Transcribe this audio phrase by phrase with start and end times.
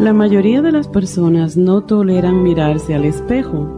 [0.00, 3.68] La mayoría de las personas no toleran mirarse al espejo,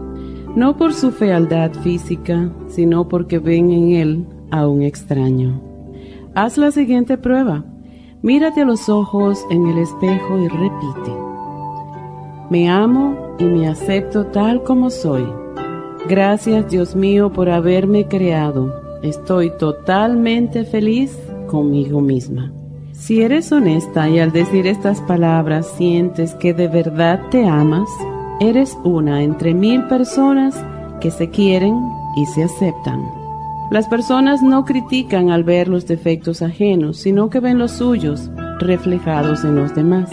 [0.55, 5.61] no por su fealdad física, sino porque ven en él a un extraño.
[6.37, 7.65] Haz la siguiente prueba.
[8.23, 11.13] Mírate a los ojos en el espejo y repite.
[12.51, 15.27] Me amo y me acepto tal como soy.
[16.09, 18.73] Gracias Dios mío por haberme creado.
[19.03, 22.53] Estoy totalmente feliz conmigo misma.
[23.03, 27.89] Si eres honesta y al decir estas palabras sientes que de verdad te amas,
[28.39, 30.55] eres una entre mil personas
[31.01, 31.75] que se quieren
[32.15, 33.05] y se aceptan.
[33.73, 38.31] Las personas no critican al ver los defectos ajenos, sino que ven los suyos
[38.61, 40.09] reflejados en los demás.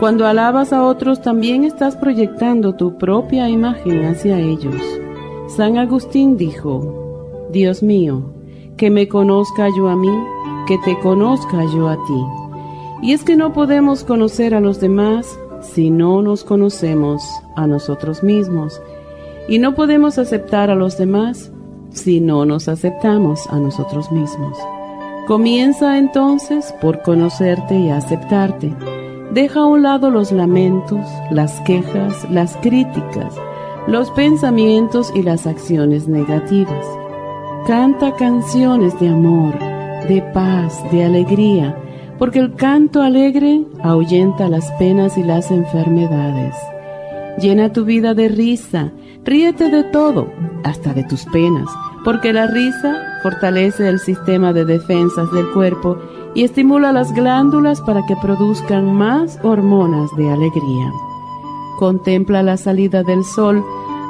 [0.00, 4.80] Cuando alabas a otros también estás proyectando tu propia imagen hacia ellos.
[5.46, 8.32] San Agustín dijo, Dios mío,
[8.78, 10.16] que me conozca yo a mí,
[10.68, 12.24] que te conozca yo a ti.
[13.00, 17.22] Y es que no podemos conocer a los demás si no nos conocemos
[17.56, 18.80] a nosotros mismos.
[19.48, 21.50] Y no podemos aceptar a los demás
[21.90, 24.58] si no nos aceptamos a nosotros mismos.
[25.26, 28.74] Comienza entonces por conocerte y aceptarte.
[29.32, 33.34] Deja a un lado los lamentos, las quejas, las críticas,
[33.86, 36.84] los pensamientos y las acciones negativas.
[37.66, 39.54] Canta canciones de amor,
[40.08, 41.76] de paz, de alegría,
[42.18, 46.54] porque el canto alegre ahuyenta las penas y las enfermedades.
[47.40, 48.92] Llena tu vida de risa,
[49.24, 50.28] ríete de todo,
[50.64, 51.68] hasta de tus penas
[52.04, 55.98] porque la risa fortalece el sistema de defensas del cuerpo
[56.34, 60.92] y estimula las glándulas para que produzcan más hormonas de alegría.
[61.78, 63.64] Contempla la salida del sol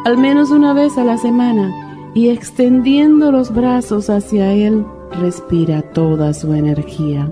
[0.04, 1.72] al menos una vez a la semana
[2.14, 4.86] y extendiendo los brazos hacia él,
[5.20, 7.30] respira toda su energía.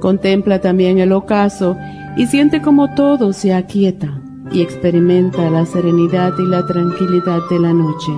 [0.00, 1.76] Contempla también el ocaso
[2.16, 4.20] y siente como todo se aquieta
[4.52, 8.12] y experimenta la serenidad y la tranquilidad de la noche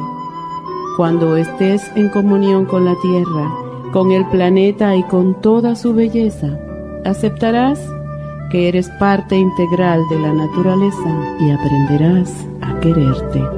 [0.99, 3.55] cuando estés en comunión con la tierra,
[3.93, 6.59] con el planeta y con toda su belleza,
[7.05, 7.81] aceptarás
[8.51, 13.58] que eres parte integral de la naturaleza y aprenderás a quererte.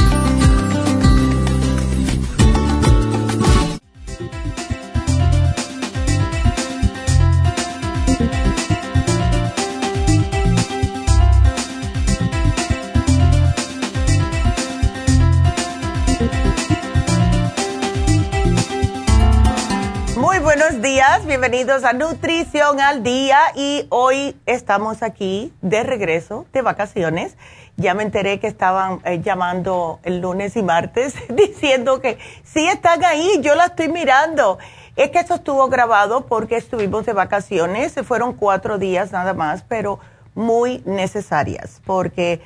[21.61, 27.37] Bienvenidos a Nutrición al Día y hoy estamos aquí de regreso de vacaciones.
[27.77, 33.05] Ya me enteré que estaban eh, llamando el lunes y martes diciendo que sí están
[33.05, 34.57] ahí, yo la estoy mirando.
[34.95, 39.99] Es que esto estuvo grabado porque estuvimos de vacaciones, fueron cuatro días nada más, pero
[40.33, 42.41] muy necesarias porque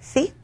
[0.00, 0.34] sí,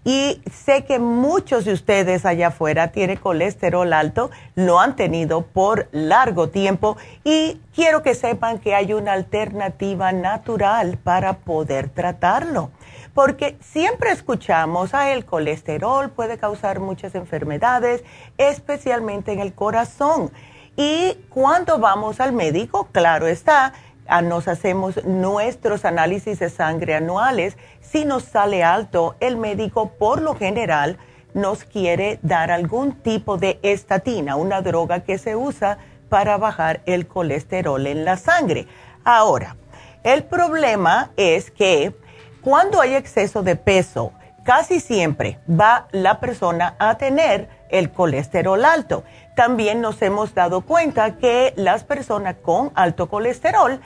[0.04, 5.88] Y sé que muchos de ustedes allá afuera tienen colesterol alto, lo han tenido por
[5.92, 12.70] largo tiempo y quiero que sepan que hay una alternativa natural para poder tratarlo.
[13.14, 18.02] Porque siempre escuchamos, ah, el colesterol puede causar muchas enfermedades,
[18.38, 20.32] especialmente en el corazón.
[20.76, 23.74] Y cuando vamos al médico, claro está,
[24.22, 30.34] nos hacemos nuestros análisis de sangre anuales, si nos sale alto, el médico por lo
[30.34, 30.98] general
[31.34, 35.78] nos quiere dar algún tipo de estatina, una droga que se usa
[36.08, 38.66] para bajar el colesterol en la sangre.
[39.04, 39.56] Ahora,
[40.02, 41.94] el problema es que
[42.42, 44.12] cuando hay exceso de peso,
[44.44, 49.04] casi siempre va la persona a tener el colesterol alto.
[49.34, 53.80] También nos hemos dado cuenta que las personas con alto colesterol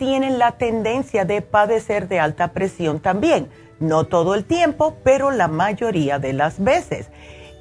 [0.00, 3.50] tienen la tendencia de padecer de alta presión también.
[3.80, 7.10] No todo el tiempo, pero la mayoría de las veces.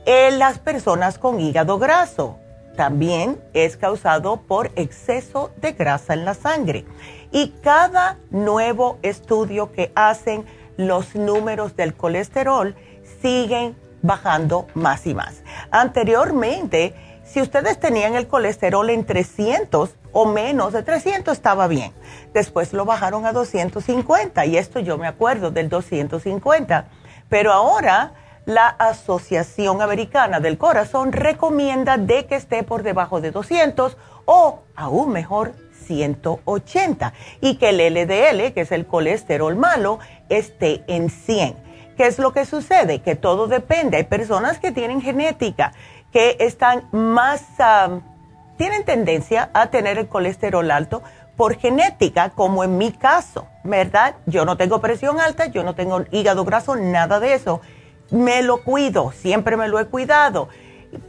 [0.06, 2.40] En las personas con hígado graso
[2.78, 6.86] también es causado por exceso de grasa en la sangre.
[7.34, 10.46] Y cada nuevo estudio que hacen,
[10.78, 12.74] los números del colesterol
[13.22, 15.44] siguen bajando más y más.
[15.72, 16.96] Anteriormente,
[17.32, 21.94] si ustedes tenían el colesterol en 300 o menos de 300 estaba bien.
[22.34, 26.86] Después lo bajaron a 250 y esto yo me acuerdo del 250.
[27.30, 28.14] Pero ahora
[28.46, 33.96] la Asociación Americana del Corazón recomienda de que esté por debajo de 200
[34.26, 35.54] o aún mejor
[35.86, 40.00] 180 y que el LDL, que es el colesterol malo,
[40.30, 41.70] esté en 100.
[41.96, 43.02] ¿Qué es lo que sucede?
[43.02, 43.98] Que todo depende.
[43.98, 45.74] Hay personas que tienen genética
[46.12, 47.46] que están más,
[48.58, 51.04] tienen tendencia a tener el colesterol alto
[51.36, 54.16] por genética, como en mi caso, ¿verdad?
[54.26, 57.62] Yo no tengo presión alta, yo no tengo hígado graso, nada de eso.
[58.12, 60.50] Me lo cuido, siempre me lo he cuidado.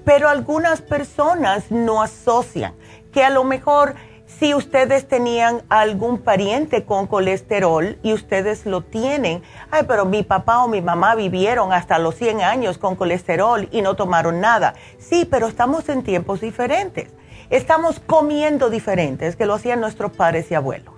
[0.04, 2.74] Pero algunas personas no asocian
[3.12, 3.96] que a lo mejor
[4.38, 10.64] si ustedes tenían algún pariente con colesterol y ustedes lo tienen, ay, pero mi papá
[10.64, 14.74] o mi mamá vivieron hasta los 100 años con colesterol y no tomaron nada.
[14.98, 17.08] Sí, pero estamos en tiempos diferentes.
[17.50, 20.94] Estamos comiendo diferentes que lo hacían nuestros padres y abuelos.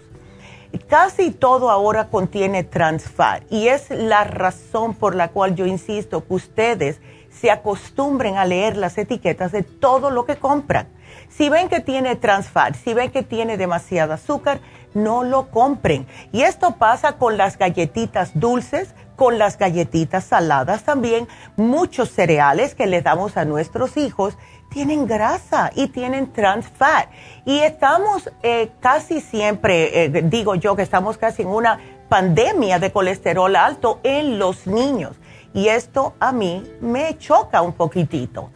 [0.88, 6.26] Casi todo ahora contiene trans fat y es la razón por la cual yo insisto
[6.26, 7.00] que ustedes
[7.31, 10.88] se acostumbren a leer las etiquetas de todo lo que compran
[11.37, 14.61] si ven que tiene trans fat, si ven que tiene demasiado azúcar,
[14.94, 16.06] no lo compren.
[16.31, 21.29] Y esto pasa con las galletitas dulces, con las galletitas saladas también.
[21.56, 24.37] Muchos cereales que le damos a nuestros hijos
[24.70, 27.08] tienen grasa y tienen trans fat.
[27.44, 32.93] Y estamos eh, casi siempre, eh, digo yo que estamos casi en una pandemia de
[32.93, 35.17] colesterol alto en los niños.
[35.55, 38.51] Y esto a mí me choca un poquitito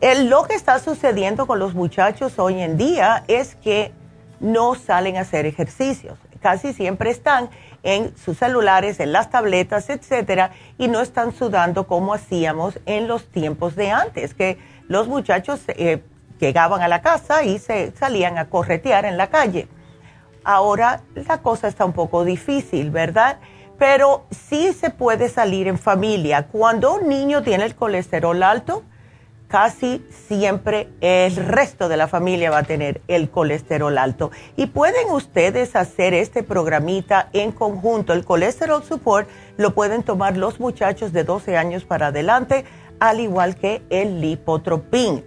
[0.00, 3.92] lo que está sucediendo con los muchachos hoy en día es que
[4.38, 6.18] no salen a hacer ejercicios.
[6.40, 7.50] Casi siempre están
[7.82, 13.26] en sus celulares, en las tabletas, etcétera, y no están sudando como hacíamos en los
[13.26, 16.02] tiempos de antes, que los muchachos eh,
[16.38, 19.66] llegaban a la casa y se salían a corretear en la calle.
[20.44, 23.38] Ahora la cosa está un poco difícil, ¿verdad?
[23.78, 26.46] Pero sí se puede salir en familia.
[26.46, 28.84] Cuando un niño tiene el colesterol alto,
[29.48, 34.30] casi siempre el resto de la familia va a tener el colesterol alto.
[34.56, 38.12] Y pueden ustedes hacer este programita en conjunto.
[38.12, 42.64] El colesterol support lo pueden tomar los muchachos de 12 años para adelante,
[43.00, 45.24] al igual que el lipotropín.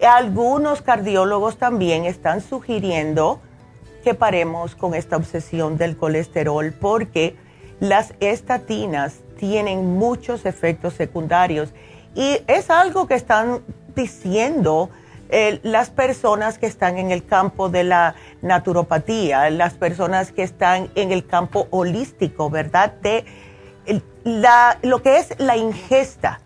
[0.00, 3.40] Algunos cardiólogos también están sugiriendo
[4.04, 7.34] que paremos con esta obsesión del colesterol porque
[7.80, 11.70] las estatinas tienen muchos efectos secundarios
[12.16, 13.62] y es algo que están
[13.94, 14.90] diciendo
[15.28, 20.88] eh, las personas que están en el campo de la naturopatía, las personas que están
[20.94, 22.94] en el campo holístico, ¿verdad?
[23.02, 23.24] De
[24.24, 26.40] la, lo que es la ingesta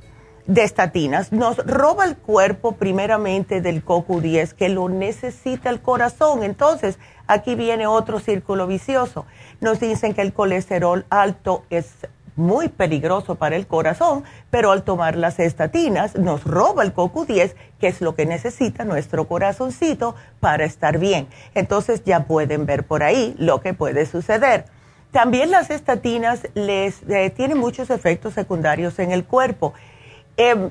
[0.47, 1.31] de estatinas.
[1.31, 6.43] Nos roba el cuerpo primeramente del CoQ10 que lo necesita el corazón.
[6.43, 6.99] Entonces,
[7.29, 9.27] aquí viene otro círculo vicioso.
[9.61, 11.95] Nos dicen que el colesterol alto es
[12.37, 17.89] muy peligroso para el corazón, pero al tomar las estatinas nos roba el CoQ10, que
[17.89, 21.29] es lo que necesita nuestro corazoncito para estar bien.
[21.55, 24.65] Entonces ya pueden ver por ahí lo que puede suceder.
[25.13, 29.75] También las estatinas les eh, tienen muchos efectos secundarios en el cuerpo.
[30.37, 30.71] Em,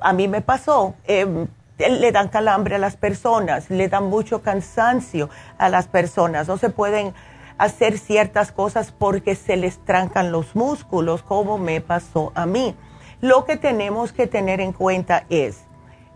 [0.00, 1.46] a mí me pasó, em,
[1.78, 6.70] le dan calambre a las personas, le dan mucho cansancio a las personas, no se
[6.70, 7.14] pueden
[7.58, 12.74] hacer ciertas cosas porque se les trancan los músculos, como me pasó a mí.
[13.20, 15.64] Lo que tenemos que tener en cuenta es,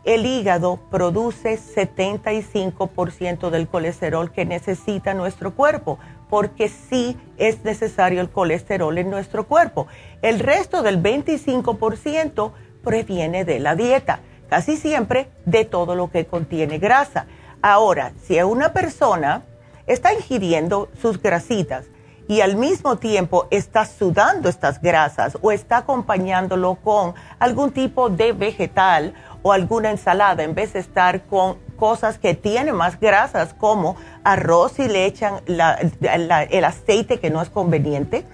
[0.04, 8.30] el hígado produce 75% del colesterol que necesita nuestro cuerpo, porque sí es necesario el
[8.30, 9.87] colesterol en nuestro cuerpo.
[10.22, 16.78] El resto del 25% proviene de la dieta, casi siempre de todo lo que contiene
[16.78, 17.26] grasa.
[17.62, 19.44] Ahora, si a una persona
[19.86, 21.86] está ingiriendo sus grasitas
[22.28, 28.32] y al mismo tiempo está sudando estas grasas o está acompañándolo con algún tipo de
[28.32, 33.96] vegetal o alguna ensalada en vez de estar con cosas que tienen más grasas como
[34.22, 38.24] arroz y le echan el aceite que no es conveniente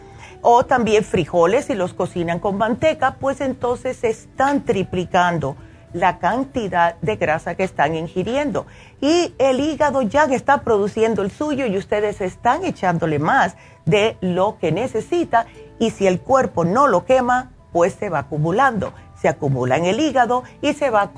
[0.42, 5.56] o también frijoles y los cocinan con manteca, pues entonces están triplicando
[5.92, 8.66] la cantidad de grasa que están ingiriendo.
[9.00, 14.58] Y el hígado ya está produciendo el suyo y ustedes están echándole más de lo
[14.58, 15.46] que necesita
[15.78, 18.92] y si el cuerpo no lo quema, pues se va acumulando.
[19.20, 21.10] Se acumula en el hígado y se va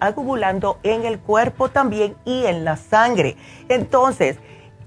[0.00, 3.36] acumulando en el cuerpo también y en la sangre.
[3.68, 4.38] Entonces,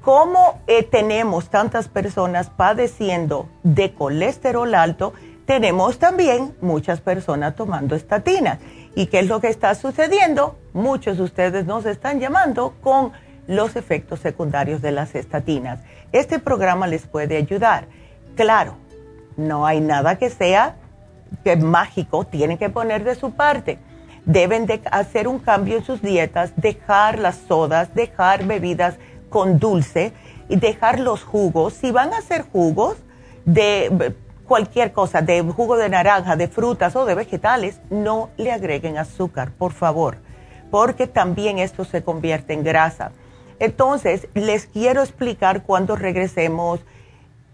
[0.01, 5.13] ¿cómo eh, tenemos tantas personas padeciendo de colesterol alto?
[5.45, 8.59] Tenemos también muchas personas tomando estatinas.
[8.95, 10.57] ¿Y qué es lo que está sucediendo?
[10.73, 13.13] Muchos de ustedes nos están llamando con
[13.47, 15.79] los efectos secundarios de las estatinas.
[16.11, 17.85] Este programa les puede ayudar.
[18.35, 18.75] Claro,
[19.37, 20.75] no hay nada que sea
[21.43, 23.79] que mágico, tienen que poner de su parte.
[24.25, 28.95] Deben de hacer un cambio en sus dietas, dejar las sodas, dejar bebidas
[29.29, 30.11] con dulce
[30.49, 31.73] y dejar los jugos.
[31.73, 32.97] Si van a hacer jugos
[33.45, 34.13] de
[34.45, 39.51] cualquier cosa, de jugo de naranja, de frutas o de vegetales, no le agreguen azúcar,
[39.51, 40.17] por favor,
[40.69, 43.11] porque también esto se convierte en grasa.
[43.59, 46.79] Entonces, les quiero explicar cuando regresemos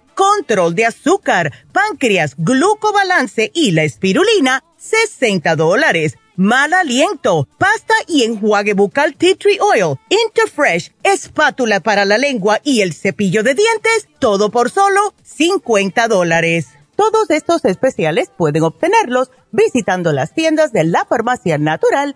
[0.15, 6.17] control de azúcar, páncreas, glucobalance y la espirulina, 60 dólares.
[6.35, 12.81] Mal aliento, pasta y enjuague bucal tea tree oil, Interfresh, espátula para la lengua y
[12.81, 16.67] el cepillo de dientes, todo por solo 50 dólares.
[16.95, 22.15] Todos estos especiales pueden obtenerlos visitando las tiendas de la Farmacia Natural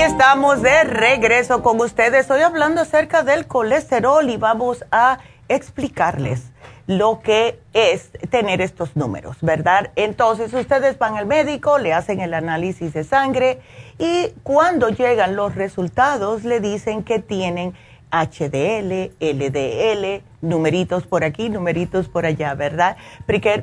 [0.00, 2.22] Estamos de regreso con ustedes.
[2.22, 6.52] Estoy hablando acerca del colesterol y vamos a explicarles
[6.86, 9.90] lo que es tener estos números, ¿verdad?
[9.96, 13.60] Entonces ustedes van al médico, le hacen el análisis de sangre
[13.98, 17.74] y cuando llegan los resultados le dicen que tienen
[18.10, 22.96] HDL, LDL, numeritos por aquí, numeritos por allá, ¿verdad?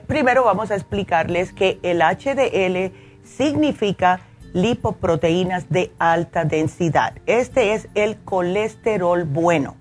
[0.05, 4.21] primero vamos a explicarles que el HDL significa
[4.53, 7.13] lipoproteínas de alta densidad.
[7.25, 9.75] Este es el colesterol bueno.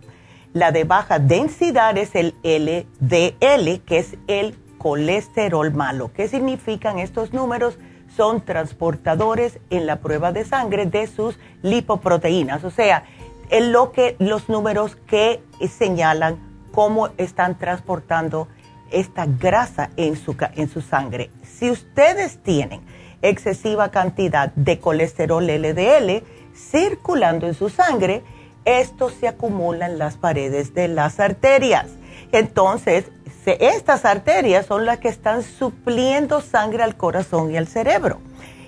[0.52, 6.10] La de baja densidad es el LDL, que es el colesterol malo.
[6.14, 7.78] ¿Qué significan estos números?
[8.16, 13.04] Son transportadores en la prueba de sangre de sus lipoproteínas, o sea,
[13.50, 16.38] en lo que los números que señalan
[16.72, 18.48] cómo están transportando
[18.90, 21.30] esta grasa en su, en su sangre.
[21.42, 22.80] Si ustedes tienen
[23.28, 26.22] excesiva cantidad de colesterol LDL
[26.54, 28.22] circulando en su sangre,
[28.64, 31.86] esto se acumula en las paredes de las arterias.
[32.32, 33.04] Entonces,
[33.46, 38.18] estas arterias son las que están supliendo sangre al corazón y al cerebro.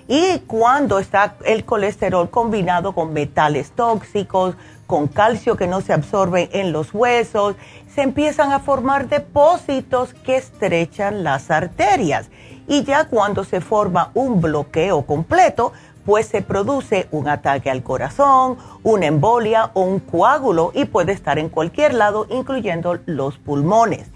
[0.07, 4.55] Y cuando está el colesterol combinado con metales tóxicos,
[4.87, 7.55] con calcio que no se absorbe en los huesos,
[7.93, 12.29] se empiezan a formar depósitos que estrechan las arterias.
[12.69, 15.73] Y ya cuando se forma un bloqueo completo,
[16.05, 21.39] pues se produce un ataque al corazón, una embolia o un coágulo y puede estar
[21.39, 24.07] en cualquier lado, incluyendo los pulmones.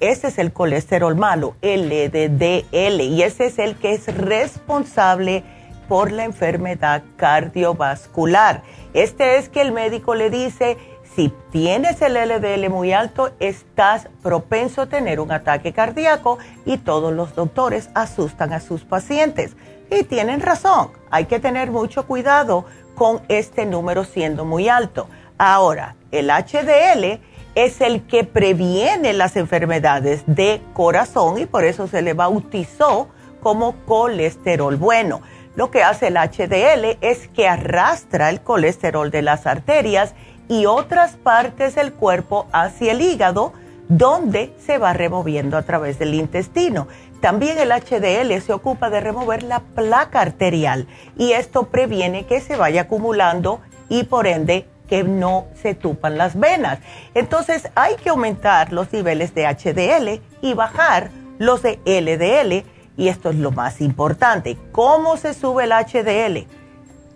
[0.00, 5.44] Ese es el colesterol malo, LDL, y ese es el que es responsable
[5.88, 8.62] por la enfermedad cardiovascular.
[8.92, 10.78] Este es que el médico le dice,
[11.20, 17.12] si tienes el LDL muy alto, estás propenso a tener un ataque cardíaco y todos
[17.12, 19.54] los doctores asustan a sus pacientes.
[19.90, 25.08] Y tienen razón, hay que tener mucho cuidado con este número siendo muy alto.
[25.36, 27.20] Ahora, el HDL
[27.54, 33.08] es el que previene las enfermedades de corazón y por eso se le bautizó
[33.42, 35.20] como colesterol bueno.
[35.54, 40.14] Lo que hace el HDL es que arrastra el colesterol de las arterias
[40.50, 43.52] y otras partes del cuerpo hacia el hígado,
[43.88, 46.88] donde se va removiendo a través del intestino.
[47.20, 52.56] También el HDL se ocupa de remover la placa arterial y esto previene que se
[52.56, 56.80] vaya acumulando y por ende que no se tupan las venas.
[57.14, 63.30] Entonces hay que aumentar los niveles de HDL y bajar los de LDL y esto
[63.30, 64.58] es lo más importante.
[64.72, 66.48] ¿Cómo se sube el HDL?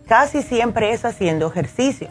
[0.07, 2.11] Casi siempre es haciendo ejercicio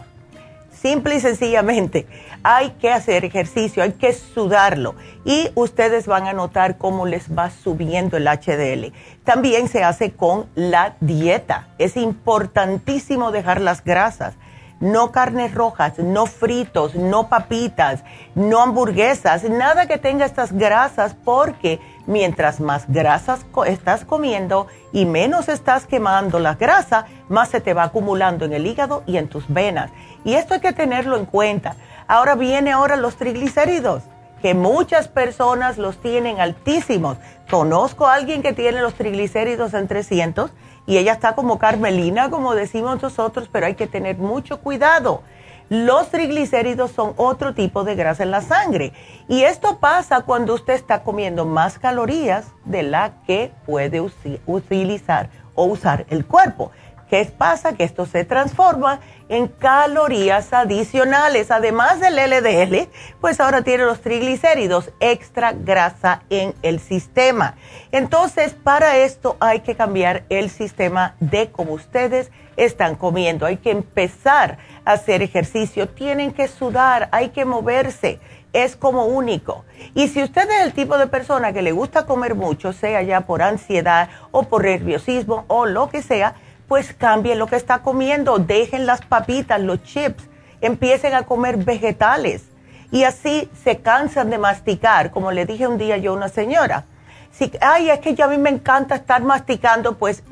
[0.83, 2.07] Simple y sencillamente,
[2.43, 7.51] hay que hacer ejercicio, hay que sudarlo y ustedes van a notar cómo les va
[7.51, 8.91] subiendo el HDL.
[9.23, 11.69] También se hace con la dieta.
[11.77, 14.35] Es importantísimo dejar las grasas
[14.83, 18.03] no carnes rojas, no fritos, no papitas,
[18.35, 25.47] no hamburguesas, nada que tenga estas grasas porque mientras más grasas estás comiendo y menos
[25.47, 29.45] estás quemando la grasa, más se te va acumulando en el hígado y en tus
[29.47, 29.89] venas.
[30.23, 31.75] Y esto hay que tenerlo en cuenta.
[32.07, 34.03] Ahora viene ahora los triglicéridos,
[34.41, 37.17] que muchas personas los tienen altísimos.
[37.49, 40.51] Conozco a alguien que tiene los triglicéridos en 300
[40.85, 45.23] y ella está como Carmelina, como decimos nosotros, pero hay que tener mucho cuidado.
[45.69, 48.91] Los triglicéridos son otro tipo de grasa en la sangre
[49.29, 54.01] y esto pasa cuando usted está comiendo más calorías de la que puede
[54.45, 56.71] utilizar o usar el cuerpo.
[57.09, 57.73] ¿Qué pasa?
[57.73, 61.51] Que esto se transforma en calorías adicionales.
[61.51, 62.89] Además del LDL,
[63.21, 67.55] pues ahora tiene los triglicéridos, extra grasa en el sistema.
[67.91, 73.45] Entonces, para esto hay que cambiar el sistema de cómo ustedes están comiendo.
[73.45, 75.89] Hay que empezar a hacer ejercicio.
[75.89, 78.19] Tienen que sudar, hay que moverse.
[78.53, 79.65] Es como único.
[79.95, 83.21] Y si usted es el tipo de persona que le gusta comer mucho, sea ya
[83.21, 86.35] por ansiedad o por nerviosismo o lo que sea,
[86.73, 90.23] pues cambien lo que está comiendo, dejen las papitas, los chips,
[90.59, 92.45] empiecen a comer vegetales
[92.89, 96.85] y así se cansan de masticar, como le dije un día yo a una señora.
[97.31, 100.23] Si, ay, es que yo a mí me encanta estar masticando, pues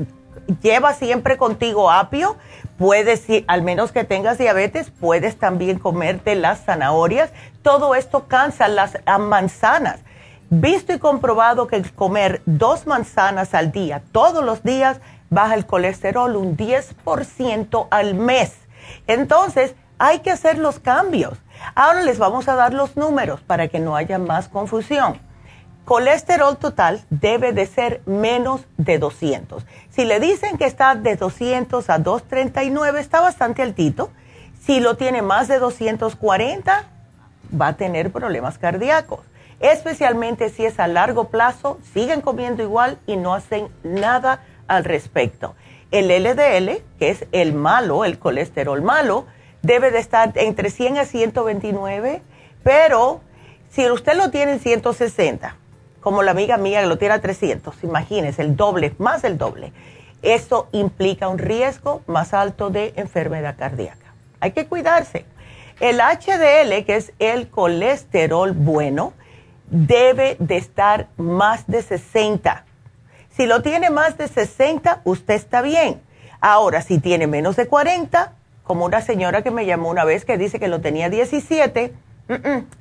[0.63, 2.37] lleva siempre contigo apio,
[2.79, 7.29] puedes, al menos que tengas diabetes, puedes también comerte las zanahorias.
[7.61, 9.99] Todo esto cansa las manzanas.
[10.49, 14.99] Visto y comprobado que comer dos manzanas al día, todos los días,
[15.31, 18.53] baja el colesterol un 10% al mes.
[19.07, 21.39] Entonces, hay que hacer los cambios.
[21.73, 25.19] Ahora les vamos a dar los números para que no haya más confusión.
[25.85, 29.65] Colesterol total debe de ser menos de 200.
[29.89, 34.11] Si le dicen que está de 200 a 239, está bastante altito.
[34.59, 36.83] Si lo tiene más de 240,
[37.59, 39.21] va a tener problemas cardíacos.
[39.59, 45.55] Especialmente si es a largo plazo, siguen comiendo igual y no hacen nada al respecto.
[45.91, 49.25] El LDL, que es el malo, el colesterol malo,
[49.61, 52.21] debe de estar entre 100 a 129,
[52.63, 53.19] pero
[53.69, 55.55] si usted lo tiene en 160,
[55.99, 59.73] como la amiga mía que lo tiene a 300, imagínese, el doble, más del doble,
[60.21, 64.13] eso implica un riesgo más alto de enfermedad cardíaca.
[64.39, 65.25] Hay que cuidarse.
[65.79, 69.13] El HDL, que es el colesterol bueno,
[69.69, 72.65] debe de estar más de 60.
[73.41, 75.99] Si lo tiene más de 60, usted está bien.
[76.41, 80.37] Ahora, si tiene menos de 40, como una señora que me llamó una vez que
[80.37, 81.91] dice que lo tenía 17,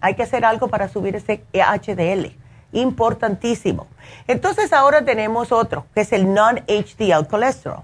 [0.02, 2.36] hay que hacer algo para subir ese HDL.
[2.72, 3.86] Importantísimo.
[4.28, 7.82] Entonces ahora tenemos otro, que es el non-HDL colesterol.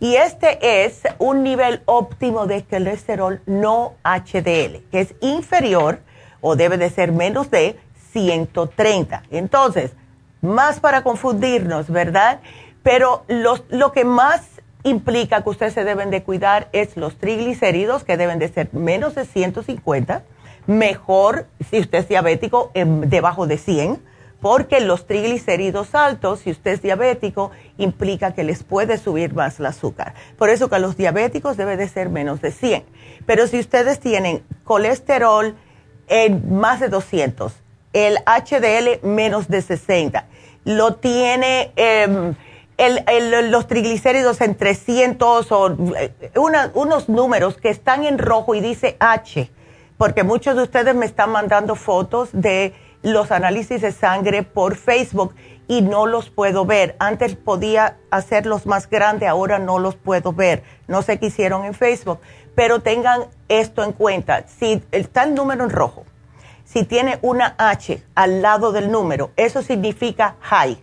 [0.00, 6.00] Y este es un nivel óptimo de colesterol no HDL, que es inferior
[6.40, 7.78] o debe de ser menos de
[8.12, 9.22] 130.
[9.30, 9.92] Entonces,
[10.40, 12.40] más para confundirnos, ¿verdad?
[12.82, 14.42] Pero lo que más
[14.84, 19.14] implica que ustedes se deben de cuidar es los triglicéridos, que deben de ser menos
[19.16, 20.22] de 150,
[20.66, 24.00] mejor si usted es diabético, debajo de 100,
[24.40, 29.66] porque los triglicéridos altos, si usted es diabético, implica que les puede subir más el
[29.66, 30.14] azúcar.
[30.36, 32.84] Por eso que a los diabéticos debe de ser menos de 100.
[33.24, 35.56] Pero si ustedes tienen colesterol
[36.06, 37.54] en más de 200,
[37.96, 40.26] el HDL menos de 60,
[40.64, 41.72] lo tiene...
[41.76, 42.34] Em,
[42.78, 46.12] los triglicéridos en 300 o eh,
[46.74, 49.50] unos números que están en rojo y dice H,
[49.96, 55.34] porque muchos de ustedes me están mandando fotos de los análisis de sangre por Facebook
[55.68, 56.96] y no los puedo ver.
[56.98, 60.62] Antes podía hacerlos más grandes, ahora no los puedo ver.
[60.86, 62.20] No sé qué hicieron en Facebook,
[62.54, 64.44] pero tengan esto en cuenta.
[64.46, 66.04] Si está el número en rojo,
[66.66, 70.76] si tiene una H al lado del número, eso significa high,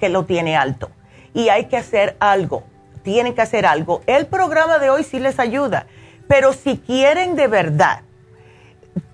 [0.00, 0.90] que lo tiene alto
[1.34, 2.64] y hay que hacer algo.
[3.02, 4.02] Tienen que hacer algo.
[4.06, 5.86] El programa de hoy sí les ayuda,
[6.26, 8.00] pero si quieren de verdad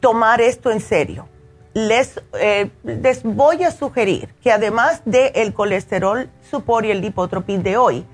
[0.00, 1.28] tomar esto en serio,
[1.74, 7.62] les, eh, les voy a sugerir que además del el colesterol supor y el lipotropin
[7.62, 8.06] de hoy,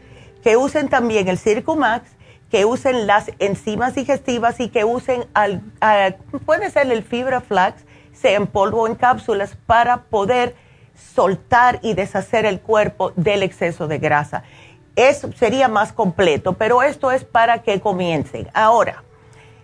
[0.42, 2.10] que usen también el Circumax,
[2.50, 5.62] que usen las enzimas digestivas y que usen, al,
[6.44, 7.84] puede ser el fibra flax,
[8.52, 10.54] polvo o en cápsulas, para poder
[11.14, 14.42] soltar y deshacer el cuerpo del exceso de grasa.
[14.96, 18.48] Eso sería más completo, pero esto es para que comiencen.
[18.52, 19.02] Ahora,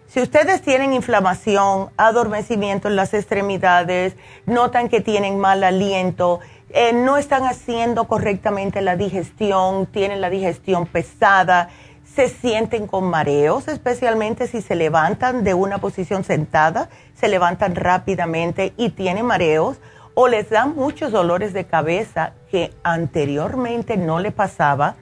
[0.06, 7.16] si ustedes tienen inflamación, adormecimiento en las extremidades, notan que tienen mal aliento, eh, no
[7.16, 11.70] están haciendo correctamente la digestión, tienen la digestión pesada,
[12.16, 18.72] se sienten con mareos, especialmente si se levantan de una posición sentada, se levantan rápidamente
[18.78, 19.76] y tienen mareos,
[20.14, 24.96] o les dan muchos dolores de cabeza que anteriormente no le pasaba.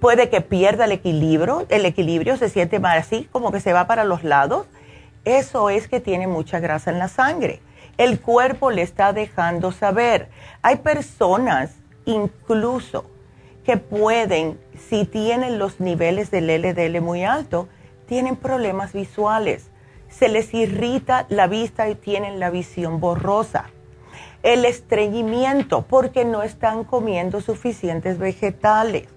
[0.00, 3.86] Puede que pierda el equilibrio, el equilibrio se siente más así, como que se va
[3.86, 4.66] para los lados.
[5.24, 7.60] Eso es que tiene mucha grasa en la sangre.
[7.96, 10.28] El cuerpo le está dejando saber.
[10.62, 11.76] Hay personas
[12.06, 13.04] incluso
[13.66, 17.68] que pueden, si tienen los niveles del LDL muy alto,
[18.06, 19.70] tienen problemas visuales.
[20.08, 23.66] Se les irrita la vista y tienen la visión borrosa
[24.46, 29.08] el estreñimiento porque no están comiendo suficientes vegetales.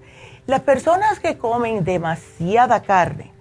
[0.47, 3.31] Las personas que comen demasiada carne,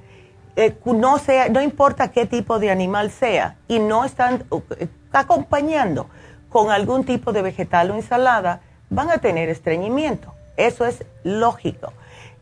[0.57, 4.45] eh, no, sea, no importa qué tipo de animal sea, y no están
[4.79, 6.11] eh, acompañando
[6.51, 10.35] con algún tipo de vegetal o ensalada, van a tener estreñimiento.
[10.59, 11.95] Eso es lógico.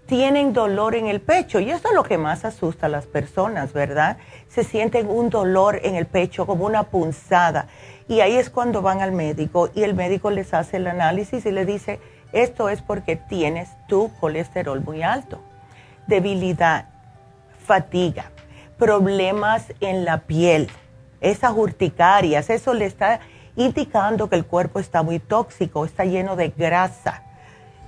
[0.07, 3.73] Tienen dolor en el pecho y eso es lo que más asusta a las personas,
[3.73, 4.17] ¿verdad?
[4.49, 7.67] Se sienten un dolor en el pecho como una punzada
[8.09, 11.51] y ahí es cuando van al médico y el médico les hace el análisis y
[11.51, 12.01] le dice,
[12.33, 15.41] esto es porque tienes tu colesterol muy alto.
[16.07, 16.87] debilidad,
[17.67, 18.31] fatiga,
[18.79, 20.71] problemas en la piel,
[21.21, 23.21] esas urticarias, eso le está
[23.57, 27.25] indicando que el cuerpo está muy tóxico, está lleno de grasa,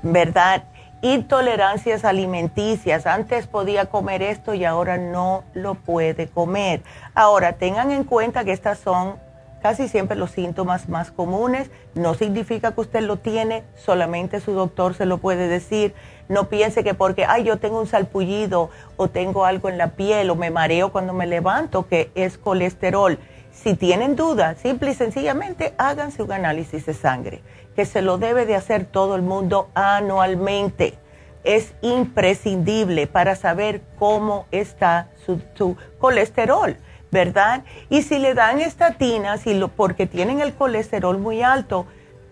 [0.02, 0.64] ¿verdad?
[1.00, 3.06] Intolerancias alimenticias.
[3.06, 6.82] Antes podía comer esto y ahora no lo puede comer.
[7.14, 9.16] Ahora, tengan en cuenta que estas son
[9.62, 11.70] casi siempre los síntomas más comunes.
[11.94, 15.94] No significa que usted lo tiene, solamente su doctor se lo puede decir.
[16.28, 20.30] No piense que porque, ay, yo tengo un salpullido o tengo algo en la piel
[20.30, 23.18] o me mareo cuando me levanto, que es colesterol.
[23.52, 27.42] Si tienen dudas, simple y sencillamente háganse un análisis de sangre,
[27.78, 30.98] que se lo debe de hacer todo el mundo anualmente.
[31.44, 36.76] Es imprescindible para saber cómo está su, colesterol
[37.12, 37.62] ¿verdad?
[37.88, 41.86] Y si le dan estatinas y lo, porque tienen el colesterol muy alto,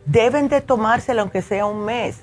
[0.04, 2.18] deben de tomárselo aunque sea un mes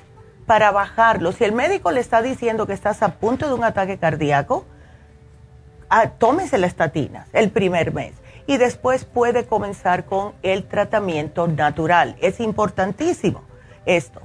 [0.46, 1.32] para bajarlo.
[1.32, 4.66] Si el médico le está diciendo que estás a punto de un ataque cardíaco,
[5.88, 8.16] ah, tómese la estatina el primer mes
[8.48, 12.16] y después puede comenzar con el tratamiento natural.
[12.22, 13.42] Es importantísimo
[13.86, 14.22] esto,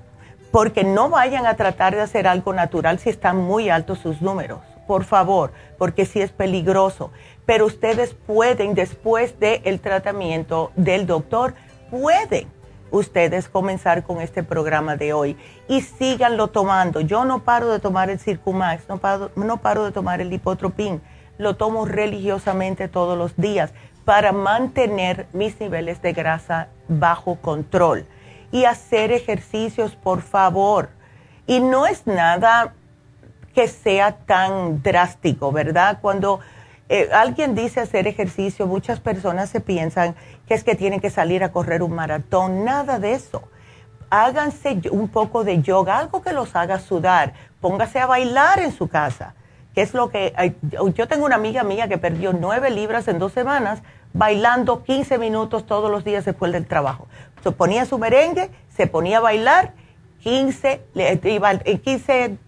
[0.50, 4.60] porque no vayan a tratar de hacer algo natural si están muy altos sus números,
[4.86, 7.10] por favor, porque si es peligroso
[7.48, 11.54] pero ustedes pueden, después del tratamiento del doctor,
[11.90, 12.46] pueden
[12.90, 15.34] ustedes comenzar con este programa de hoy
[15.66, 17.00] y síganlo tomando.
[17.00, 21.00] Yo no paro de tomar el Circumax, no paro, no paro de tomar el Lipotropin,
[21.38, 23.72] lo tomo religiosamente todos los días
[24.08, 28.06] para mantener mis niveles de grasa bajo control
[28.50, 30.88] y hacer ejercicios, por favor.
[31.46, 32.72] Y no es nada
[33.54, 35.98] que sea tan drástico, ¿verdad?
[36.00, 36.40] Cuando
[36.88, 40.14] eh, alguien dice hacer ejercicio, muchas personas se piensan
[40.46, 43.42] que es que tienen que salir a correr un maratón, nada de eso.
[44.08, 48.88] Háganse un poco de yoga, algo que los haga sudar, póngase a bailar en su
[48.88, 49.34] casa,
[49.74, 50.54] que es lo que...
[50.94, 53.82] Yo tengo una amiga mía que perdió nueve libras en dos semanas
[54.18, 57.08] bailando 15 minutos todos los días después del trabajo.
[57.42, 59.72] Se ponía su merengue, se ponía a bailar
[60.22, 60.82] 15,
[61.82, 62.38] 15,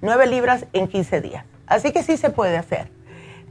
[0.00, 1.44] 9 libras en 15 días.
[1.66, 2.96] Así que sí se puede hacer.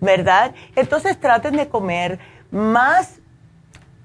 [0.02, 0.54] ¿verdad?
[0.76, 2.20] Entonces traten de comer
[2.52, 3.20] más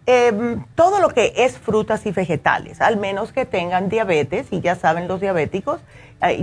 [0.06, 4.74] em, todo lo que es frutas y vegetales, al menos que tengan diabetes, y ya
[4.74, 5.80] saben los diabéticos,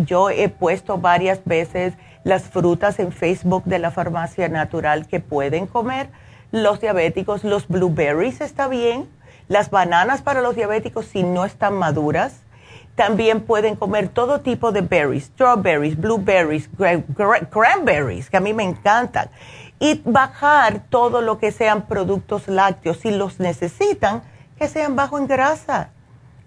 [0.06, 5.68] yo he puesto varias veces las frutas en Facebook de la farmacia natural que pueden
[5.68, 6.10] comer
[6.52, 9.10] los diabéticos, los blueberries está bien,
[9.48, 12.42] las bananas para los diabéticos si no están maduras,
[12.98, 16.68] también pueden comer todo tipo de berries, strawberries, blueberries,
[17.52, 19.30] cranberries, que a mí me encantan.
[19.80, 24.24] Y bajar todo lo que sean productos lácteos, si los necesitan,
[24.58, 25.92] que sean bajo en grasa.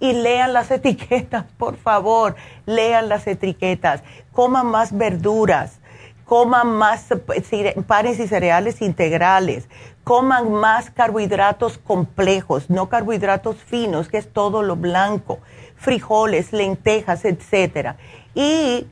[0.00, 2.34] Y lean las etiquetas, por favor,
[2.66, 4.02] lean las etiquetas.
[4.32, 5.78] Coman más verduras,
[6.24, 7.06] coman más
[7.86, 9.68] panes y cereales integrales,
[10.04, 15.38] coman más carbohidratos complejos, no carbohidratos finos, que es todo lo blanco
[15.80, 17.96] frijoles, lentejas, etcétera.
[18.34, 18.86] Y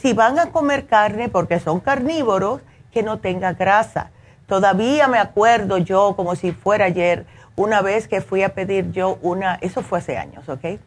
[0.00, 2.60] si van a comer carne, porque son carnívoros,
[2.92, 4.10] que no tenga grasa.
[4.46, 9.18] Todavía me acuerdo yo, como si fuera ayer, una vez que fui a pedir yo
[9.22, 10.80] una, eso fue hace años, ¿ok?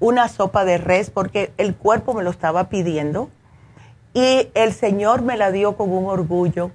[0.00, 3.30] Una sopa de res, porque el cuerpo me lo estaba pidiendo.
[4.12, 6.72] Y el Señor me la dio con un orgullo.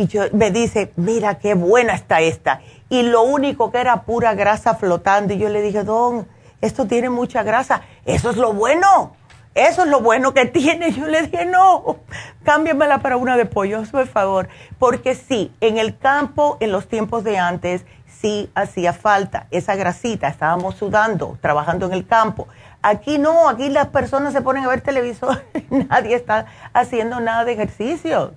[0.00, 2.62] Y yo, me dice, mira qué buena está esta.
[2.88, 5.34] Y lo único que era pura grasa flotando.
[5.34, 6.26] Y yo le dije, don,
[6.62, 9.14] esto tiene mucha grasa, eso es lo bueno,
[9.54, 10.90] eso es lo bueno que tiene.
[10.92, 11.98] Yo le dije, no,
[12.44, 17.22] cámbiamela para una de pollo, por favor, porque sí, en el campo, en los tiempos
[17.22, 22.48] de antes, sí hacía falta esa grasita, estábamos sudando, trabajando en el campo.
[22.80, 27.52] Aquí no, aquí las personas se ponen a ver televisor, nadie está haciendo nada de
[27.52, 28.32] ejercicio.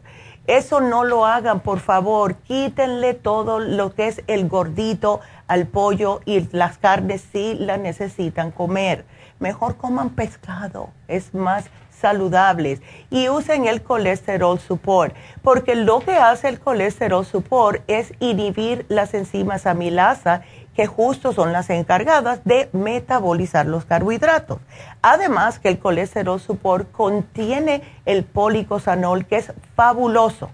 [0.48, 2.36] Eso no lo hagan, por favor.
[2.36, 8.52] Quítenle todo lo que es el gordito al pollo y las carnes si las necesitan
[8.52, 9.06] comer.
[9.40, 12.82] Mejor coman pescado, es más saludable.
[13.10, 19.14] Y usen el colesterol support, porque lo que hace el colesterol support es inhibir las
[19.14, 20.42] enzimas amilasa
[20.76, 24.60] que justo son las encargadas de metabolizar los carbohidratos.
[25.02, 30.50] Además que el colesterol support contiene el policosanol, que es fabuloso.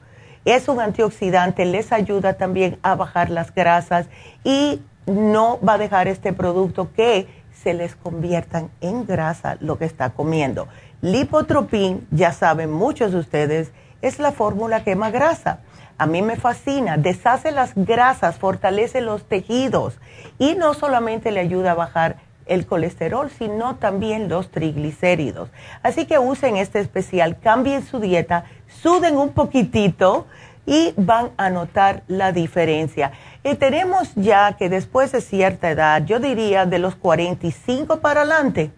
[0.46, 4.08] Es un antioxidante, les ayuda también a bajar las grasas
[4.44, 9.86] y no va a dejar este producto que se les conviertan en grasa lo que
[9.86, 10.68] está comiendo.
[11.02, 15.60] Lipotropin, ya saben muchos de ustedes, es la fórmula quema grasa
[16.00, 20.00] a mí me fascina, deshace las grasas, fortalece los tejidos
[20.40, 25.50] y no solamente le ayuda a bajar el colesterol, sino también los triglicéridos.
[25.84, 28.46] Así que usen este especial, cambien su dieta,
[28.82, 30.26] suden un poquitito
[30.66, 33.12] y van a notar la diferencia.
[33.44, 38.72] Y tenemos ya que después de cierta edad, yo diría de los 45 para adelante,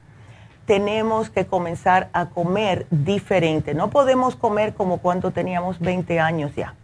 [0.66, 3.74] tenemos que comenzar a comer diferente.
[3.74, 6.76] No podemos comer como cuando teníamos 20 años ya,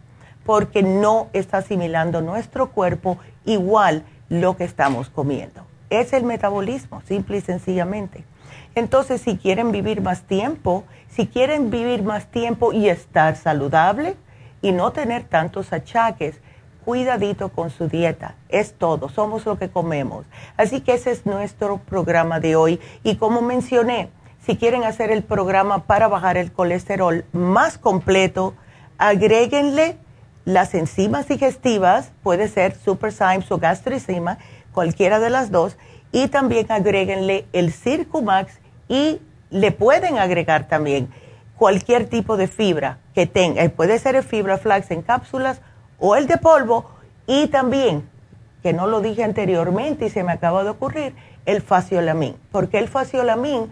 [0.48, 5.60] porque no está asimilando nuestro cuerpo igual lo que estamos comiendo.
[5.90, 8.24] Es el metabolismo, simple y sencillamente.
[8.74, 14.16] Entonces, si quieren vivir más tiempo, si quieren vivir más tiempo y estar saludable
[14.62, 16.40] y no tener tantos achaques,
[16.82, 18.34] cuidadito con su dieta.
[18.48, 20.24] Es todo, somos lo que comemos.
[20.56, 22.80] Así que ese es nuestro programa de hoy.
[23.02, 24.08] Y como mencioné,
[24.46, 28.54] si quieren hacer el programa para bajar el colesterol más completo,
[28.96, 29.98] agréguenle
[30.48, 34.38] las enzimas digestivas, puede ser Superzymes o Gastricima,
[34.72, 35.76] cualquiera de las dos,
[36.10, 38.58] y también agréguenle el Circumax
[38.88, 41.10] y le pueden agregar también
[41.58, 43.68] cualquier tipo de fibra que tenga.
[43.68, 45.60] Puede ser el fibra flax en cápsulas
[45.98, 46.92] o el de polvo
[47.26, 48.08] y también,
[48.62, 52.88] que no lo dije anteriormente y se me acaba de ocurrir, el faciolamin, porque el
[52.88, 53.70] faciolamin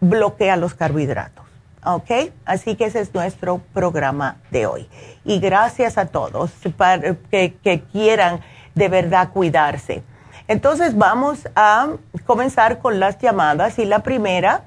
[0.00, 1.47] bloquea los carbohidratos.
[1.84, 2.10] ¿Ok?
[2.44, 4.88] Así que ese es nuestro programa de hoy.
[5.24, 8.40] Y gracias a todos para, que, que quieran
[8.74, 10.02] de verdad cuidarse.
[10.48, 11.90] Entonces vamos a
[12.26, 14.64] comenzar con las llamadas y la primera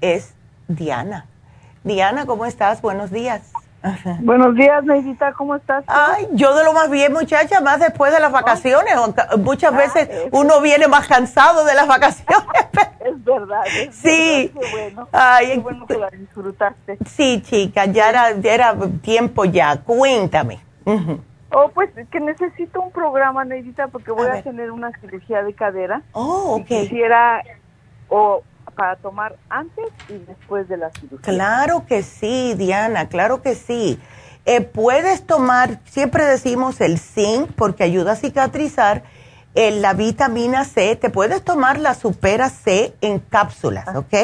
[0.00, 0.34] es
[0.68, 1.26] Diana.
[1.82, 2.82] Diana, ¿cómo estás?
[2.82, 3.52] Buenos días.
[4.20, 5.84] Buenos días, Neidita, ¿cómo estás?
[5.86, 8.94] Ay, yo de lo más bien, muchacha, más después de las vacaciones.
[9.38, 12.44] Muchas veces uno viene más cansado de las vacaciones.
[13.00, 13.62] es verdad.
[13.92, 14.52] sí.
[14.52, 15.08] qué bueno.
[15.12, 16.98] Ay, qué bueno que la disfrutaste.
[17.06, 19.80] Sí, chica, ya era, ya era tiempo ya.
[19.80, 20.60] Cuéntame.
[21.50, 26.02] Oh, pues que necesito un programa, Neidita, porque voy a, tener una cirugía de cadera.
[26.12, 26.66] Oh, ok.
[26.66, 27.42] quisiera
[28.08, 28.42] o
[28.78, 31.18] para tomar antes y después de la cirugía.
[31.20, 33.98] Claro que sí, Diana, claro que sí.
[34.46, 39.02] Eh, puedes tomar, siempre decimos el zinc porque ayuda a cicatrizar,
[39.56, 43.98] eh, la vitamina C, te puedes tomar la supera C en cápsulas, ah.
[43.98, 44.14] ¿ok?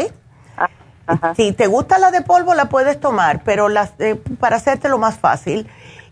[1.08, 4.88] Ah, si te gusta la de polvo, la puedes tomar, pero las, eh, para hacerte
[4.88, 5.68] lo más fácil.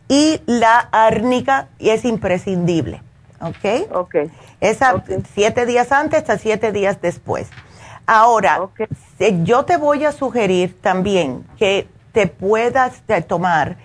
[0.08, 3.02] Y la árnica es imprescindible,
[3.40, 3.94] ¿ok?
[3.94, 4.16] Ok.
[4.60, 7.48] Esa siete días antes hasta siete días después.
[8.06, 8.68] Ahora,
[9.44, 13.76] yo te voy a sugerir también que te puedas tomar,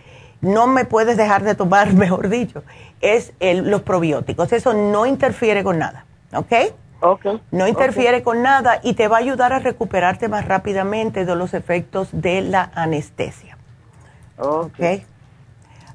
[0.42, 2.64] no me puedes dejar de tomar, mejor dicho,
[3.02, 4.52] es los probióticos.
[4.54, 6.54] Eso no interfiere con nada, ¿ok?
[7.00, 7.26] Ok.
[7.52, 11.54] No interfiere con nada y te va a ayudar a recuperarte más rápidamente de los
[11.54, 13.58] efectos de la anestesia.
[14.40, 15.04] Ok.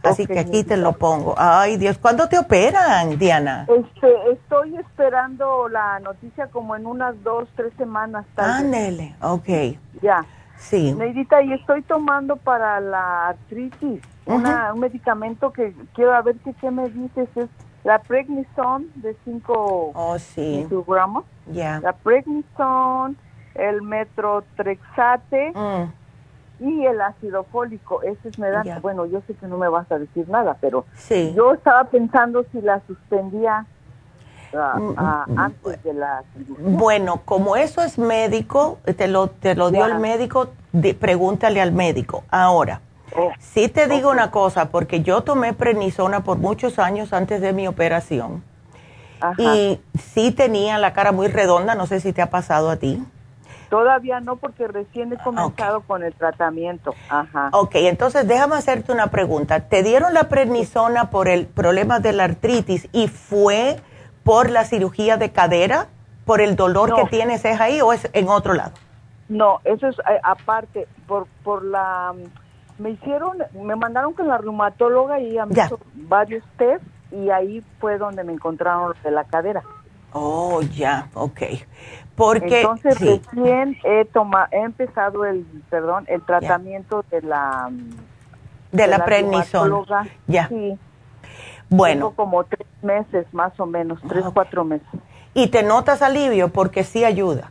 [0.03, 1.35] Así que aquí te lo pongo.
[1.37, 3.67] Ay, Dios, ¿cuándo te operan, Diana?
[3.69, 8.27] Este, estoy esperando la noticia como en unas dos, tres semanas.
[8.37, 9.49] Ándele, ok.
[10.03, 10.25] Ya.
[10.57, 10.93] Sí.
[10.93, 16.88] Neidita, y estoy tomando para la artritis un medicamento que quiero a ver qué, me
[16.88, 17.29] dices.
[17.37, 17.49] Es
[17.85, 20.67] la Prednisone de 5 oh, sí.
[20.87, 21.25] gramos.
[21.47, 21.81] Ya.
[21.81, 23.17] La Prednisone,
[23.55, 25.53] el Metrotrexate.
[25.55, 26.02] Mm
[26.62, 29.90] y el ácido fólico, ese es me da, bueno, yo sé que no me vas
[29.90, 30.85] a decir nada, pero
[31.35, 33.66] yo estaba pensando si la suspendía
[34.55, 35.38] ah, mm, ah, mm, mm.
[35.38, 36.22] antes de la
[36.61, 40.51] Bueno, como eso es médico, te lo, te lo dio el médico,
[41.01, 42.22] pregúntale al médico.
[42.31, 42.81] Ahora,
[43.16, 47.53] oh, sí te digo una cosa, porque yo tomé prenisona por muchos años antes de
[47.53, 48.44] mi operación.
[49.38, 53.05] Y sí tenía la cara muy redonda, no sé si te ha pasado a ti.
[53.73, 56.95] Todavía no, porque recién he comenzado con el tratamiento.
[57.09, 57.49] Ajá.
[57.53, 59.61] Ok, entonces déjame hacerte una pregunta.
[59.61, 63.81] ¿Te dieron la prednisona por el problema de la artritis y fue
[64.25, 65.87] por la cirugía de cadera?
[66.27, 68.73] ¿Por el dolor que tienes es ahí o es en otro lado?
[69.31, 72.13] No, eso es eh, aparte, por, por la...
[72.77, 77.97] Me hicieron, me mandaron con la reumatóloga y han hecho varios test y ahí fue
[77.97, 79.63] donde me encontraron de la cadera.
[80.13, 81.41] Oh, ya, ok.
[82.23, 87.69] Porque entonces recién he tomado, he empezado el, perdón, el tratamiento de la
[88.71, 89.05] de, la, la
[90.29, 90.49] Ya.
[90.49, 90.79] Sí.
[91.69, 92.11] Bueno.
[92.11, 94.87] Tengo como tres meses más o menos, tres, cuatro meses.
[95.35, 96.49] ¿Y te notas alivio?
[96.49, 97.51] Porque sí ayuda.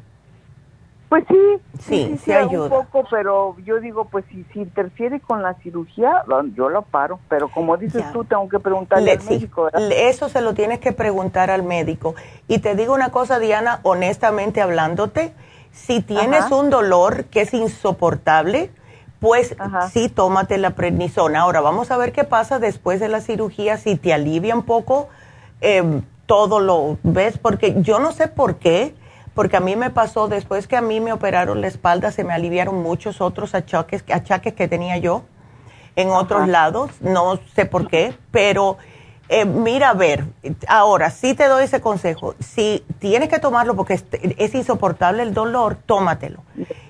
[1.12, 2.78] Pues sí, sí, sí, ayuda.
[2.78, 6.24] Un poco, pero yo digo, pues si, si interfiere con la cirugía,
[6.56, 7.20] yo lo paro.
[7.28, 9.68] Pero como dices tú, tengo que preguntarle al médico.
[9.74, 12.16] Eso se lo tienes que preguntar al médico.
[12.48, 15.34] Y te digo una cosa, Diana, honestamente hablándote,
[15.74, 18.72] si tienes un dolor que es insoportable,
[19.20, 19.58] pues
[19.92, 21.42] sí, tómate la prednisona.
[21.42, 25.10] Ahora, vamos a ver qué pasa después de la cirugía, si te alivia un poco
[25.60, 25.84] eh,
[26.26, 27.38] todo lo, ¿ves?
[27.38, 28.96] Porque yo no sé por qué
[29.34, 32.34] porque a mí me pasó, después que a mí me operaron la espalda, se me
[32.34, 35.24] aliviaron muchos otros achaques, achaques que tenía yo
[35.96, 38.78] en otros lados, no sé por qué, pero
[39.34, 40.26] eh, mira, a ver,
[40.68, 45.78] ahora sí te doy ese consejo, si tienes que tomarlo porque es, insoportable el dolor,
[45.86, 46.44] tómatelo.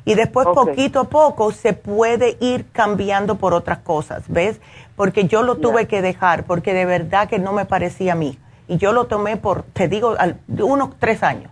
[0.05, 4.59] Y después poquito a poco se puede ir cambiando por otras cosas, ¿ves?
[4.95, 8.39] Porque yo lo tuve que dejar, porque de verdad que no me parecía a mí.
[8.67, 10.15] Y yo lo tomé por, te digo,
[10.47, 11.51] unos tres años.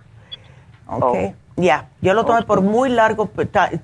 [0.90, 1.04] ¿Ok?
[1.04, 1.34] Oh.
[1.56, 3.30] Ya, yo lo tomé por muy largo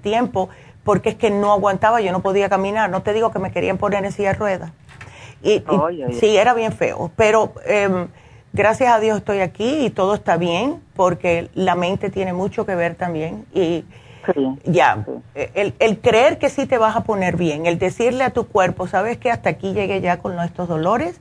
[0.01, 0.49] tiempo
[0.83, 2.89] porque es que no aguantaba, yo no podía caminar.
[2.89, 4.71] No te digo que me querían poner en silla de ruedas.
[5.43, 5.63] Y,
[6.13, 8.07] sí, era bien feo, pero em,
[8.53, 12.75] gracias a Dios estoy aquí y todo está bien porque la mente tiene mucho que
[12.75, 13.45] ver también.
[13.53, 13.83] Y
[14.63, 18.47] ya, El, el, creer que sí te vas a poner bien, el decirle a tu
[18.47, 21.19] cuerpo, sabes que hasta aquí llegué ya con nuestros dolores,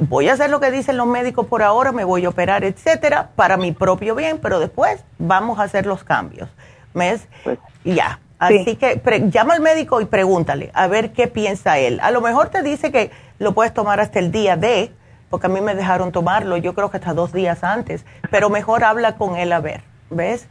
[0.00, 3.30] voy a hacer lo que dicen los médicos por ahora, me voy a operar, etcétera,
[3.36, 6.48] para mi propio bien, pero después vamos a hacer los cambios.
[6.94, 7.26] ¿Ves?
[7.44, 8.20] Pues, ya.
[8.38, 12.00] Así que llama al médico y pregúntale a ver qué piensa él.
[12.02, 14.92] A lo mejor te dice que lo puedes tomar hasta el día de,
[15.30, 18.84] porque a mí me dejaron tomarlo, yo creo que hasta dos días antes, pero mejor
[18.84, 20.46] habla con él a ver, ¿ves?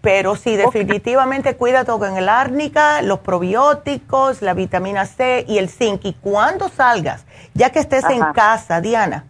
[0.00, 6.04] Pero sí, definitivamente cuídate con el árnica, los probióticos, la vitamina C y el zinc.
[6.04, 9.26] Y cuando salgas, ya que estés en casa, Diana,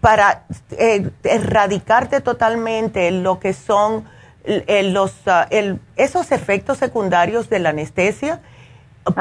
[0.00, 4.04] para eh, erradicarte totalmente lo que son
[4.46, 5.48] los, ah,
[5.96, 8.40] esos efectos secundarios de la anestesia,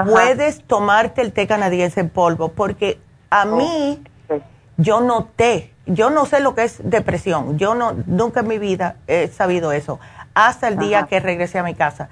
[0.05, 4.03] puedes tomarte el té canadiense en polvo, porque a oh, mí
[4.77, 8.97] yo noté, yo no sé lo que es depresión, yo no nunca en mi vida
[9.07, 9.99] he sabido eso,
[10.35, 12.09] hasta el día que regresé a mi casa.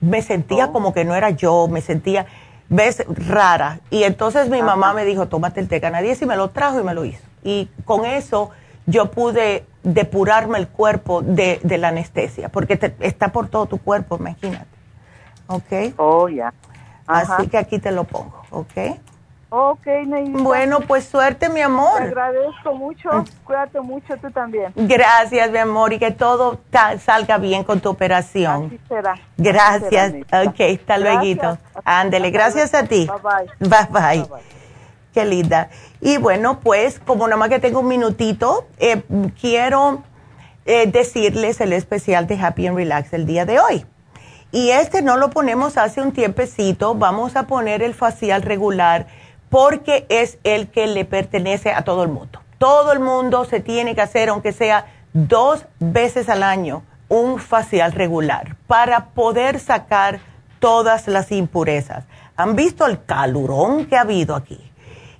[0.00, 0.72] Me sentía oh.
[0.72, 2.26] como que no era yo, me sentía,
[2.68, 3.80] ves, rara.
[3.90, 6.84] Y entonces mi mamá me dijo, tómate el té canadiense y me lo trajo y
[6.84, 7.22] me lo hizo.
[7.42, 8.50] Y con eso
[8.86, 14.66] yo pude depurarme el cuerpo de, la anestesia, porque está por todo tu cuerpo, imagínate.
[15.46, 15.94] ¿Ok?
[15.98, 16.54] Oh, ya.
[17.06, 18.98] Así que aquí te lo pongo, ¿ok?
[19.56, 20.42] Ok, Neida.
[20.42, 21.98] Bueno, pues suerte, mi amor.
[21.98, 23.08] Te agradezco mucho.
[23.12, 23.24] Mm.
[23.44, 24.72] Cuídate mucho tú también.
[24.74, 26.58] Gracias, mi amor, y que todo
[26.98, 28.66] salga bien con tu operación.
[28.66, 29.14] Así será.
[29.36, 30.12] Gracias.
[30.32, 31.58] ok, hasta luego.
[31.84, 33.08] Ándele, gracias a ti.
[33.08, 33.86] Bye bye.
[33.92, 34.40] Bye bye.
[35.12, 35.68] Qué linda.
[36.00, 39.04] Y bueno, pues como nada más que tengo un minutito, eh,
[39.40, 40.02] quiero
[40.64, 43.86] eh, decirles el especial de Happy and Relax el día de hoy.
[44.50, 49.06] Y este no lo ponemos hace un tiempecito, vamos a poner el facial regular
[49.54, 52.40] porque es el que le pertenece a todo el mundo.
[52.58, 57.92] Todo el mundo se tiene que hacer, aunque sea dos veces al año, un facial
[57.92, 60.18] regular para poder sacar
[60.58, 62.02] todas las impurezas.
[62.34, 64.58] ¿Han visto el calurón que ha habido aquí?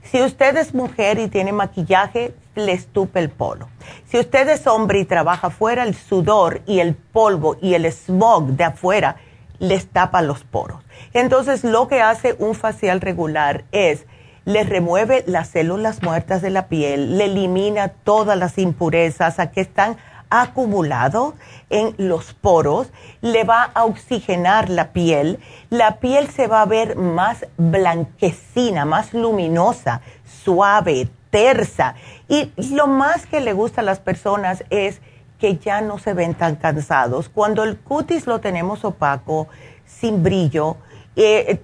[0.02, 3.68] Si usted es mujer y tiene maquillaje, le estupe el polo.
[4.08, 8.46] Si usted es hombre y trabaja afuera, el sudor y el polvo y el smog
[8.46, 9.14] de afuera
[9.60, 10.82] les tapa los poros.
[11.12, 14.06] Entonces, lo que hace un facial regular es
[14.44, 19.60] le remueve las células muertas de la piel, le elimina todas las impurezas a que
[19.60, 19.96] están
[20.30, 21.34] acumulado
[21.70, 22.88] en los poros,
[23.20, 25.38] le va a oxigenar la piel,
[25.70, 31.94] la piel se va a ver más blanquecina, más luminosa, suave, tersa.
[32.28, 35.00] Y lo más que le gusta a las personas es
[35.38, 37.28] que ya no se ven tan cansados.
[37.28, 39.48] Cuando el cutis lo tenemos opaco,
[39.84, 40.76] sin brillo,
[41.16, 41.60] eh,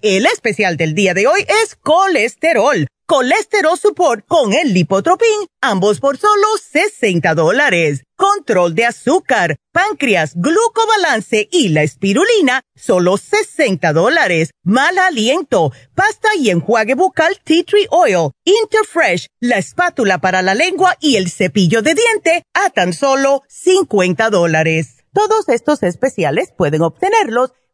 [0.00, 2.86] El especial del día de hoy es colesterol.
[3.04, 8.04] Colesterol Support con el Lipotropin, ambos por solo 60 dólares.
[8.16, 14.50] Control de azúcar, páncreas, glucobalance y la espirulina, solo 60 dólares.
[14.62, 20.96] Mal aliento, pasta y enjuague bucal Tea Tree Oil, Interfresh, la espátula para la lengua
[21.00, 24.98] y el cepillo de diente a tan solo 50 dólares.
[25.12, 27.52] Todos estos especiales pueden obtenerlos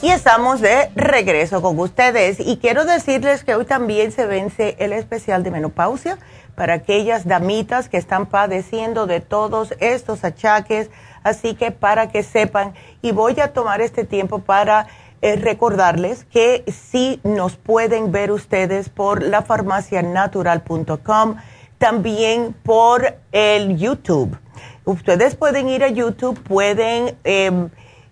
[0.00, 4.92] Y estamos de regreso con ustedes y quiero decirles que hoy también se vence el
[4.92, 6.18] especial de menopausia
[6.54, 10.88] para aquellas damitas que están padeciendo de todos estos achaques,
[11.24, 14.86] así que para que sepan y voy a tomar este tiempo para
[15.20, 21.38] eh, recordarles que sí nos pueden ver ustedes por lafarmacianatural.com,
[21.78, 24.38] también por el YouTube.
[24.84, 27.18] Ustedes pueden ir a YouTube, pueden...
[27.24, 27.68] Eh,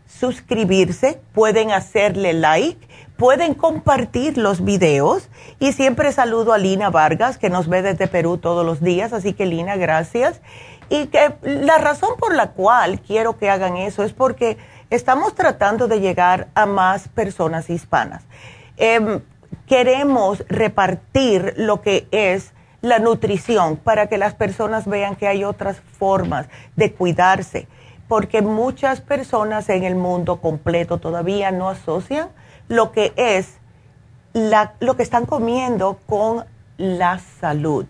[0.06, 2.86] suscribirse, pueden hacerle like,
[3.16, 5.28] pueden compartir los videos
[5.58, 9.32] y siempre saludo a Lina Vargas que nos ve desde Perú todos los días, así
[9.32, 10.40] que Lina, gracias.
[10.88, 14.56] Y que la razón por la cual quiero que hagan eso es porque
[14.90, 18.22] estamos tratando de llegar a más personas hispanas.
[18.76, 19.20] Em,
[19.66, 22.52] queremos repartir lo que es
[22.82, 26.46] la nutrición para que las personas vean que hay otras formas
[26.76, 27.66] de cuidarse
[28.08, 32.28] porque muchas personas en el mundo completo todavía no asocian
[32.68, 33.58] lo que es
[34.32, 36.44] la, lo que están comiendo con
[36.76, 37.86] la salud.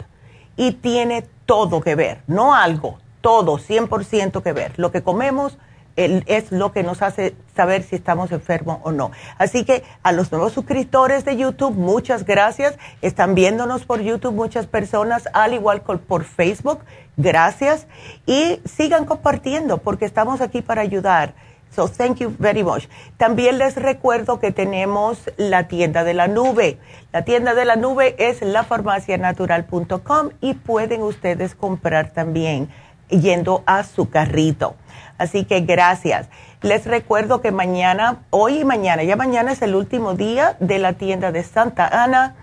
[0.56, 4.72] Y tiene todo que ver, no algo, todo, 100% que ver.
[4.76, 5.58] Lo que comemos
[5.97, 9.11] es lo que nos hace saber si estamos enfermos o no.
[9.38, 12.78] Así que a los nuevos suscriptores de YouTube, muchas gracias.
[13.03, 16.80] Están viéndonos por YouTube muchas personas, al igual que por Facebook.
[17.16, 17.86] Gracias.
[18.26, 21.34] Y sigan compartiendo porque estamos aquí para ayudar.
[21.74, 22.88] So, thank you very much.
[23.16, 26.78] También les recuerdo que tenemos la tienda de la nube.
[27.12, 32.70] La tienda de la nube es lafarmacianatural.com y pueden ustedes comprar también
[33.09, 34.76] yendo a su carrito.
[35.18, 36.28] Así que gracias.
[36.62, 40.94] Les recuerdo que mañana, hoy y mañana, ya mañana es el último día de la
[40.94, 42.34] tienda de Santa Ana.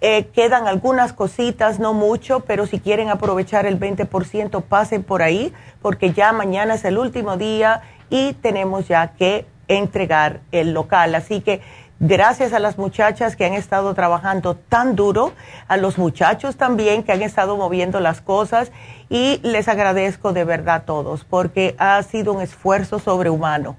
[0.00, 5.52] Eh, quedan algunas cositas, no mucho, pero si quieren aprovechar el 20%, pasen por ahí,
[5.80, 11.14] porque ya mañana es el último día y tenemos ya que entregar el local.
[11.14, 11.62] Así que
[12.02, 15.32] gracias a las muchachas que han estado trabajando tan duro,
[15.68, 18.72] a los muchachos también que han estado moviendo las cosas
[19.08, 23.76] y les agradezco de verdad a todos porque ha sido un esfuerzo sobrehumano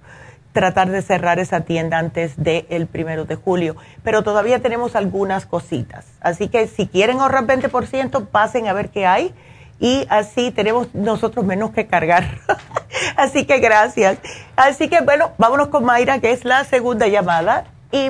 [0.53, 6.05] tratar de cerrar esa tienda antes del primero de julio, pero todavía tenemos algunas cositas.
[6.21, 9.33] Así que si quieren ahorrar 20%, pasen a ver qué hay
[9.79, 12.37] y así tenemos nosotros menos que cargar.
[13.17, 14.19] así que gracias.
[14.55, 17.65] Así que bueno, vámonos con Mayra, que es la segunda llamada.
[17.93, 18.09] Y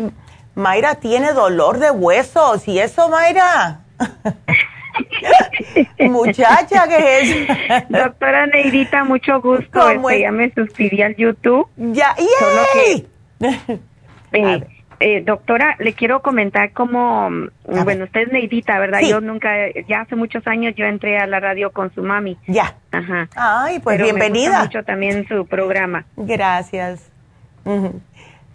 [0.55, 2.67] Mayra tiene dolor de huesos.
[2.67, 3.81] ¿Y eso, Mayra?
[5.99, 7.89] Muchacha, ¿qué es?
[7.89, 9.89] Doctora Neidita, mucho gusto.
[9.89, 11.67] Este, ya me suscribí al YouTube.
[11.77, 13.07] Ya, ¡yay!
[14.35, 14.63] Eh,
[14.99, 17.29] eh, doctora, le quiero comentar cómo,
[17.65, 19.01] bueno, usted es Neidita, ¿verdad?
[19.01, 19.51] Yo nunca,
[19.87, 22.35] ya hace muchos años yo entré a la radio con su mami.
[22.47, 22.75] Ya.
[22.91, 23.29] Ajá.
[23.35, 24.49] Ay, pues bienvenida.
[24.49, 26.05] Me gusta mucho también su programa.
[26.17, 27.11] Gracias.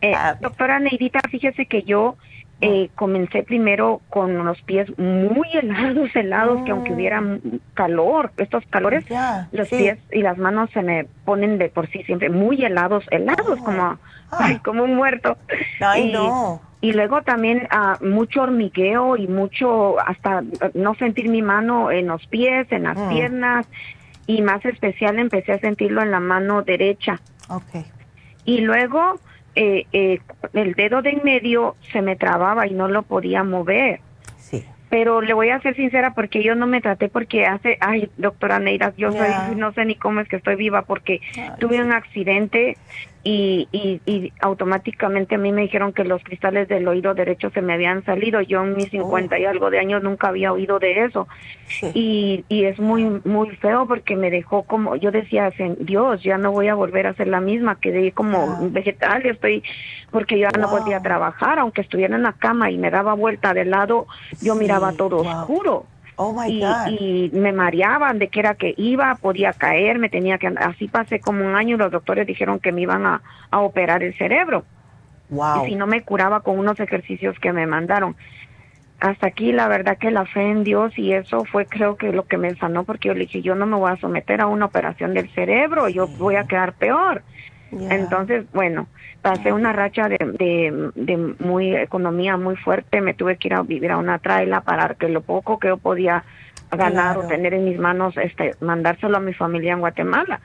[0.01, 2.17] Eh, doctora Neidita, fíjese que yo
[2.61, 7.23] eh, comencé primero con los pies muy helados, helados, que aunque hubiera
[7.75, 9.05] calor, estos calores,
[9.53, 13.61] los pies y las manos se me ponen de por sí siempre muy helados, helados,
[13.61, 13.99] como, ah.
[14.33, 15.37] ay, como un muerto.
[15.81, 16.61] Ay, y, no.
[16.81, 20.43] Y luego también uh, mucho hormigueo y mucho, hasta
[20.75, 23.09] no sentir mi mano en los pies, en las mm.
[23.09, 23.69] piernas,
[24.27, 27.21] y más especial empecé a sentirlo en la mano derecha.
[27.49, 27.85] Okay.
[28.45, 29.21] Y luego
[29.55, 30.21] eh, eh,
[30.53, 34.01] el dedo de en medio se me trababa y no lo podía mover.
[34.39, 34.65] Sí.
[34.91, 38.59] Pero le voy a ser sincera porque yo no me traté porque hace, ay, doctora
[38.59, 41.21] Neira, yo soy, no sé ni cómo es que estoy viva porque
[41.59, 42.79] tuve un accidente
[43.25, 47.75] y, y, automáticamente a mí me dijeron que los cristales del oído derecho se me
[47.75, 48.41] habían salido.
[48.41, 51.29] Yo en mis 50 y algo de años nunca había oído de eso.
[51.95, 56.53] Y, y es muy, muy feo porque me dejó como, yo decía, Dios, ya no
[56.53, 59.62] voy a volver a ser la misma, quedé como vegetal, estoy,
[60.11, 63.53] porque yo ya no podía trabajar, aunque estuviera en la cama y me daba vuelta
[63.53, 64.07] de lado,
[64.41, 65.87] yo miraba todo oscuro.
[66.21, 66.89] Oh my y, God.
[66.89, 71.21] y me mareaban de que era que iba, podía caer, me tenía que así pasé
[71.21, 74.64] como un año y los doctores dijeron que me iban a, a operar el cerebro.
[75.31, 75.64] Wow.
[75.64, 78.16] Y si no me curaba con unos ejercicios que me mandaron.
[78.99, 82.27] Hasta aquí la verdad que la fe en Dios y eso fue creo que lo
[82.27, 84.64] que me sanó porque yo le dije yo no me voy a someter a una
[84.64, 87.23] operación del cerebro, yo voy a quedar peor.
[87.71, 88.87] Entonces, bueno,
[89.21, 90.19] pasé una racha de,
[90.95, 94.95] de, muy economía muy fuerte, me tuve que ir a vivir a una traila para
[94.95, 96.25] que lo poco que yo podía
[96.71, 100.41] ganar o tener en mis manos, este, mandárselo a mi familia en Guatemala.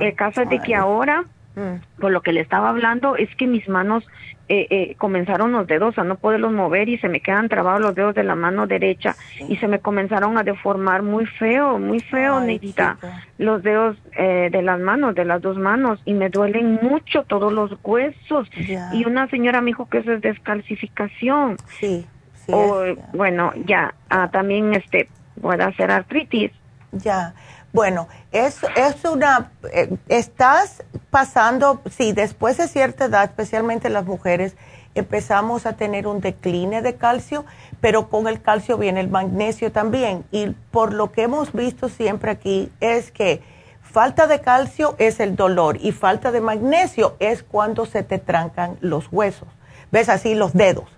[0.00, 1.24] El caso es de que ahora
[1.54, 2.00] Mm.
[2.00, 4.04] Por lo que le estaba hablando es que mis manos
[4.48, 7.94] eh, eh, comenzaron los dedos a no poderlos mover y se me quedan trabados los
[7.94, 9.14] dedos de la mano derecha
[9.48, 12.98] y se me comenzaron a deformar muy feo, muy feo, Neidita,
[13.38, 17.52] los dedos eh, de las manos, de las dos manos y me duelen mucho todos
[17.52, 18.50] los huesos.
[18.92, 21.56] Y una señora me dijo que eso es descalcificación.
[21.80, 22.04] Sí.
[22.48, 22.82] o,
[23.14, 25.08] bueno, ya, ah, también este
[25.40, 26.50] puede hacer artritis.
[26.92, 27.34] Ya.
[27.72, 34.56] Bueno, es, es una, eh, estás pasando, sí, después de cierta edad, especialmente las mujeres,
[34.94, 37.46] empezamos a tener un decline de calcio,
[37.80, 40.24] pero con el calcio viene el magnesio también.
[40.30, 43.42] Y por lo que hemos visto siempre aquí es que
[43.80, 48.76] falta de calcio es el dolor y falta de magnesio es cuando se te trancan
[48.82, 49.48] los huesos.
[49.90, 50.90] ¿Ves así los dedos?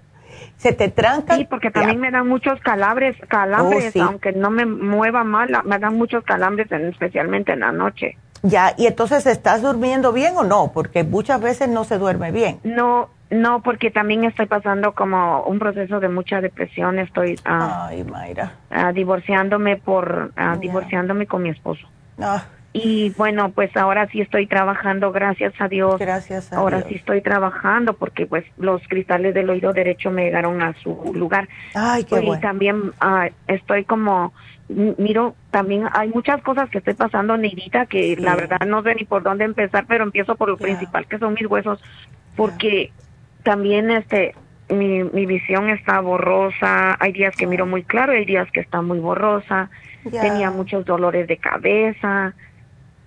[0.57, 1.37] Se te tranca.
[1.37, 5.79] Sí, porque también me dan muchos calambres, calambres, oh, aunque no me mueva mal, me
[5.79, 8.17] dan muchos calambres, especialmente en la noche.
[8.43, 10.71] Ya, y entonces, ¿estás durmiendo bien o no?
[10.75, 12.61] Porque muchas veces no se duerme bien.
[12.63, 18.05] No, no, porque también estoy pasando como un proceso de mucha depresión, estoy uh, Ay,
[18.05, 18.53] Mayra.
[18.71, 21.87] Uh, divorciándome por, uh, divorciándome con mi esposo.
[22.21, 22.45] Ah.
[22.77, 25.97] Y bueno, pues ahora sí estoy trabajando, gracias a Dios.
[25.97, 30.61] Gracias a ahora sí estoy trabajando porque pues los cristales del oído derecho me llegaron
[30.61, 31.49] a su lugar.
[31.73, 34.33] Ay, qué y también uh, estoy como,
[34.69, 39.05] miro, también hay muchas cosas que estoy pasando, Neidita, que la verdad no sé ni
[39.05, 41.81] por dónde empezar, pero empiezo por lo principal, que son mis huesos,
[42.35, 42.91] porque
[43.45, 44.35] también este,
[44.69, 48.83] mi, mi visión está borrosa, hay días que miro muy claro, hay días que está
[48.83, 49.71] muy borrosa,
[50.11, 52.35] tenía muchos dolores de cabeza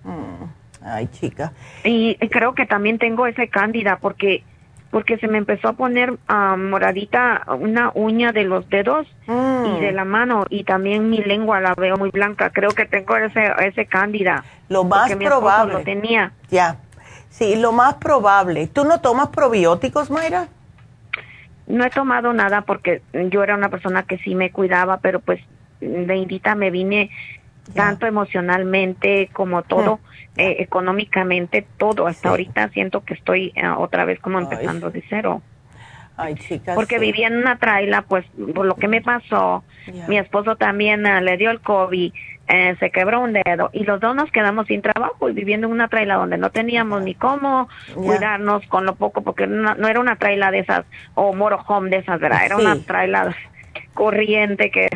[0.08, 0.44] Mm.
[0.84, 1.54] Ay, chica.
[1.84, 4.44] Y creo que también tengo ese cándida porque
[4.90, 9.80] porque se me empezó a poner ah, moradita una uña de los dedos y mm.
[9.82, 12.52] de la mano y también mi lengua la veo muy blanca.
[12.52, 14.46] Creo que tengo ese ese cándida.
[14.70, 15.74] Lo más probable.
[15.74, 16.32] Lo tenía.
[16.50, 16.78] Ya.
[17.30, 18.68] Sí, lo más probable.
[18.68, 20.48] ¿Tú no tomas probióticos, Mayra?
[21.68, 25.42] No he tomado nada porque yo era una persona que sí me cuidaba, pero pues
[25.82, 27.12] de indita me vine
[27.74, 30.00] tanto emocionalmente como todo,
[30.36, 32.08] eh, económicamente, todo.
[32.08, 35.42] Hasta ahorita siento que estoy eh, otra vez como empezando de cero.
[36.18, 36.74] Ay, chicas.
[36.74, 39.64] Porque vivía en una traila, pues por lo que me pasó,
[40.08, 42.12] mi esposo también uh, le dio el COVID,
[42.48, 45.74] eh, se quebró un dedo y los dos nos quedamos sin trabajo y viviendo en
[45.74, 50.00] una traila donde no teníamos ni cómo cuidarnos con lo poco, porque no, no, era
[50.00, 52.46] una traila de esas o moro home de esas, ¿verdad?
[52.46, 53.36] Era una traila
[53.94, 54.90] corriente que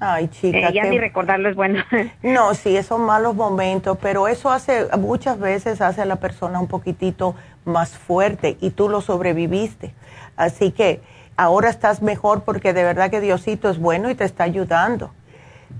[0.00, 0.68] Ay, chica.
[0.68, 1.82] Eh, ya ni recordarlo es bueno.
[2.22, 6.68] no, sí, esos malos momentos, pero eso hace, muchas veces hace a la persona un
[6.68, 7.34] poquitito
[7.64, 9.94] más fuerte y tú lo sobreviviste.
[10.36, 11.00] Así que
[11.36, 15.12] ahora estás mejor porque de verdad que Diosito es bueno y te está ayudando.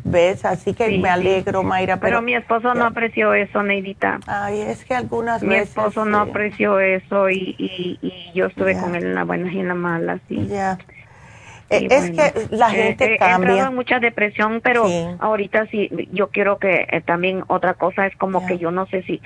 [0.04, 0.44] ¿Ves?
[0.44, 1.98] Así que me alegro, Mayra.
[1.98, 4.20] Pero, mi esposo no apreció eso, Neidita.
[4.26, 5.76] Ay, es que algunas mi veces...
[5.76, 9.60] Mi esposo no apreció eso y, y, yo estuve con él en la buena y
[9.60, 10.46] en la mala, sí.
[10.48, 10.78] Ya.
[11.70, 13.48] Eh, es que la gente cambia.
[13.48, 14.86] He entrado en mucha depresión, pero
[15.18, 19.02] ahorita sí, yo quiero que eh, también otra cosa es como que yo no sé
[19.02, 19.20] si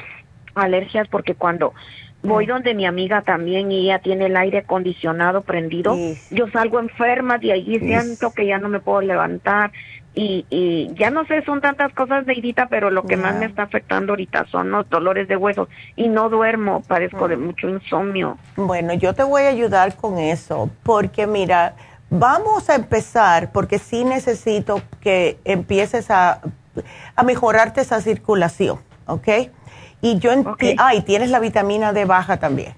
[0.55, 1.75] alergias, porque cuando
[2.23, 5.97] voy donde mi amiga también y ella tiene el aire acondicionado prendido,
[6.31, 9.73] yo salgo enferma de allí, siento que ya no me puedo levantar
[10.15, 13.47] y, y ya no sé, son tantas cosas de Idita, pero lo que más me
[13.47, 17.45] está afectando ahorita son los dolores de huesos y no duermo, padezco de mm.
[17.45, 18.37] mucho insomnio.
[18.57, 21.75] Bueno, yo te voy a ayudar con eso, porque mira,
[22.11, 26.41] vamos a empezar, porque sí necesito que empieces a,
[27.17, 29.29] a mejorarte esa circulación, ¿ok?
[30.03, 30.77] Y yo okay.
[30.79, 32.75] ay, tienes la vitamina D baja también.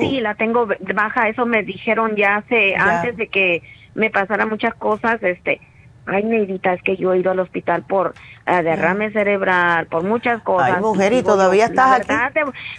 [0.00, 3.62] Sí, la tengo baja, eso me dijeron ya hace, antes de que
[3.94, 5.60] me pasara muchas cosas, este,
[6.08, 8.14] ay, Neidita, es que yo he ido al hospital por
[8.46, 10.76] uh, derrame cerebral, por muchas cosas.
[10.76, 12.14] Ay, mujer, y, todavía estás aquí.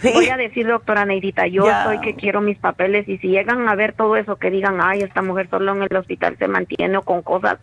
[0.00, 3.68] Te voy a decir, doctora Neidita, yo soy que quiero mis papeles y si llegan
[3.68, 6.96] a ver todo eso, que digan, ay, esta mujer solo en el hospital se mantiene
[6.98, 7.58] o con cosas,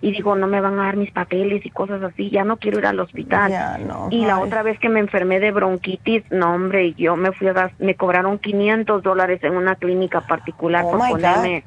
[0.00, 2.78] y digo, no me van a dar mis papeles y cosas así, ya no quiero
[2.78, 3.52] ir al hospital.
[4.10, 7.70] y la otra vez que me enfermé de bronquitis, no, hombre, yo me fui a,
[7.78, 11.64] me cobraron 500 dólares en una clínica particular oh por ponerme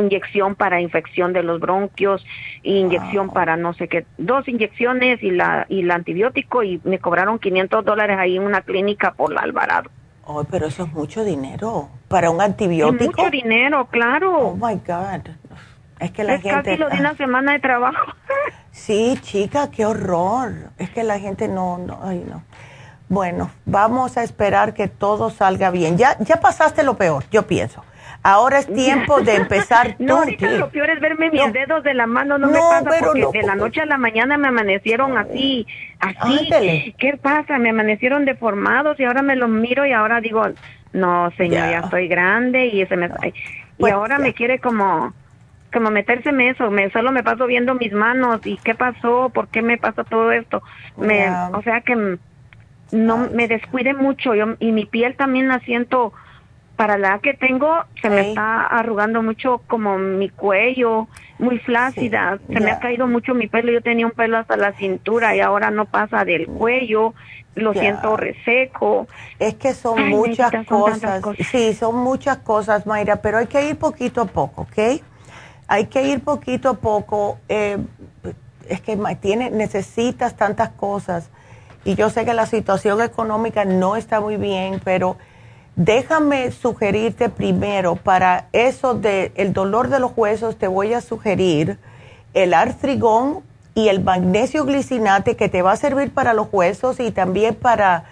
[0.00, 2.24] inyección para infección de los bronquios,
[2.62, 7.38] inyección para no sé qué, dos inyecciones y la y el antibiótico y me cobraron
[7.38, 9.90] 500 dólares ahí en una clínica por la Alvarado.
[10.24, 13.02] Oh, pero eso es mucho dinero para un antibiótico.
[13.02, 14.38] Es mucho dinero, claro.
[14.38, 15.30] Oh my God.
[16.00, 16.62] Es que la es gente.
[16.62, 18.12] Casi lo de una semana de trabajo.
[18.70, 20.70] sí, chica, qué horror.
[20.76, 22.42] Es que la gente no, no, ay, no.
[23.08, 25.96] Bueno, vamos a esperar que todo salga bien.
[25.96, 27.82] Ya, ya pasaste lo peor, yo pienso.
[28.22, 30.04] Ahora es tiempo de empezar tú.
[30.04, 33.26] No, ahorita lo peor es verme mis dedos de la mano, no, me pasa porque
[33.32, 35.66] de la noche a la mañana me amanecieron así,
[36.00, 36.94] así.
[36.98, 37.58] ¿Qué pasa?
[37.58, 40.42] Me amanecieron deformados y ahora me los miro y ahora digo,
[40.92, 43.32] no, señor, ya, estoy grande y se me y
[43.80, 45.14] pues ahora me quiere como
[45.72, 49.62] como metérseme eso, me solo me paso viendo mis manos y qué pasó, por qué
[49.62, 50.62] me pasa todo esto.
[50.96, 52.18] Me, o sea que
[52.92, 56.12] no me descuide mucho yo y mi piel también la siento
[56.78, 61.08] para la edad que tengo, se me está arrugando mucho como mi cuello,
[61.40, 64.72] muy flácida, se me ha caído mucho mi pelo, yo tenía un pelo hasta la
[64.74, 67.14] cintura y ahora no pasa del cuello,
[67.56, 69.08] lo siento reseco.
[69.40, 71.20] Es que son muchas cosas.
[71.50, 75.02] sí, son muchas cosas, Mayra, pero hay que ir poquito a poco, ¿ok?
[75.66, 77.78] Hay que ir poquito a poco, eh,
[78.68, 81.28] es que tiene, necesitas tantas cosas
[81.84, 85.16] y yo sé que la situación económica no está muy bien, pero
[85.78, 91.78] Déjame sugerirte primero para eso de el dolor de los huesos, te voy a sugerir
[92.34, 93.44] el artrigón
[93.76, 98.06] y el magnesio glicinate que te va a servir para los huesos y también para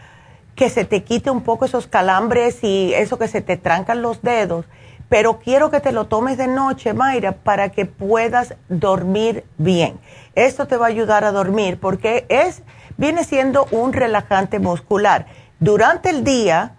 [0.55, 4.23] que se te quite un poco esos calambres y eso que se te trancan los
[4.23, 4.65] dedos.
[5.09, 9.99] Pero quiero que te lo tomes de noche, Mayra, para que puedas dormir bien.
[10.37, 12.63] Esto te va a ayudar a dormir porque es
[12.97, 15.27] viene siendo un relajante muscular.
[15.59, 16.76] Durante el día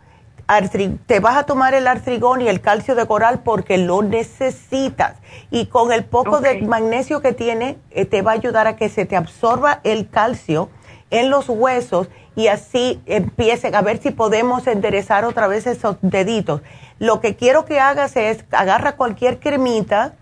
[1.06, 5.16] te vas a tomar el artrigón y el calcio de coral porque lo necesitas.
[5.52, 8.88] Y con el poco de magnesio que tiene, eh, te va a ayudar a que
[8.88, 10.70] se te absorba el calcio
[11.10, 16.62] en los huesos y así empiecen a ver si podemos enderezar otra vez esos deditos.
[17.00, 20.14] Lo que quiero que hagas es agarra cualquier cremita,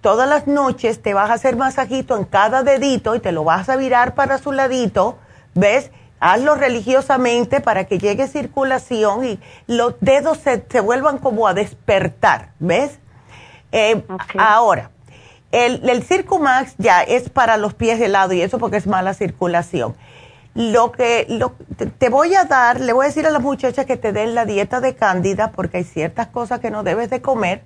[0.00, 3.68] todas las noches te vas a hacer masajito en cada dedito y te lo vas
[3.68, 5.18] a virar para su ladito,
[5.54, 5.90] ¿ves?
[6.20, 12.50] Hazlo religiosamente para que llegue circulación y los dedos se, se vuelvan como a despertar,
[12.58, 12.98] ¿ves?
[13.72, 14.04] Eh,
[14.38, 14.90] ahora,
[15.50, 19.96] el, el Circumax ya es para los pies helados y eso porque es mala circulación.
[20.54, 21.54] Lo que lo,
[21.98, 24.44] te, voy a dar, le voy a decir a las muchachas que te den la
[24.44, 27.62] dieta de cándida porque hay ciertas cosas que no debes de comer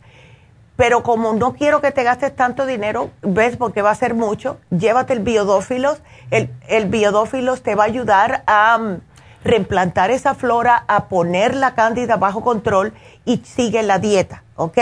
[0.76, 4.58] pero como no quiero que te gastes tanto dinero, ves, porque va a ser mucho,
[4.70, 6.02] llévate el biodófilos.
[6.30, 9.00] El, el biodófilos te va a ayudar a mm,
[9.44, 12.92] reemplantar esa flora, a poner la cándida bajo control
[13.24, 14.78] y sigue la dieta, ¿ok?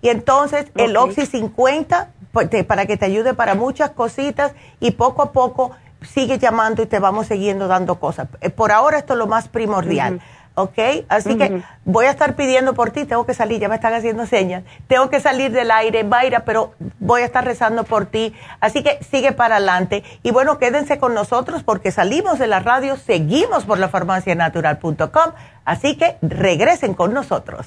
[0.00, 5.22] Y entonces el Oxy 50 pues, para que te ayude para muchas cositas y poco
[5.22, 5.70] a poco
[6.02, 8.28] sigue llamando y te vamos siguiendo dando cosas.
[8.40, 10.20] Eh, por ahora esto es lo más primordial.
[10.56, 11.04] ¿Ok?
[11.08, 14.26] Así que voy a estar pidiendo por ti, tengo que salir, ya me están haciendo
[14.26, 18.82] señas, tengo que salir del aire, Mayra, pero voy a estar rezando por ti, así
[18.82, 20.02] que sigue para adelante.
[20.22, 25.32] Y bueno, quédense con nosotros porque salimos de la radio, seguimos por la farmacianatural.com,
[25.64, 27.66] así que regresen con nosotros.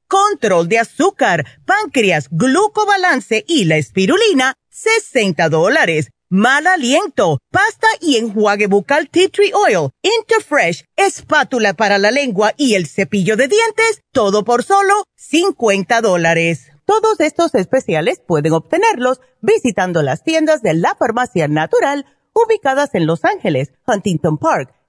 [0.11, 6.09] control de azúcar, páncreas, glucobalance y la espirulina, 60 dólares.
[6.29, 12.75] Mal aliento, pasta y enjuague bucal tea tree oil, Interfresh, espátula para la lengua y
[12.75, 16.71] el cepillo de dientes, todo por solo 50 dólares.
[16.85, 23.23] Todos estos especiales pueden obtenerlos visitando las tiendas de la farmacia natural ubicadas en Los
[23.23, 24.73] Ángeles, Huntington Park,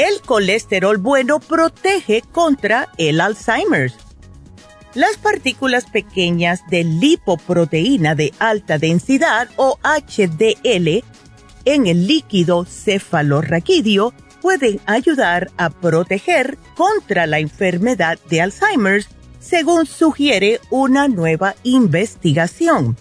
[0.00, 3.94] El colesterol bueno protege contra el Alzheimer's.
[4.94, 11.04] Las partículas pequeñas de lipoproteína de alta densidad o HDL
[11.66, 19.06] en el líquido cefalorraquídeo pueden ayudar a proteger contra la enfermedad de Alzheimer's,
[19.38, 22.96] según sugiere una nueva investigación.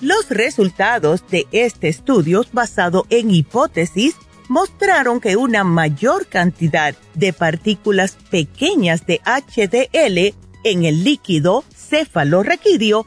[0.00, 4.16] Los resultados de este estudio basado en hipótesis
[4.48, 10.34] mostraron que una mayor cantidad de partículas pequeñas de HDL
[10.64, 13.06] en el líquido cefalorraquídeo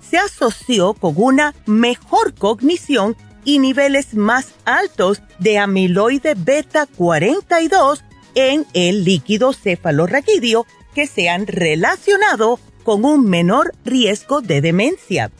[0.00, 8.02] se asoció con una mejor cognición y niveles más altos de amiloide beta 42
[8.34, 15.30] en el líquido cefalorraquídeo que se han relacionado con un menor riesgo de demencia.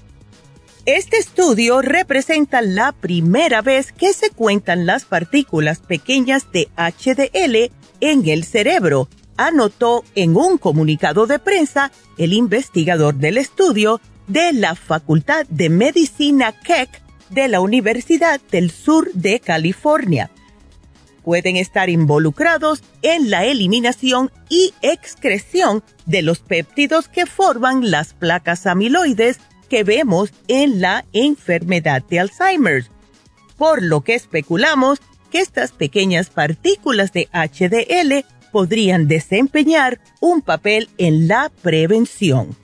[0.93, 7.71] Este estudio representa la primera vez que se cuentan las partículas pequeñas de HDL
[8.01, 14.75] en el cerebro, anotó en un comunicado de prensa el investigador del estudio de la
[14.75, 20.33] Facultad de Medicina Keck de la Universidad del Sur de California.
[21.23, 28.67] Pueden estar involucrados en la eliminación y excreción de los péptidos que forman las placas
[28.67, 29.39] amiloides
[29.71, 32.85] que vemos en la enfermedad de Alzheimer,
[33.57, 35.01] por lo que especulamos
[35.31, 42.57] que estas pequeñas partículas de HDL podrían desempeñar un papel en la prevención.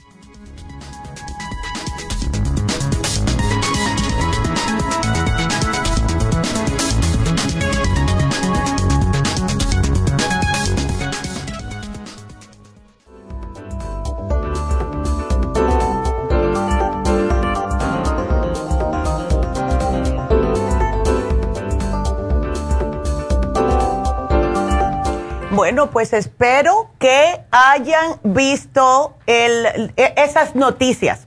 [25.67, 31.27] Bueno, pues espero que hayan visto e, esas noticias,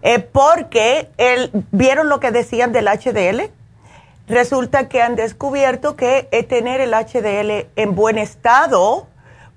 [0.00, 1.10] eh, porque
[1.70, 3.50] vieron lo que decían del HDL.
[4.26, 9.06] Resulta que han descubierto que eh, tener el HDL en buen estado,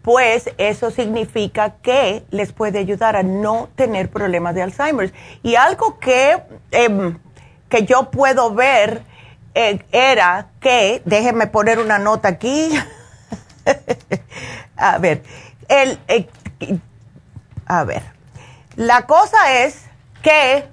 [0.02, 5.14] pues eso significa que les puede ayudar a no tener problemas de Alzheimer.
[5.42, 6.38] Y algo que,
[6.72, 7.18] em,
[7.70, 9.04] que yo puedo ver
[9.56, 12.78] eh, era que, déjenme poner una nota aquí.
[14.76, 15.24] a ver,
[15.68, 16.28] el, eh,
[17.66, 18.04] a ver,
[18.76, 19.86] la cosa es
[20.22, 20.66] que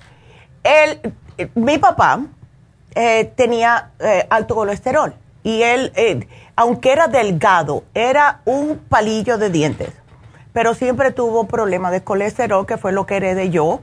[0.62, 1.14] el,
[1.54, 2.20] mi papá
[2.94, 9.92] eh, tenía eh, alto colesterol y él, aunque era delgado, era un palillo de dientes,
[10.52, 13.80] pero siempre tuvo problemas de colesterol, que fue lo que heredé yo,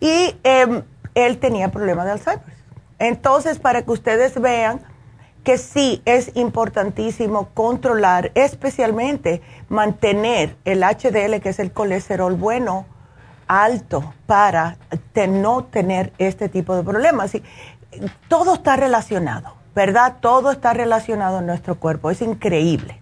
[0.00, 0.82] y em,
[1.14, 2.56] él tenía problemas de Alzheimer.
[2.98, 4.80] Entonces, para que ustedes vean,
[5.46, 12.84] que sí es importantísimo controlar, especialmente mantener el HDL, que es el colesterol bueno,
[13.46, 14.76] alto para
[15.28, 17.36] no tener este tipo de problemas.
[17.36, 17.44] Y
[18.26, 20.16] todo está relacionado, ¿verdad?
[20.18, 23.00] Todo está relacionado en nuestro cuerpo, es increíble.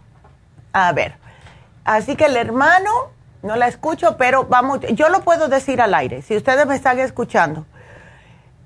[0.74, 1.16] A ver,
[1.84, 2.90] así que el hermano,
[3.44, 7.00] no la escucho, pero vamos, yo lo puedo decir al aire, si ustedes me están
[7.00, 7.66] escuchando.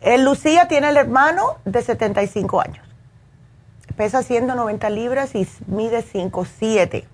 [0.01, 2.85] El eh, Lucía tiene el hermano de 75 años.
[3.95, 7.05] Pesa 190 libras y mide 5'7"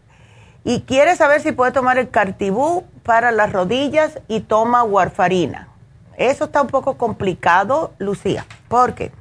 [0.64, 5.68] y quiere saber si puede tomar el cartibú para las rodillas y toma warfarina.
[6.18, 9.12] Eso está un poco complicado, Lucía, porque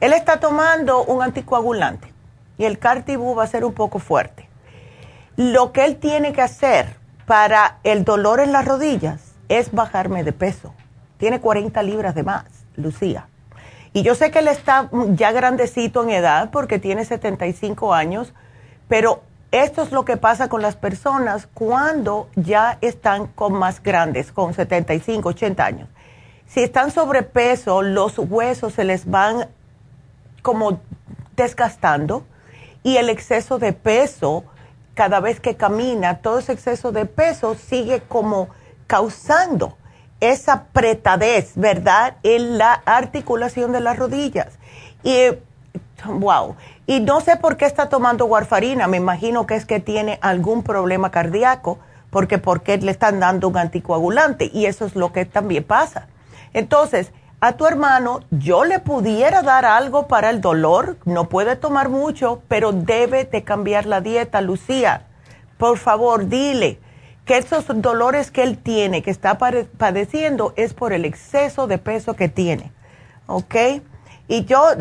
[0.00, 2.12] él está tomando un anticoagulante
[2.58, 4.48] y el cartibú va a ser un poco fuerte.
[5.36, 10.32] Lo que él tiene que hacer para el dolor en las rodillas es bajarme de
[10.32, 10.74] peso.
[11.18, 12.44] Tiene 40 libras de más,
[12.76, 13.28] Lucía.
[13.92, 18.32] Y yo sé que él está ya grandecito en edad porque tiene 75 años,
[18.88, 19.22] pero
[19.62, 24.52] esto es lo que pasa con las personas cuando ya están con más grandes, con
[24.52, 25.88] 75, 80 años.
[26.48, 29.48] Si están sobrepeso, los huesos se les van
[30.42, 30.80] como
[31.36, 32.24] desgastando
[32.82, 34.42] y el exceso de peso,
[34.94, 38.48] cada vez que camina, todo ese exceso de peso sigue como
[38.88, 39.76] causando
[40.18, 42.16] esa apretadez, ¿verdad?
[42.24, 44.58] En la articulación de las rodillas.
[45.04, 45.28] Y,
[46.06, 50.18] wow, y no sé por qué está tomando warfarina, me imagino que es que tiene
[50.22, 51.78] algún problema cardíaco,
[52.10, 56.06] porque porque le están dando un anticoagulante y eso es lo que también pasa.
[56.52, 61.88] Entonces, a tu hermano yo le pudiera dar algo para el dolor, no puede tomar
[61.88, 65.06] mucho, pero debe de cambiar la dieta, Lucía.
[65.58, 66.78] Por favor, dile
[67.24, 72.14] que esos dolores que él tiene, que está padeciendo, es por el exceso de peso
[72.14, 72.72] que tiene.
[73.26, 73.54] ¿Ok?
[74.28, 74.74] Y yo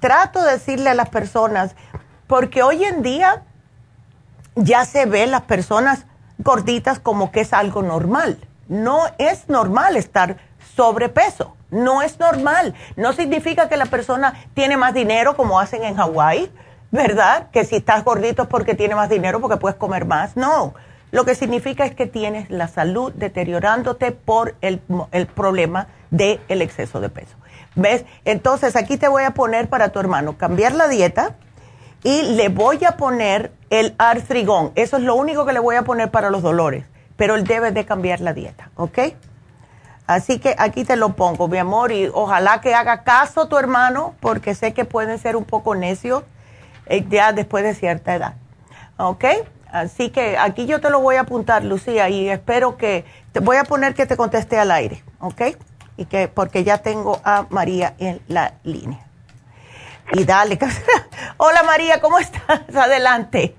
[0.00, 1.74] trato de decirle a las personas,
[2.26, 3.42] porque hoy en día
[4.54, 6.06] ya se ve las personas
[6.38, 8.38] gorditas como que es algo normal.
[8.68, 10.38] No es normal estar
[10.74, 12.74] sobrepeso, no es normal.
[12.96, 16.50] No significa que la persona tiene más dinero como hacen en Hawái,
[16.90, 17.50] ¿verdad?
[17.50, 20.36] Que si estás gordito es porque tiene más dinero, porque puedes comer más.
[20.36, 20.74] No,
[21.10, 24.80] lo que significa es que tienes la salud deteriorándote por el,
[25.12, 27.36] el problema del exceso de peso.
[27.74, 28.04] ¿Ves?
[28.24, 31.34] Entonces aquí te voy a poner para tu hermano cambiar la dieta
[32.04, 34.72] y le voy a poner el artrigón.
[34.76, 36.84] Eso es lo único que le voy a poner para los dolores,
[37.16, 38.98] pero él debe de cambiar la dieta, ¿ok?
[40.06, 44.14] Así que aquí te lo pongo, mi amor, y ojalá que haga caso tu hermano,
[44.20, 46.24] porque sé que pueden ser un poco necios
[46.86, 48.34] eh, ya después de cierta edad,
[48.98, 49.24] ¿ok?
[49.72, 53.56] Así que aquí yo te lo voy a apuntar, Lucía, y espero que, te voy
[53.56, 55.42] a poner que te conteste al aire, ¿ok?
[55.96, 59.00] Y que porque ya tengo a María en la línea.
[60.12, 60.58] Y dale.
[61.36, 62.62] Hola María, ¿cómo estás?
[62.74, 63.54] Adelante.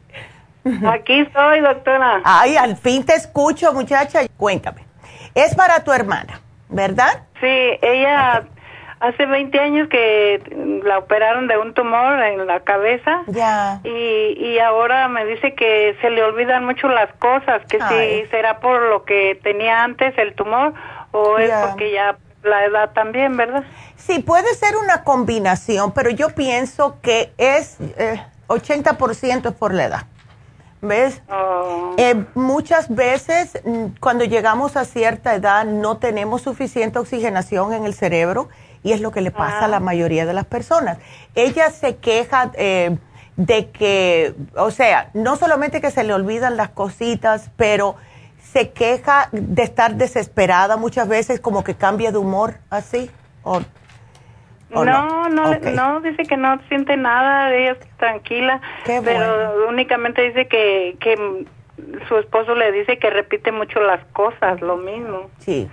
[0.88, 2.22] Aquí estoy, doctora.
[2.24, 4.22] Ay, al fin te escucho, muchacha.
[4.38, 4.86] Cuéntame.
[5.36, 7.24] Es para tu hermana, ¿verdad?
[7.40, 8.44] Sí, ella
[9.00, 10.42] hace 20 años que
[10.84, 13.22] la operaron de un tumor en la cabeza.
[13.28, 13.80] Ya.
[13.84, 18.60] Y, y ahora me dice que se le olvidan mucho las cosas, que si será
[18.60, 20.74] por lo que tenía antes el tumor
[21.12, 23.64] o es porque ya la edad también, ¿verdad?
[23.98, 29.86] Sí, puede ser una combinación, pero yo pienso que es eh, 80% es por la
[29.86, 30.04] edad.
[30.82, 31.22] ¿Ves?
[31.30, 31.96] Oh.
[31.98, 37.96] Eh, muchas veces mm, cuando llegamos a cierta edad no tenemos suficiente oxigenación en el
[37.96, 38.50] cerebro
[38.84, 41.00] y es lo que le pasa a la mayoría de las personas.
[41.34, 42.98] Ella se queja eh,
[43.36, 47.96] de que, o sea, no solamente que se le olvidan las cositas, pero
[48.56, 53.12] se queja de estar desesperada muchas veces, como que cambia de humor, así.
[53.44, 53.60] O,
[54.70, 60.96] no, no, no, dice que no siente nada, ella está tranquila, pero únicamente dice que,
[61.02, 61.46] que
[62.08, 65.30] su esposo le dice que repite mucho las cosas, lo mismo.
[65.40, 65.70] Sí,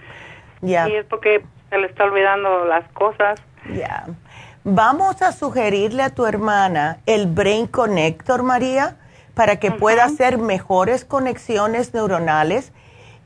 [0.60, 0.88] ya.
[0.88, 3.40] Y es porque se le está olvidando las cosas.
[3.72, 4.06] Ya.
[4.64, 8.96] Vamos a sugerirle a tu hermana el Brain Connector, María
[9.34, 12.72] para que pueda hacer mejores conexiones neuronales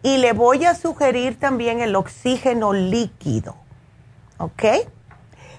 [0.02, 3.56] y le voy a sugerir también el oxígeno líquido,
[4.38, 4.64] ¿ok?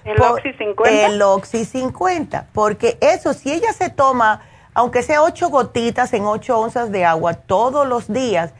[0.04, 1.06] ¿El Oxy 50?
[1.06, 4.40] El Oxy 50, porque eso, si ella se toma,
[4.72, 8.54] aunque sea ocho gotitas en ocho onzas de agua todos los días,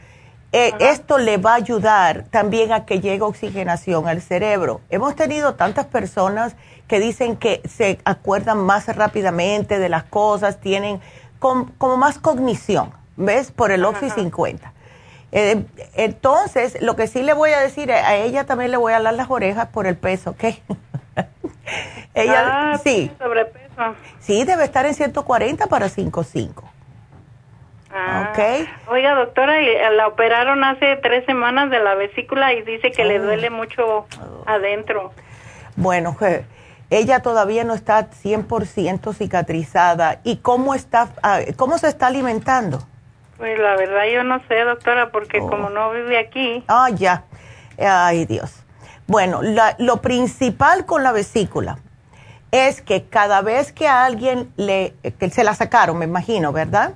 [0.51, 4.81] eh, esto le va a ayudar también a que llegue oxigenación al cerebro.
[4.89, 6.55] Hemos tenido tantas personas
[6.87, 11.01] que dicen que se acuerdan más rápidamente de las cosas, tienen
[11.39, 13.51] como más cognición, ¿ves?
[13.51, 14.73] Por el Oxy 50.
[15.31, 15.63] Eh,
[15.95, 19.13] entonces, lo que sí le voy a decir, a ella también le voy a dar
[19.13, 20.43] las orejas por el peso, ¿ok?
[22.13, 23.11] ella, ah, sí.
[23.19, 23.95] Sobrepeso.
[24.19, 26.63] Sí, debe estar en 140 para 5,5.
[27.91, 28.33] Ah,
[28.87, 33.17] Oiga, doctora, eh, la operaron hace tres semanas de la vesícula y dice que le
[33.17, 33.21] ah.
[33.21, 34.05] duele mucho
[34.45, 35.11] adentro.
[35.75, 36.15] Bueno,
[36.89, 40.19] ella todavía no está 100% cicatrizada.
[40.23, 42.79] ¿Y cómo, está, ah, cómo se está alimentando?
[43.37, 45.47] Pues la verdad yo no sé, doctora, porque oh.
[45.47, 46.63] como no vive aquí.
[46.67, 47.23] Ah, ya.
[47.77, 48.63] Ay, Dios.
[49.07, 49.41] Bueno,
[49.79, 51.79] lo principal con la vesícula
[52.51, 56.93] es que cada vez que a alguien le, que se la sacaron, me imagino, ¿verdad?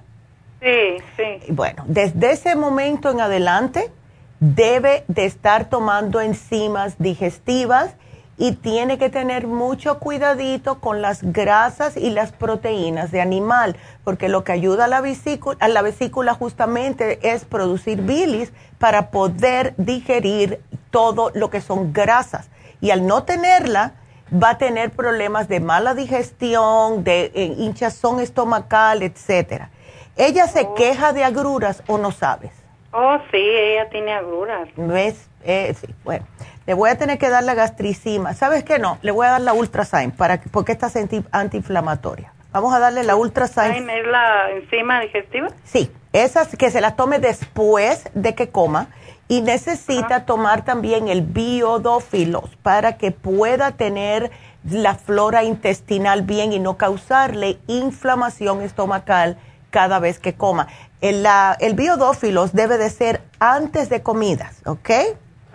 [0.62, 1.52] Sí, sí.
[1.52, 3.92] Bueno, desde ese momento en adelante
[4.40, 7.96] debe de estar tomando enzimas digestivas
[8.38, 14.30] y tiene que tener mucho cuidadito con las grasas y las proteínas de animal, porque
[14.30, 19.76] lo que ayuda a la vesícula, a la vesícula justamente es producir bilis para poder
[19.78, 22.50] digerir todo lo que son grasas.
[22.82, 23.94] Y al no tenerla,
[24.32, 29.70] va a tener problemas de mala digestión, de eh, hinchazón estomacal, etcétera.
[30.16, 30.76] ¿Ella se oh.
[30.76, 32.52] queja de agruras o no sabes?
[32.92, 34.70] Oh, sí, ella tiene agruras.
[34.76, 35.28] ¿Ves?
[35.44, 36.26] Eh, sí, bueno.
[36.66, 38.34] Le voy a tener que dar la gastricima.
[38.34, 38.98] ¿Sabes qué no?
[39.02, 40.98] Le voy a dar la ultrasign para porque esta es
[41.32, 42.34] antiinflamatoria.
[42.52, 43.90] Vamos a darle la ultrasign.
[43.90, 45.50] ¿Es la enzima digestiva?
[45.64, 48.88] Sí, esas que se las tome después de que coma
[49.28, 54.32] y necesita tomar también el biodófilos para que pueda tener
[54.70, 59.38] la flora intestinal bien y no causarle inflamación estomacal
[59.72, 60.68] cada vez que coma.
[61.02, 64.90] El, la, el biodófilos debe de ser antes de comidas, ¿ok?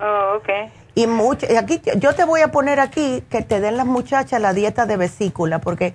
[0.00, 0.48] Oh, ok.
[0.98, 4.52] Y mucho, aquí yo te voy a poner aquí que te den las muchachas la
[4.52, 5.94] dieta de vesícula, porque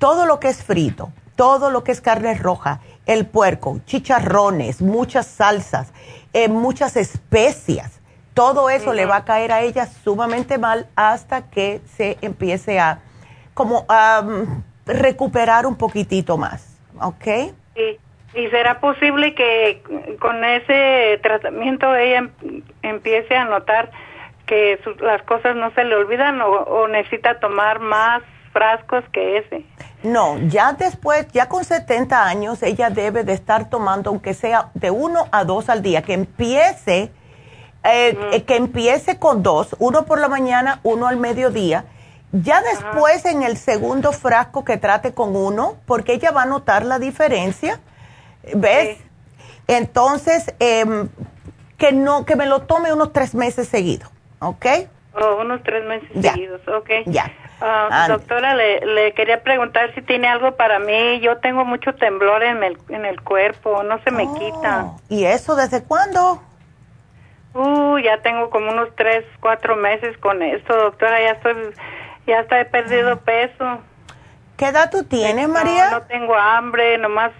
[0.00, 5.28] todo lo que es frito, todo lo que es carne roja, el puerco, chicharrones, muchas
[5.28, 5.92] salsas,
[6.32, 8.00] eh, muchas especias,
[8.34, 12.98] todo eso le va a caer a ella sumamente mal hasta que se empiece a
[13.54, 17.54] como a mm, recuperar un poquitito más, ¿ok?
[17.76, 18.00] Sí.
[18.32, 19.82] ¿Y será posible que
[20.20, 23.90] con ese tratamiento ella em, empiece a notar
[24.50, 28.20] que las cosas no se le olvidan o, necesita tomar más
[28.52, 29.64] frascos que ese.
[30.02, 34.90] No, ya después, ya con 70 años, ella debe de estar tomando, aunque sea de
[34.90, 37.12] uno a dos al día, que empiece,
[37.84, 41.84] eh, eh, que empiece con dos, uno por la mañana, uno al mediodía.
[42.32, 46.84] Ya después en el segundo frasco que trate con uno, porque ella va a notar
[46.84, 47.78] la diferencia,
[48.54, 48.98] ¿ves?
[49.68, 51.08] Entonces, em,
[51.78, 54.10] que no, que me lo tome unos tres meses seguidos.
[54.40, 54.66] ¿Ok?
[55.14, 56.90] Oh, unos tres meses seguidos, ok.
[57.06, 57.32] Ya.
[57.60, 61.20] Ah, doctora, le, le, quería preguntar si tiene algo para mí.
[61.20, 64.86] Yo tengo mucho temblor en el, en el cuerpo, no se me oh, quita.
[65.08, 66.42] ¿Y eso desde cuándo?
[67.52, 71.20] Uh, ya tengo como unos tres, cuatro meses con esto, doctora.
[71.20, 71.54] Ya estoy,
[72.26, 73.80] ya hasta he perdido peso.
[74.56, 75.90] ¿Qué edad tú tienes, María?
[75.90, 77.32] No tengo hambre, nomás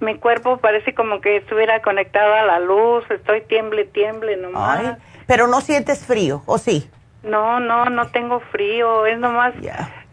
[0.00, 4.96] mi cuerpo parece como que estuviera conectado a la luz, estoy tiemble, tiemble nomás.
[5.28, 6.90] Pero no sientes frío, ¿o sí?
[7.22, 9.52] No, no, no tengo frío, es nomás,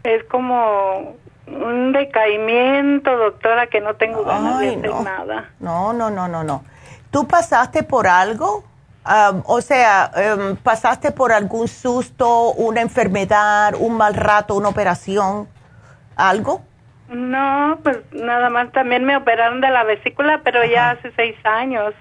[0.04, 1.16] es como
[1.46, 5.50] un decaimiento, doctora, que no tengo ganas de hacer nada.
[5.58, 6.62] No, no, no, no, no.
[7.10, 8.62] ¿Tú pasaste por algo?
[9.44, 15.48] o sea, em, ¿pasaste por algún susto, una enfermedad, un mal rato, una operación,
[16.16, 16.60] algo?
[17.08, 21.94] No, pues nada más también me operaron de la vesícula, pero ya hace seis años.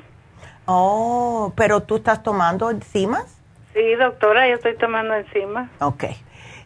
[0.65, 3.41] Oh, pero tú estás tomando enzimas?
[3.73, 5.69] Sí, doctora, yo estoy tomando enzimas.
[5.79, 6.05] Ok.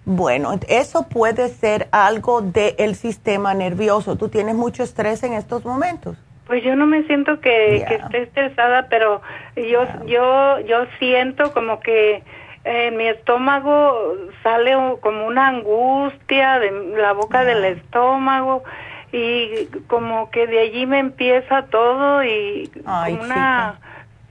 [0.05, 4.15] Bueno, eso puede ser algo del sistema nervioso.
[4.15, 6.17] ¿Tú tienes mucho estrés en estos momentos?
[6.47, 9.21] Pues yo no me siento que, esté estresada, pero
[9.55, 12.23] yo, yo, yo siento como que
[12.63, 18.63] en mi estómago sale como una angustia de la boca del estómago
[19.11, 23.80] y como que de allí me empieza todo y como una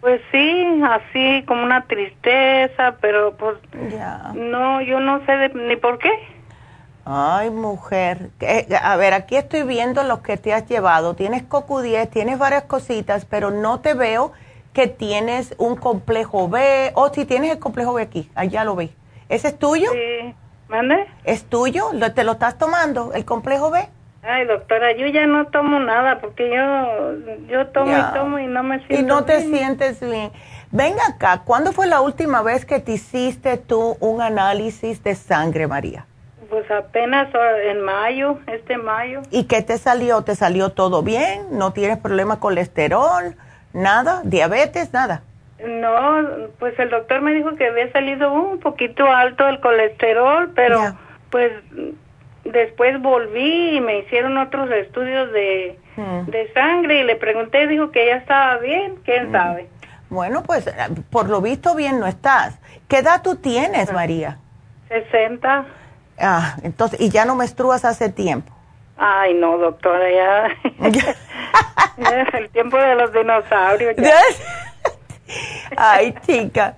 [0.08, 3.58] pues sí así como una tristeza pero pues
[4.34, 6.10] no yo no sé ni por qué
[7.10, 8.28] Ay, mujer.
[8.82, 11.14] A ver, aquí estoy viendo los que te has llevado.
[11.14, 14.32] Tienes CoQ10, tienes varias cositas, pero no te veo
[14.74, 16.92] que tienes un complejo B.
[16.96, 18.92] O si tienes el complejo B aquí, allá lo vi.
[19.30, 19.90] ¿Ese es tuyo?
[19.90, 20.34] Sí.
[20.68, 21.06] ¿Mande?
[21.24, 21.86] ¿Es tuyo?
[22.14, 23.88] ¿Te lo estás tomando, el complejo B?
[24.22, 28.62] Ay, doctora, yo ya no tomo nada porque yo, yo tomo y tomo y no
[28.62, 30.32] me siento Y no te sientes bien.
[30.70, 35.66] Venga acá, ¿cuándo fue la última vez que te hiciste tú un análisis de sangre,
[35.66, 36.04] María?
[36.50, 37.28] Pues apenas
[37.64, 39.22] en mayo, este mayo.
[39.30, 40.22] ¿Y qué te salió?
[40.22, 41.46] ¿Te salió todo bien?
[41.52, 43.36] ¿No tienes problema colesterol?
[43.72, 44.22] ¿Nada?
[44.24, 44.92] ¿Diabetes?
[44.92, 45.22] ¿Nada?
[45.64, 50.96] No, pues el doctor me dijo que había salido un poquito alto el colesterol, pero
[51.30, 51.52] pues
[52.52, 56.30] después volví y me hicieron otros estudios de, hmm.
[56.30, 59.32] de sangre y le pregunté, dijo que ya estaba bien, quién hmm.
[59.32, 59.68] sabe.
[60.10, 60.72] Bueno, pues eh,
[61.10, 62.58] por lo visto bien no estás.
[62.88, 64.38] ¿Qué edad tú tienes, María?
[64.88, 65.66] 60.
[66.18, 68.52] Ah, entonces, ¿y ya no menstruas hace tiempo?
[68.96, 70.48] Ay, no, doctora, ya.
[72.38, 73.94] el tiempo de los dinosaurios.
[75.76, 76.74] Ay, chica.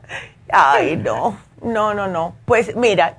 [0.53, 1.39] Ay, no.
[1.63, 2.35] No, no, no.
[2.45, 3.19] Pues mira,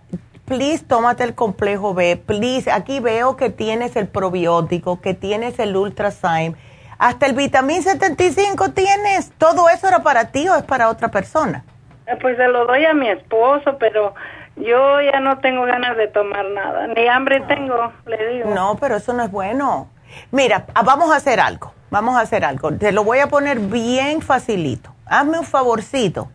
[0.51, 2.69] please tómate el complejo B, please.
[2.69, 6.57] Aquí veo que tienes el probiótico, que tienes el Ultrasign.
[6.97, 9.31] Hasta el vitamín 75 tienes.
[9.37, 11.63] ¿Todo eso era para ti o es para otra persona?
[12.05, 14.13] Eh, pues se lo doy a mi esposo, pero
[14.57, 18.49] yo ya no tengo ganas de tomar nada, ni hambre tengo, le digo.
[18.53, 19.87] No, pero eso no es bueno.
[20.31, 22.73] Mira, ah, vamos a hacer algo, vamos a hacer algo.
[22.73, 24.93] Te lo voy a poner bien facilito.
[25.05, 26.29] Hazme un favorcito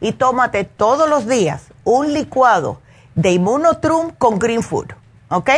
[0.00, 2.80] y tómate todos los días un licuado
[3.14, 4.92] de Immunotrum con Green Food,
[5.28, 5.50] ¿ok?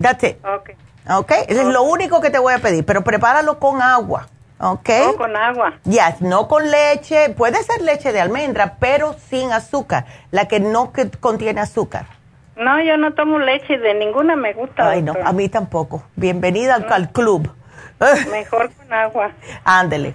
[0.00, 0.44] That's it.
[0.44, 0.70] Ok.
[1.08, 1.32] ¿Ok?
[1.48, 4.26] Eso es lo único que te voy a pedir, pero prepáralo con agua.
[4.58, 4.88] ¿Ok?
[5.04, 5.74] No con agua.
[5.84, 7.30] Ya, no con leche.
[7.30, 10.06] Puede ser leche de almendra, pero sin azúcar.
[10.30, 12.06] La que no que contiene azúcar.
[12.56, 14.88] No, yo no tomo leche de ninguna, me gusta.
[14.88, 16.02] Ay, no, a mí tampoco.
[16.16, 17.52] Bienvenida al, club.
[18.30, 19.32] Mejor con agua.
[19.64, 20.14] Ándele.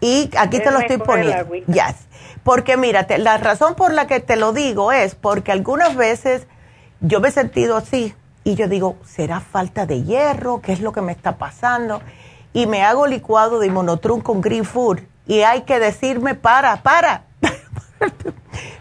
[0.00, 1.54] Y aquí te lo estoy poniendo.
[1.66, 1.94] Ya.
[2.42, 6.46] Porque mírate, la razón por la que te lo digo es porque algunas veces
[7.00, 8.14] yo me he sentido así
[8.44, 10.62] y yo digo, ¿será falta de hierro?
[10.62, 12.00] ¿Qué es lo que me está pasando?
[12.52, 17.24] y me hago licuado de monotrum con Green Food y hay que decirme para, para.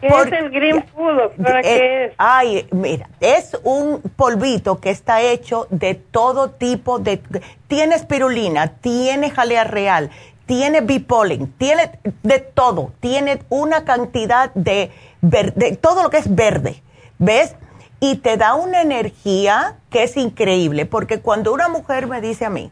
[0.01, 1.43] ¿Qué es el Green Food?
[1.43, 2.13] ¿Para qué es?
[2.17, 7.21] Ay, mira, es un polvito que está hecho de todo tipo de...
[7.67, 10.09] Tiene espirulina, tiene jalea real,
[10.49, 14.89] tiene bipolen, tiene de todo, tiene una cantidad de,
[15.21, 16.81] de todo lo que es verde,
[17.19, 17.53] ¿ves?
[17.99, 22.49] Y te da una energía que es increíble, porque cuando una mujer me dice a
[22.49, 22.71] mí,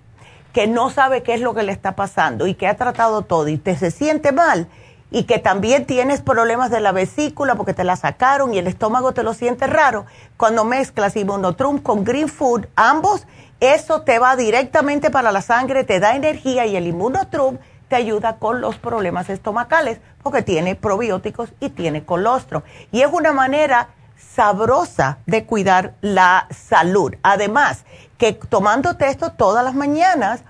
[0.53, 3.47] que no sabe qué es lo que le está pasando y que ha tratado todo
[3.47, 4.67] y te se siente mal
[5.11, 9.13] y que también tienes problemas de la vesícula porque te la sacaron y el estómago
[9.13, 13.27] te lo siente raro, cuando mezclas Immunotrum con Green Food, ambos,
[13.59, 17.57] eso te va directamente para la sangre, te da energía y el Immunotrum
[17.87, 22.63] te ayuda con los problemas estomacales porque tiene probióticos y tiene colostro.
[22.91, 27.15] Y es una manera sabrosa de cuidar la salud.
[27.23, 27.85] Además,
[28.17, 30.41] que tomándote esto todas las mañanas,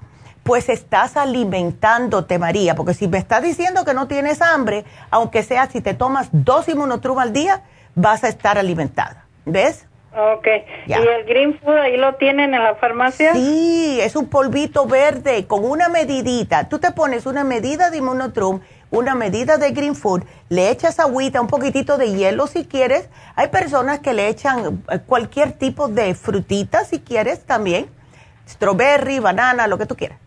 [0.43, 5.69] pues estás alimentándote, María, porque si me estás diciendo que no tienes hambre, aunque sea
[5.69, 7.63] si te tomas dos inmunotrum al día,
[7.95, 9.25] vas a estar alimentada.
[9.45, 9.85] ¿Ves?
[10.17, 10.47] Ok.
[10.87, 13.33] ¿Y el Green Food ahí lo tienen en la farmacia?
[13.33, 16.69] Sí, es un polvito verde con una medidita.
[16.69, 21.39] Tú te pones una medida de inmunotrum, una medida de Green Food, le echas agüita,
[21.39, 23.09] un poquitito de hielo si quieres.
[23.35, 27.87] Hay personas que le echan eh, cualquier tipo de frutita si quieres también,
[28.49, 30.17] strawberry, banana, lo que tú quieras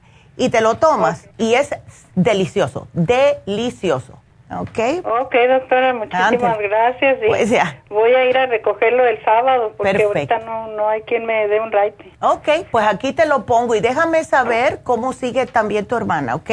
[0.40, 1.68] y te lo tomas y es
[2.14, 4.18] delicioso, delicioso.
[4.58, 4.78] ¿Ok?
[5.04, 7.18] Ok, doctora, muchísimas gracias.
[7.26, 7.80] pues ya.
[7.88, 11.60] Voy a ir a recogerlo el sábado porque ahorita no, no hay quien me dé
[11.60, 12.10] un raite.
[12.20, 16.50] Ok, pues aquí te lo pongo y déjame saber cómo sigue también tu hermana, ¿ok?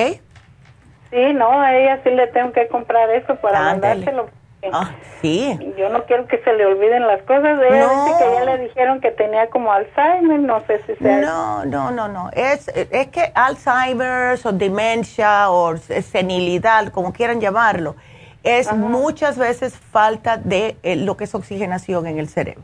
[1.09, 4.29] Sí, no, a ella sí le tengo que comprar eso para mandárselo
[4.71, 5.57] Ah, sí.
[5.77, 7.59] Yo no quiero que se le olviden las cosas.
[7.61, 11.21] Ella dice que ya le dijeron que tenía como Alzheimer, no sé si sea.
[11.21, 12.29] No, no, no, no.
[12.33, 17.95] Es, es que Alzheimer o demencia o senilidad, como quieran llamarlo,
[18.43, 22.63] es muchas veces falta de eh, lo que es oxigenación en el cerebro.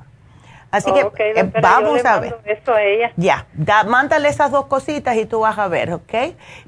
[0.74, 2.36] Así que eh, vamos a ver.
[2.46, 3.14] Esto a ella.
[3.16, 3.46] Ya,
[3.86, 6.14] mándale esas dos cositas y tú vas a ver, ¿ok?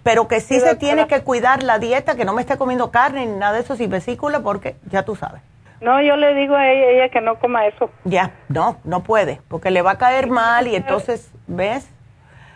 [0.03, 3.25] Pero que sí, se tiene que cuidar la dieta, que no me esté comiendo carne
[3.25, 5.41] ni nada de eso sin vesícula, porque ya tú sabes.
[5.81, 7.89] No, yo le digo a ella, ella que no coma eso.
[8.03, 11.89] Ya, no, no puede, porque le va a caer mal y entonces, ¿ves?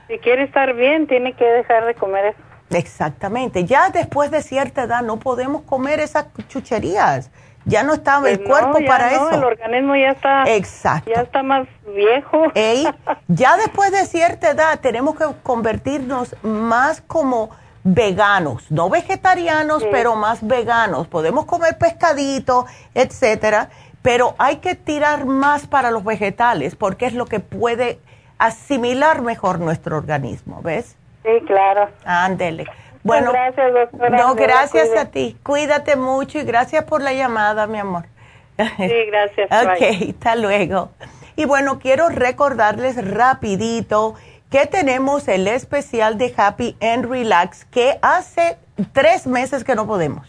[0.07, 2.39] Si quiere estar bien, tiene que dejar de comer eso.
[2.69, 3.65] Exactamente.
[3.65, 7.31] Ya después de cierta edad no podemos comer esas chucherías
[7.65, 9.38] ya no estaba el pues cuerpo para no, eso.
[9.38, 11.11] El organismo ya está, Exacto.
[11.14, 12.52] ya está más viejo.
[13.27, 17.52] ya después de cierta edad tenemos que convertirnos más como
[17.84, 21.07] veganos, no vegetarianos, pero más veganos.
[21.07, 23.69] Podemos comer pescadito, etcétera,
[24.02, 27.99] pero hay que tirar más para los vegetales porque es lo que puede
[28.38, 30.95] asimilar mejor nuestro organismo, ¿ves?
[31.23, 31.90] Sí, claro.
[32.06, 32.65] Ándele.
[33.03, 34.17] Bueno, gracias, doctora.
[34.17, 35.38] No, gracias a ti.
[35.43, 38.05] Cuídate mucho y gracias por la llamada, mi amor.
[38.57, 39.49] Sí, gracias.
[39.51, 40.89] ok, hasta luego.
[41.35, 44.15] Y bueno, quiero recordarles rapidito
[44.49, 48.57] que tenemos el especial de Happy and Relax que hace
[48.91, 50.27] tres meses que no podemos.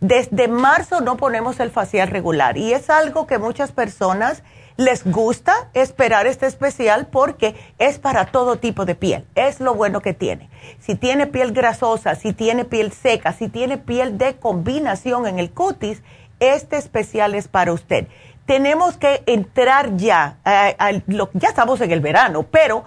[0.00, 4.42] Desde marzo no ponemos el facial regular y es algo que muchas personas
[4.80, 9.26] les gusta esperar este especial porque es para todo tipo de piel.
[9.34, 10.48] Es lo bueno que tiene.
[10.78, 15.50] Si tiene piel grasosa, si tiene piel seca, si tiene piel de combinación en el
[15.50, 16.02] cutis,
[16.40, 18.06] este especial es para usted.
[18.46, 21.02] Tenemos que entrar ya, eh,
[21.34, 22.84] ya estamos en el verano, pero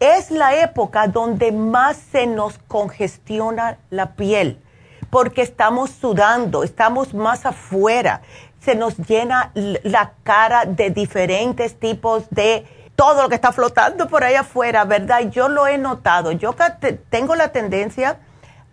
[0.00, 4.62] es la época donde más se nos congestiona la piel
[5.10, 8.20] porque estamos sudando, estamos más afuera
[8.60, 12.66] se nos llena la cara de diferentes tipos de
[12.96, 15.30] todo lo que está flotando por ahí afuera, ¿verdad?
[15.30, 16.32] Yo lo he notado.
[16.32, 16.54] Yo
[17.10, 18.18] tengo la tendencia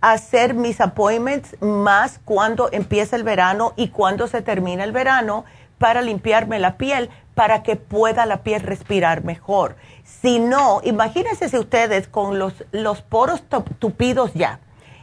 [0.02, 5.46] a hacer mis appointments más cuando empieza el verano y cuando se termina el verano
[5.78, 9.76] para limpiarme la piel, para que pueda la piel respirar mejor.
[10.04, 13.44] Si no, imagínense si ustedes con los, los poros
[13.80, 14.60] tupidos ya,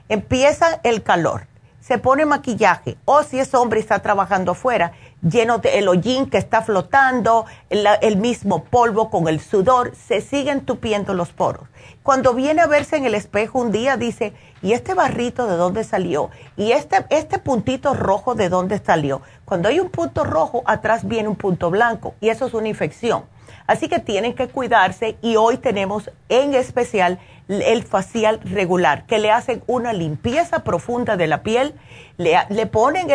[0.09, 1.47] empieza el calor,
[1.83, 6.31] se pone maquillaje o si es hombre y está trabajando afuera, lleno de el hollín
[6.31, 11.69] que está flotando, el, mismo polvo con el sudor, se siguen tupiendo los poros.
[12.05, 14.33] Cuando viene a verse en el espejo un día dice,
[14.63, 16.31] ¿y este barrito de dónde salió?
[16.57, 19.21] ¿Y este, este puntito rojo de dónde salió?
[19.45, 23.25] Cuando hay un punto rojo, atrás viene un punto blanco y eso es una infección.
[23.67, 27.19] Así que tienen que cuidarse y hoy tenemos en especial
[27.49, 31.75] el facial regular, que le hacen una limpieza profunda de la piel,
[32.17, 33.09] le, ponen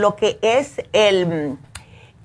[0.00, 1.58] lo que es el,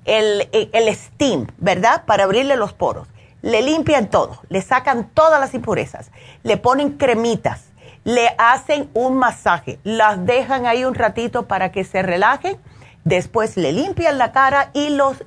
[0.04, 2.04] el, el steam, ¿verdad?
[2.04, 3.08] Para abrirle los poros.
[3.42, 6.12] Le limpian todo, le sacan todas las impurezas,
[6.44, 7.72] le ponen cremitas,
[8.04, 12.56] le hacen un masaje, las dejan ahí un ratito para que se relajen,
[13.04, 15.24] después le limpian la cara y los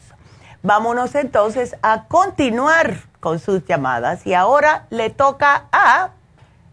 [0.63, 6.11] Vámonos entonces a continuar con sus llamadas y ahora le toca a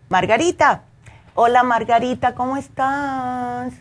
[0.09, 0.81] Margarita.
[1.35, 3.73] Hola Margarita, ¿cómo estás?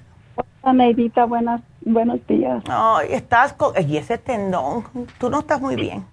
[0.62, 2.64] Hola Neidita, buenas, buenos días.
[2.66, 3.74] Ay, estás con...
[3.86, 4.84] Y ese tendón,
[5.18, 6.06] tú no estás muy bien.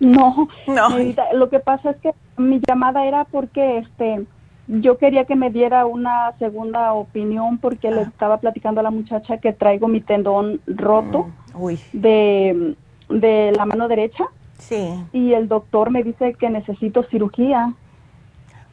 [0.00, 0.88] No, no.
[1.34, 4.24] lo que pasa es que mi llamada era porque este
[4.68, 8.04] yo quería que me diera una segunda opinión porque le ah.
[8.04, 12.76] estaba platicando a la muchacha que traigo mi tendón roto mm, de,
[13.08, 14.24] de la mano derecha.
[14.58, 14.94] Sí.
[15.12, 17.74] Y el doctor me dice que necesito cirugía.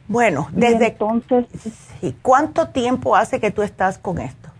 [0.08, 1.46] Bueno, desde entonces...
[2.22, 4.50] ¿Cuánto tiempo hace que tú estás con esto?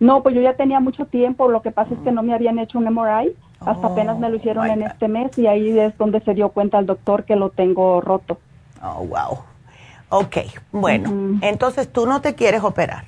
[0.00, 2.58] No, pues yo ya tenía mucho tiempo, lo que pasa es que no me habían
[2.58, 5.96] hecho un MRI, hasta apenas me lo hicieron oh, en este mes y ahí es
[5.98, 8.38] donde se dio cuenta el doctor que lo tengo roto.
[8.82, 9.38] Oh, wow.
[10.10, 10.36] Ok,
[10.72, 13.04] bueno, entonces tú no te quieres operar.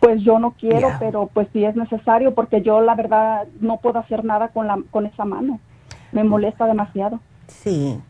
[0.00, 3.98] Pues yo no quiero, pero pues sí es necesario porque yo la verdad no puedo
[3.98, 5.60] hacer nada con la con esa mano.
[6.12, 7.18] Me molesta demasiado.
[7.48, 8.00] Sí.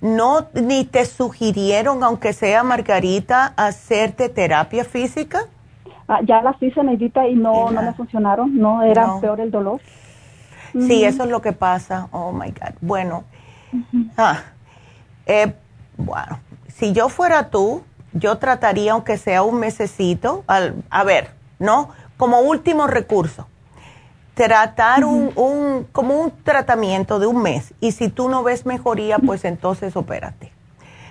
[0.00, 5.46] No ni te sugirieron aunque sea Margarita hacerte terapia física?
[6.06, 9.80] Ah, ya las hice, Neidita, y no, no me funcionaron, no, era peor el dolor.
[10.72, 12.08] Sí, eso es lo que pasa.
[12.12, 12.74] Oh, my God.
[12.80, 13.24] Bueno,
[14.16, 14.42] ah,
[15.26, 15.52] eh,
[15.96, 21.90] bueno, si yo fuera tú, yo trataría, aunque sea un mesecito, a ver, ¿no?
[22.16, 23.46] Como último recurso.
[24.46, 27.74] Tratar un, un, como un tratamiento de un mes.
[27.80, 30.52] Y si tú no ves mejoría, pues entonces opérate.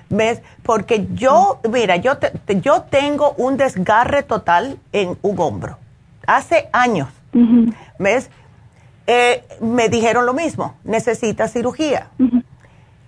[0.10, 0.42] ¿Ves?
[0.64, 2.14] Porque yo, mira, yo,
[2.62, 5.78] yo tengo un desgarre total en un hombro.
[6.26, 7.10] Hace años.
[8.00, 8.30] ¿Ves?
[9.08, 12.08] Eh, me dijeron lo mismo, necesita cirugía.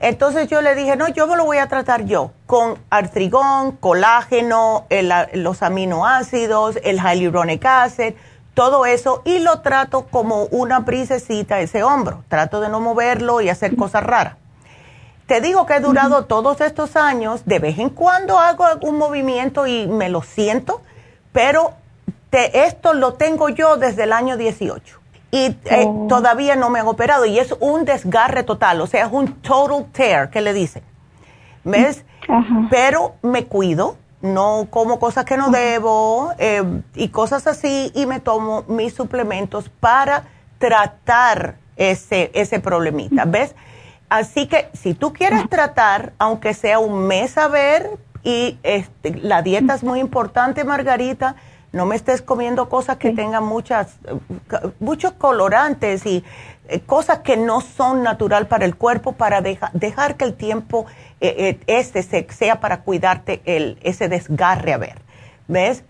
[0.01, 4.85] Entonces yo le dije, no, yo me lo voy a tratar yo, con artrigón, colágeno,
[5.33, 8.13] los aminoácidos, el hyaluronic acid,
[8.53, 12.23] todo eso, y lo trato como una brisecita ese hombro.
[12.27, 14.35] Trato de no moverlo y hacer cosas raras.
[15.27, 19.67] Te digo que he durado todos estos años, de vez en cuando hago algún movimiento
[19.67, 20.81] y me lo siento,
[21.31, 21.73] pero
[22.31, 24.99] esto lo tengo yo desde el año 18
[25.31, 26.07] y eh, oh.
[26.09, 29.85] todavía no me han operado y es un desgarre total, o sea, es un total
[29.91, 30.83] tear que le dicen.
[31.63, 32.03] ¿Ves?
[32.69, 36.63] Pero me cuido, no como cosas que no debo eh,
[36.95, 40.23] y cosas así y me tomo mis suplementos para
[40.57, 43.55] tratar ese, ese problemita, ¿ves?
[44.09, 47.91] Así que si tú quieres tratar, aunque sea un mes a ver,
[48.23, 51.35] y este, la dieta es muy importante, Margarita,
[51.71, 53.97] no me estés comiendo cosas que tengan muchas,
[54.79, 56.23] muchos colorantes y
[56.69, 60.85] eh, cosas que no son natural para el cuerpo para dejar que el tiempo
[61.19, 65.01] eh, eh, este sea para cuidarte el, ese desgarre a ver.
[65.47, 65.83] ¿Ves?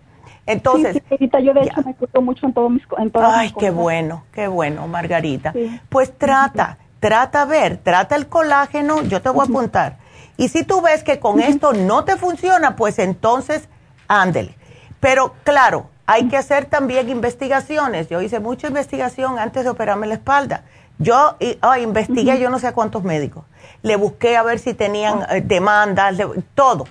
[0.46, 3.70] Entonces, sí, yo de hecho me cuido mucho en, todo mis, en todas Ay, qué
[3.70, 5.52] bueno, qué bueno, Margarita.
[5.90, 9.98] Pues trata, trata a ver, trata el colágeno, yo te voy a apuntar.
[10.38, 13.68] Y si tú ves que con esto no te funciona, pues entonces
[14.08, 14.56] ándele.
[14.98, 18.08] Pero claro, hay que hacer también investigaciones.
[18.08, 20.64] Yo hice mucha investigación antes de operarme la espalda.
[20.98, 23.44] Yo oh, investigué yo no sé a cuántos médicos.
[23.82, 25.36] Le busqué a ver si tenían ah.
[25.36, 26.16] eh, demandas,
[26.56, 26.88] todo.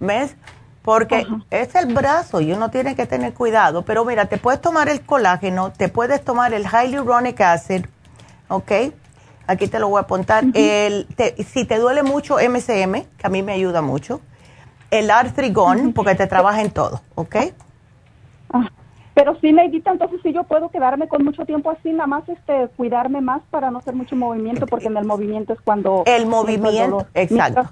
[0.00, 0.36] ¿Ves?
[0.80, 3.82] Porque es el brazo y uno tiene que tener cuidado.
[3.82, 7.84] Pero mira, te puedes tomar el colágeno, te puedes tomar el hyaluronic acid,
[8.48, 8.72] ¿ok?
[9.48, 10.44] Aquí te lo voy a apuntar.
[10.54, 11.06] el,
[11.52, 14.22] si te duele mucho MCM, que a mí me ayuda mucho,
[14.90, 17.36] el artrigón, porque te trabaja en todo, ¿ok?
[18.52, 18.68] Ah,
[19.14, 22.68] pero sí, Neidita, entonces sí yo puedo quedarme con mucho tiempo así, nada más este,
[22.76, 26.02] cuidarme más para no hacer mucho movimiento, porque en el movimiento es cuando...
[26.06, 27.68] El movimiento, exacto.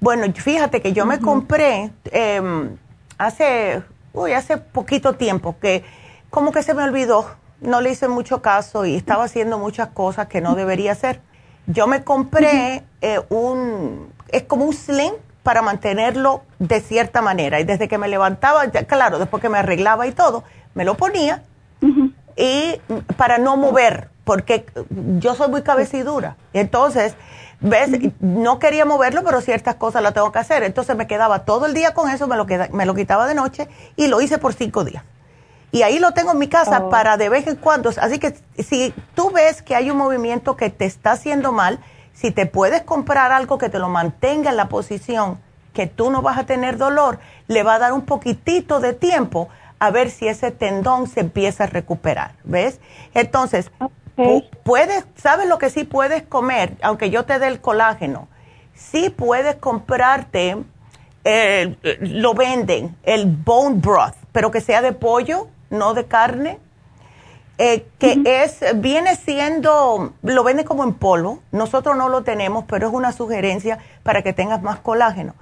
[0.00, 2.76] Bueno, fíjate que yo me compré em,
[3.18, 3.82] hace,
[4.12, 5.84] uy, hace poquito tiempo, que
[6.28, 7.26] como que se me olvidó,
[7.60, 11.20] no le hice mucho caso y estaba haciendo muchas cosas que no debería hacer.
[11.68, 15.12] Yo me compré eh, un, es como un sling
[15.42, 17.60] para mantenerlo de cierta manera.
[17.60, 20.44] Y desde que me levantaba, claro, después que me arreglaba y todo,
[20.74, 21.42] me lo ponía
[22.36, 22.80] y
[23.16, 24.66] para no mover, porque
[25.18, 26.36] yo soy muy cabecidura.
[26.52, 27.14] Entonces,
[27.60, 27.90] ves,
[28.20, 30.62] no quería moverlo, pero ciertas cosas las tengo que hacer.
[30.62, 33.68] Entonces me quedaba todo el día con eso, me lo, me lo quitaba de noche
[33.96, 35.04] y lo hice por cinco días.
[35.72, 36.90] Y ahí lo tengo en mi casa oh.
[36.90, 37.90] para de vez en cuando.
[38.00, 41.80] Así que si tú ves que hay un movimiento que te está haciendo mal,
[42.12, 45.38] si te puedes comprar algo que te lo mantenga en la posición
[45.72, 47.18] que tú no vas a tener dolor,
[47.48, 49.48] le va a dar un poquitito de tiempo
[49.78, 52.80] a ver si ese tendón se empieza a recuperar, ¿ves?
[53.14, 53.70] Entonces,
[54.62, 56.76] puedes, ¿sabes lo que sí puedes comer?
[56.82, 58.28] Aunque yo te dé el colágeno,
[58.74, 60.56] sí puedes comprarte,
[61.24, 66.60] eh, lo venden, el bone broth, pero que sea de pollo, no de carne,
[67.58, 72.88] eh, que es, viene siendo, lo vende como en polvo, nosotros no lo tenemos, pero
[72.88, 75.34] es una sugerencia para que tengas más colágeno.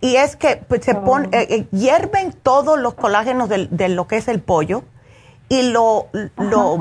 [0.00, 1.18] Y es que pues, se oh.
[1.20, 4.82] eh, eh, hierven todos los colágenos de, lo que es el pollo
[5.48, 6.78] y lo, lo,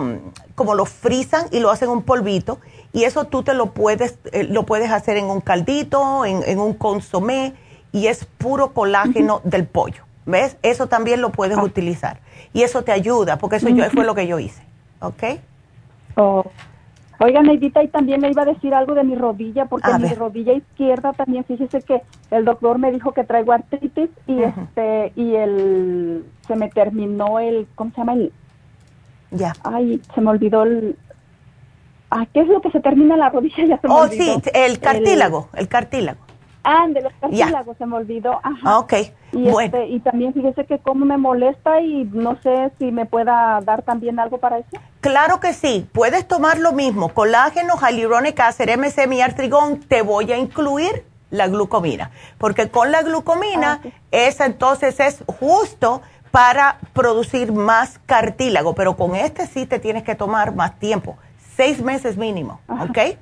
[0.56, 2.60] como lo frisan y lo hacen un polvito
[2.92, 4.18] y eso tú te lo puedes,
[4.50, 7.54] lo puedes hacer en un caldito, en, un consomé
[7.92, 10.05] y es puro colágeno del pollo.
[10.26, 10.58] ¿Ves?
[10.64, 11.64] Eso también lo puedes ah.
[11.64, 12.20] utilizar.
[12.54, 14.64] Y eso te ayuda, porque eso yo, fue lo que yo hice.
[15.00, 15.24] ¿Ok?
[16.16, 16.46] Oh.
[17.20, 20.52] Oiga, Neidita, y también me iba a decir algo de mi rodilla, porque mi rodilla
[20.52, 26.26] izquierda también, fíjese que el doctor me dijo que traigo artritis y este y el
[26.46, 28.34] se me terminó el ¿cómo se llama el?
[29.32, 29.54] Ya.
[29.64, 30.98] Ay, se me olvidó el
[32.10, 33.56] Ah, ¿qué es lo que se termina la rodilla?
[33.66, 36.20] Ya se me oh, sí, el cartílago, el, cartílago.
[36.66, 38.40] Ah, de los cartílagos, se me olvidó.
[38.44, 38.60] Ajá.
[38.64, 38.94] Ah, ok,
[39.34, 39.78] y, bueno.
[39.78, 43.84] Este, y también fíjese que cómo me molesta y no sé si me pueda dar
[43.84, 44.70] también algo para eso.
[45.00, 50.32] Claro que sí, puedes tomar lo mismo, colágeno, hyaluronic acid, MSM y artrigón, te voy
[50.32, 56.02] a incluir la glucomina, porque con la glucomina ah, esa entonces es justo
[56.32, 61.18] para producir más cartílago, pero con este sí te tienes que tomar más tiempo
[61.56, 63.18] seis meses mínimo, ¿ok?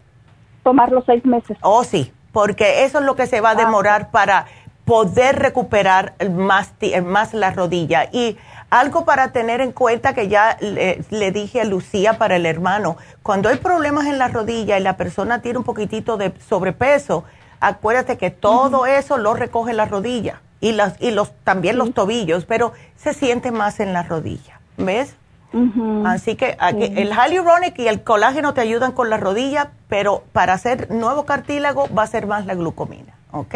[0.63, 1.57] Tomar los seis meses.
[1.61, 4.47] Oh, sí, porque eso es lo que se va a ah, demorar para
[4.83, 6.73] poder recuperar más,
[7.05, 8.09] más la rodilla.
[8.11, 8.37] Y
[8.69, 13.47] algo para tener en cuenta que ya le, dije a Lucía para el hermano, cuando
[13.47, 17.23] hay problemas en la rodilla y la persona tiene un poquitito de sobrepeso,
[17.59, 22.45] acuérdate que todo eso lo recoge la rodilla y, las, y los, también los tobillos,
[22.45, 25.15] pero se siente más en la rodilla, ¿ves?
[26.05, 30.89] Así que el hyaluronic y el colágeno te ayudan con la rodilla, pero para hacer
[30.89, 33.55] nuevo cartílago va a ser más la glucomina, ¿ok?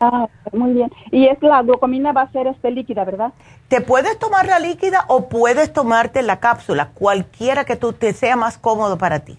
[0.00, 0.90] Ah, muy bien.
[1.12, 3.32] Y es la glucomina va a ser este líquida, ¿verdad?
[3.68, 8.34] Te puedes tomar la líquida o puedes tomarte la cápsula, cualquiera que tú te sea
[8.34, 9.38] más cómodo para ti.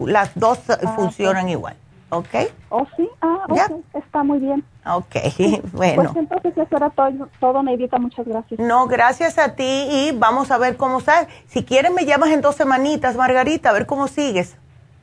[0.00, 1.76] Las dos ah, funcionan igual.
[2.10, 2.34] ¿ok?
[2.70, 3.46] Oh, sí, ah,
[3.94, 4.64] está muy bien.
[4.88, 5.16] Ok,
[5.72, 6.12] bueno.
[6.12, 8.58] Pues entonces eso era todo, todo, Neidita, muchas gracias.
[8.58, 11.28] No, gracias a ti y vamos a ver cómo estás.
[11.46, 14.56] Si quieres me llamas en dos semanitas, Margarita, a ver cómo sigues.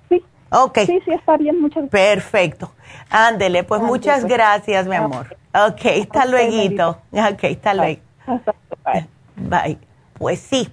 [0.10, 0.24] Sí.
[0.52, 0.80] Ok.
[0.86, 1.91] Sí, sí, está bien, muchas gracias.
[1.91, 2.72] Perfecto.
[3.10, 4.34] Ándele, pues muchas pues.
[4.34, 5.38] gracias, mi amor.
[5.53, 6.98] Ok, hasta luego.
[7.14, 8.02] Ok, hasta luego.
[8.84, 9.07] Bye.
[9.36, 9.78] Bye.
[10.18, 10.70] Pues sí,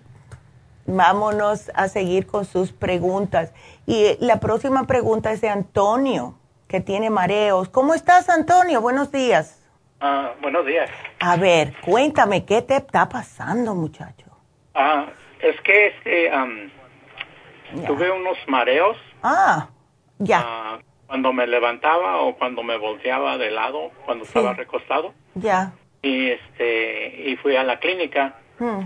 [0.86, 3.52] vámonos a seguir con sus preguntas.
[3.86, 6.36] Y la próxima pregunta es de Antonio,
[6.72, 7.68] que tiene mareos.
[7.68, 8.80] ¿Cómo estás, Antonio?
[8.80, 9.62] Buenos días.
[10.00, 10.88] Ah, buenos días.
[11.20, 14.24] A ver, cuéntame, ¿qué te está pasando, muchacho?
[14.74, 15.04] Ah,
[15.42, 16.30] es que este,
[17.86, 18.96] tuve unos mareos.
[19.22, 19.68] Ah,
[20.18, 20.40] ya.
[20.42, 25.12] Ah, cuando me levantaba o cuando me volteaba de lado, cuando estaba recostado.
[25.34, 25.74] Ya.
[26.00, 28.36] Y este, y fui a la clínica.
[28.58, 28.84] Hmm.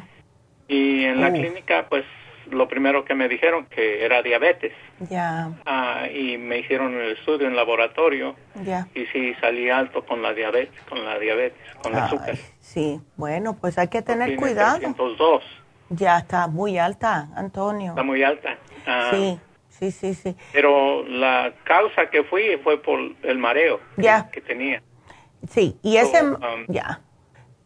[0.67, 2.05] Y en la clínica, pues
[2.51, 4.73] lo primero que me dijeron que era diabetes.
[5.11, 5.51] Ya.
[5.65, 8.37] Ah, y me hicieron el estudio en laboratorio.
[8.65, 8.89] Ya.
[8.95, 12.37] Y sí salí alto con la diabetes, con la diabetes, con el azúcar.
[12.61, 14.79] Sí, bueno, pues hay que tener cuidado.
[14.79, 15.43] 302.
[15.91, 17.91] Ya está muy alta, Antonio.
[17.91, 18.59] Está muy alta.
[18.87, 20.37] Ah, sí, sí, sí, sí.
[20.53, 24.29] Pero la causa que fui fue por el mareo ya.
[24.31, 24.83] que, tenía.
[25.49, 27.01] Sí, y ese, um, ya.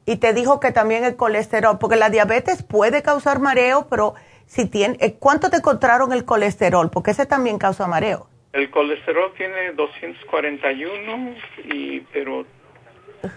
[0.04, 4.14] Y te dijo que también el colesterol, porque la diabetes puede causar mareo, pero
[4.50, 6.90] si tiene, eh, ¿cuánto te encontraron el colesterol?
[6.90, 8.26] Porque ese también causa mareo.
[8.52, 11.36] El colesterol tiene 241,
[11.72, 12.44] y, pero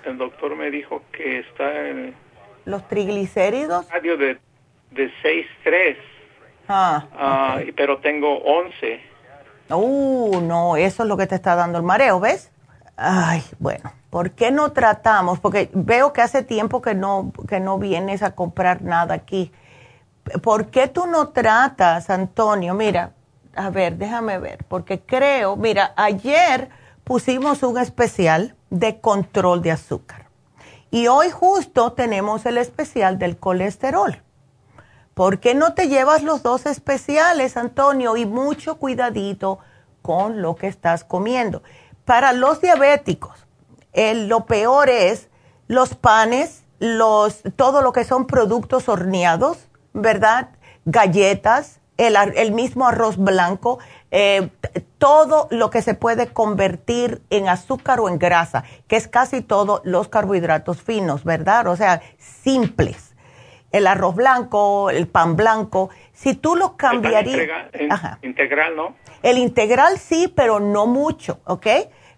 [0.05, 2.15] el doctor me dijo que está en...
[2.65, 3.87] ¿Los triglicéridos?
[3.91, 4.39] Radio de,
[4.89, 5.97] de 6.3.
[6.67, 8.99] Ah, ah pero tengo 11.
[9.69, 12.51] Uh, no, eso es lo que te está dando el mareo, ¿ves?
[12.97, 15.39] Ay, bueno, ¿por qué no tratamos?
[15.39, 19.51] Porque veo que hace tiempo que no, que no vienes a comprar nada aquí.
[20.41, 22.73] ¿Por qué tú no tratas, Antonio?
[22.73, 23.13] Mira,
[23.55, 26.69] a ver, déjame ver, porque creo, mira, ayer
[27.03, 30.23] pusimos un especial de control de azúcar
[30.93, 34.21] y hoy justo tenemos el especial del colesterol.
[35.15, 38.15] ¿Por qué no te llevas los dos especiales, Antonio?
[38.15, 39.57] Y mucho cuidadito
[40.03, 41.63] con lo que estás comiendo.
[42.05, 43.47] Para los diabéticos,
[43.93, 45.29] lo peor es
[45.67, 49.57] los panes, los, todo lo que son productos horneados,
[49.93, 50.49] ¿verdad?
[50.85, 53.79] Galletas, el, mismo arroz blanco,
[54.11, 54.49] eh,
[54.97, 59.81] todo lo que se puede convertir en azúcar o en grasa, que es casi todo
[59.83, 61.67] los carbohidratos finos, ¿verdad?
[61.67, 63.15] O sea, simples.
[63.71, 67.71] El arroz blanco, el pan blanco, si tú lo cambiarías...
[68.21, 68.95] Integral, ¿no?
[69.23, 71.67] El integral sí, pero no mucho, ¿ok?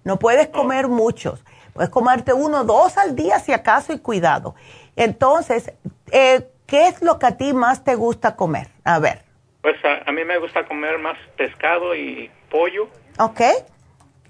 [0.03, 1.45] No puedes comer muchos.
[1.73, 4.55] Puedes comerte uno, dos al día si acaso y cuidado.
[4.95, 5.73] Entonces,
[6.11, 8.67] eh, ¿Qué es lo que a ti más te gusta comer?
[8.83, 9.21] A ver.
[9.61, 12.87] Pues a, mí me gusta comer más pescado y pollo.
[13.19, 13.41] Ok.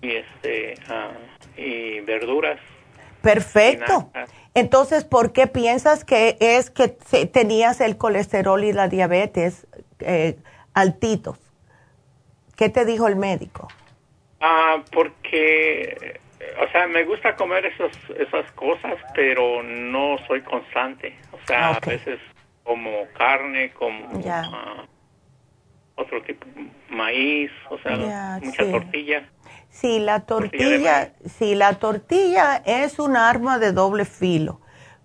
[0.02, 1.12] Y este ah,
[1.58, 2.60] y verduras.
[3.22, 4.12] Perfecto.
[4.54, 9.68] Entonces, ¿por qué piensas que es que tenías el colesterol y la diabetes
[10.00, 10.38] eh,
[10.74, 11.40] altitos?
[12.56, 13.68] ¿Qué te dijo el médico?
[14.40, 16.20] Ah, porque
[16.62, 21.16] o sea, me gusta comer esos, esas cosas, pero no soy constante.
[21.48, 22.20] Sea, a veces
[22.64, 24.08] como carne, como...
[24.28, 24.86] Ah,
[25.96, 26.46] otro tipo,
[26.90, 29.30] maíz, o sea, mucha tortilla.
[29.70, 34.62] Sí, la tortilla, sí, la tortilla es un arma de doble filo,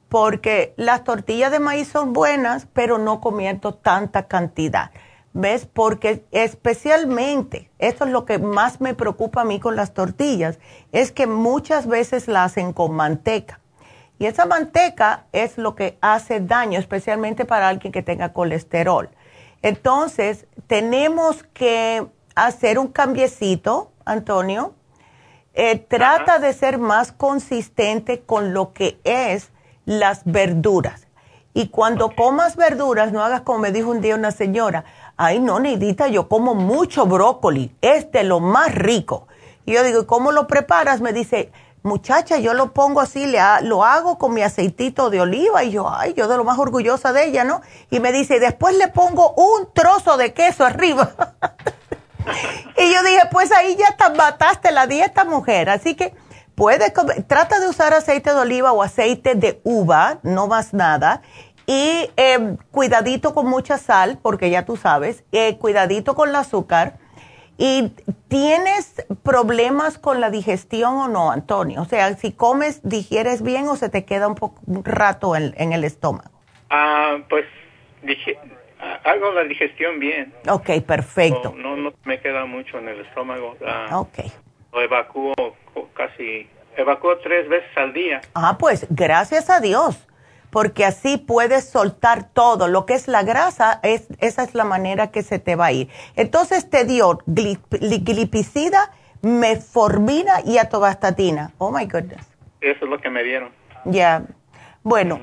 [0.09, 4.91] porque las tortillas de maíz son buenas, pero no comiendo tanta cantidad.
[5.33, 5.65] ¿Ves?
[5.65, 10.59] Porque especialmente, esto es lo que más me preocupa a mí con las tortillas,
[10.91, 13.60] es que muchas veces la hacen con manteca.
[14.21, 19.09] Y esa manteca es lo que hace daño, especialmente para alguien que tenga colesterol.
[19.63, 24.75] Entonces, tenemos que hacer un cambiecito, Antonio.
[25.55, 29.53] Eh, trata de ser más consistente con lo que es
[29.87, 31.07] las verduras.
[31.55, 34.85] Y cuando comas verduras, no hagas como me dijo un día una señora,
[35.17, 39.29] ay no, Neidita, yo como mucho brócoli, es de lo más rico.
[39.65, 41.01] Y yo digo, ¿cómo lo preparas?
[41.01, 41.51] Me dice,
[41.83, 45.91] muchacha, yo lo pongo así, le lo hago con mi aceitito de oliva y yo,
[45.91, 47.63] ay, yo de lo más orgullosa de ella, ¿no?
[47.91, 51.13] Y me dice, después le pongo un trozo de queso arriba.
[52.77, 55.71] y yo dije, pues ahí ya te mataste la dieta, mujer.
[55.71, 56.15] Así que
[56.55, 61.23] puede comer, trata de usar aceite de oliva o aceite de uva, no más nada.
[61.67, 66.99] Y eh, cuidadito con mucha sal, porque ya tú sabes, eh, cuidadito con el azúcar
[67.63, 67.93] ¿Y
[68.29, 71.83] tienes problemas con la digestión o no, Antonio?
[71.83, 75.73] O sea, si comes, digieres bien o se te queda un, poco, un rato en,
[75.75, 76.31] el estómago.
[76.71, 77.45] Ah, pues
[78.03, 78.39] dije,
[79.05, 80.33] hago la digestión bien.
[80.49, 81.53] Ok, perfecto.
[81.55, 83.55] No, no, me queda mucho en el estómago.
[83.67, 84.21] Ah, ok.
[84.73, 85.35] Lo evacúo
[85.93, 88.23] casi, evacúo tres veces al día.
[88.33, 90.09] Ah, pues gracias a Dios
[90.51, 92.69] porque así puedes soltar todo.
[92.69, 95.73] Lo que es la grasa, es, esa es la manera que se te va a
[95.73, 95.89] ir.
[96.17, 98.91] Entonces te dio glipicida,
[99.23, 101.53] meformina y atovastatina.
[101.59, 102.27] Oh my goodness.
[102.61, 103.51] Eso es lo que me dieron.
[103.85, 104.25] Ya.
[104.83, 105.21] Bueno,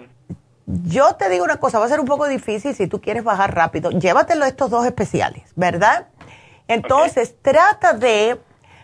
[0.65, 3.55] yo te digo una cosa, va a ser un poco difícil si tú quieres bajar
[3.55, 3.91] rápido.
[3.91, 6.07] Llévatelo estos dos especiales, ¿verdad?
[6.67, 8.39] Entonces, trata de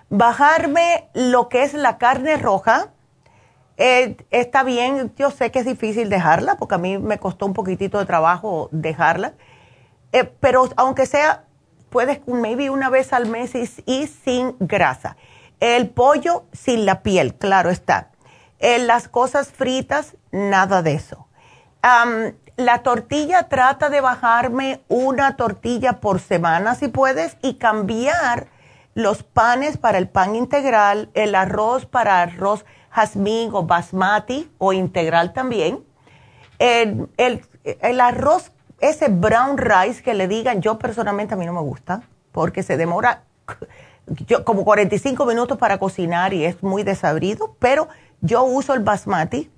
[0.10, 2.93] bajarme lo que es la carne roja
[3.78, 7.54] eh, está bien, yo sé que es difícil dejarla, porque a mí me costó un
[7.54, 9.34] poquitito de trabajo dejarla,
[10.12, 11.45] eh, pero aunque sea,
[11.90, 15.18] puedes maybe una vez al mes y, sin grasa.
[15.60, 18.10] El pollo sin la piel, claro está.
[18.60, 21.28] Eh, las cosas fritas, nada de eso.
[22.56, 28.48] la tortilla, trata de bajarme una tortilla por semana si puedes y cambiar
[28.94, 32.64] los panes para el pan integral, el arroz para arroz
[32.94, 35.84] jazmín o basmati o integral también.
[36.60, 41.61] El, el, arroz, ese brown rice que le digan, yo personalmente a mí no me
[41.61, 43.24] gusta porque se demora
[44.28, 47.88] yo, como 45 minutos para cocinar y es muy desabrido, pero
[48.22, 49.52] yo uso el basmati,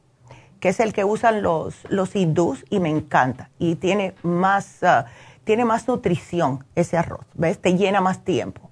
[0.59, 5.05] que es el que usan los, los hindús y me encanta y tiene más, ah,
[5.43, 7.59] tiene más nutrición ese arroz, ¿ves?
[7.59, 8.69] Te llena más tiempo.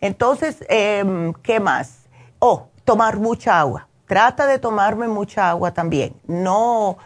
[0.00, 2.08] Entonces, em, ¿qué más?
[2.38, 3.89] Oh, tomar mucha agua.
[4.10, 6.16] Trata de tomarme mucha agua también.
[6.26, 6.98] No,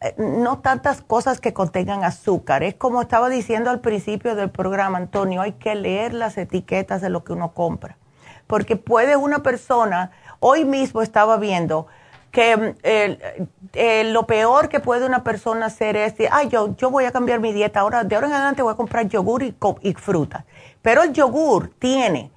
[0.00, 2.62] eh, no tantas cosas que contengan azúcar.
[2.62, 7.10] Es como estaba diciendo al principio del programa, Antonio, hay que leer las etiquetas de
[7.10, 7.98] lo que uno compra.
[8.46, 11.88] Porque puede una persona, hoy mismo estaba viendo
[12.30, 17.04] que mm, lo peor que puede una persona hacer es decir, ay, yo, yo voy
[17.04, 19.92] a cambiar mi dieta, ahora de ahora en adelante voy a comprar yogur y, y
[19.92, 20.46] fruta.
[20.80, 22.30] Pero el yogur tiene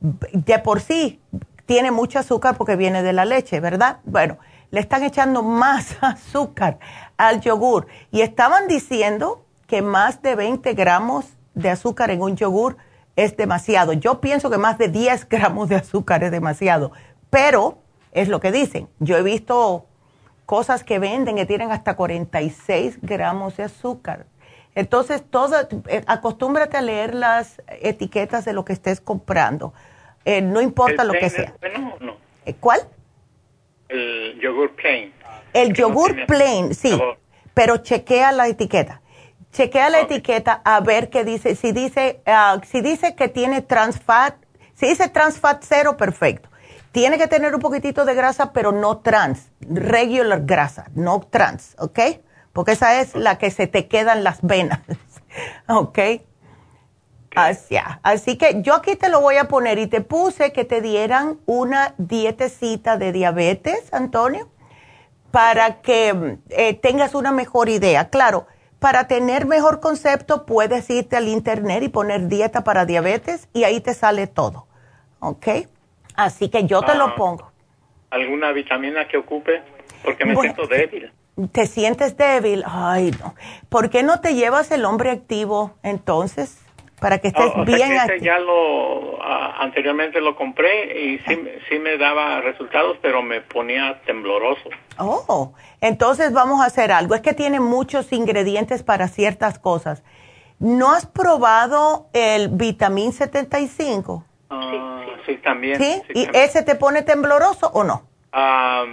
[0.00, 1.20] de por sí
[1.70, 3.98] tiene mucho azúcar porque viene de la leche, ¿verdad?
[4.02, 4.38] Bueno,
[4.72, 6.80] le están echando más azúcar
[7.16, 12.76] al yogur y estaban diciendo que más de 20 gramos de azúcar en un yogur
[13.14, 13.92] es demasiado.
[13.92, 16.90] Yo pienso que más de 10 gramos de azúcar es demasiado,
[17.30, 17.78] pero
[18.10, 18.88] es lo que dicen.
[18.98, 19.86] Yo he visto
[20.46, 24.26] cosas que venden que tienen hasta 46 gramos de azúcar.
[24.74, 25.54] Entonces, todo,
[25.86, 29.72] eh, acostúmbrate a leer las etiquetas de lo que estés comprando
[30.24, 31.54] eh, no importa lo que sea.
[31.60, 32.16] Bueno, no?
[32.46, 32.80] Eh, ¿Cuál?
[33.88, 35.12] El yogur plain.
[35.52, 36.98] El yogur plain, sí,
[37.54, 39.00] pero chequea la etiqueta.
[39.52, 41.56] Chequea la etiqueta a ver qué dice.
[41.56, 44.36] Si dice, ah, si dice que tiene trans fat,
[44.74, 46.48] si dice trans fat cero, perfecto.
[46.92, 51.98] Tiene que tener un poquitito de grasa, pero no trans, regular grasa, no trans, ¿ok?
[52.52, 54.80] Porque esa es la que se te quedan las venas,
[55.68, 55.98] ¿ok?
[57.36, 60.80] Así, así que yo aquí te lo voy a poner y te puse que te
[60.80, 64.48] dieran una dietecita de diabetes, Antonio,
[65.30, 68.10] para que eh, tengas una mejor idea.
[68.10, 68.46] Claro,
[68.80, 73.80] para tener mejor concepto puedes irte al internet y poner dieta para diabetes y ahí
[73.80, 74.66] te sale todo.
[75.20, 75.46] ¿Ok?
[76.16, 77.52] Así que yo te lo ah, pongo.
[78.10, 79.62] ¿Alguna vitamina que ocupe?
[80.02, 81.12] Porque me siento débil.
[81.52, 82.64] ¿Te sientes débil?
[82.66, 83.34] Ay, no.
[83.68, 86.58] ¿Por qué no te llevas el hombre activo entonces?
[87.00, 90.36] Para que estés Oh, o sea bien que ese acti- ya lo ah, anteriormente lo
[90.36, 94.68] compré y sí, me- sí me daba resultados, pero me ponía tembloroso.
[94.98, 97.14] Oh, entonces vamos a hacer algo.
[97.14, 100.02] Es que tiene muchos ingredientes para ciertas cosas.
[100.58, 104.24] ¿No has probado el vitamín 75?
[104.50, 105.78] Ah, sí, también.
[105.80, 106.02] ¿Sí?
[106.06, 106.44] sí, ¿Y también.
[106.44, 108.02] ese te pone tembloroso o no?
[108.32, 108.84] Ah,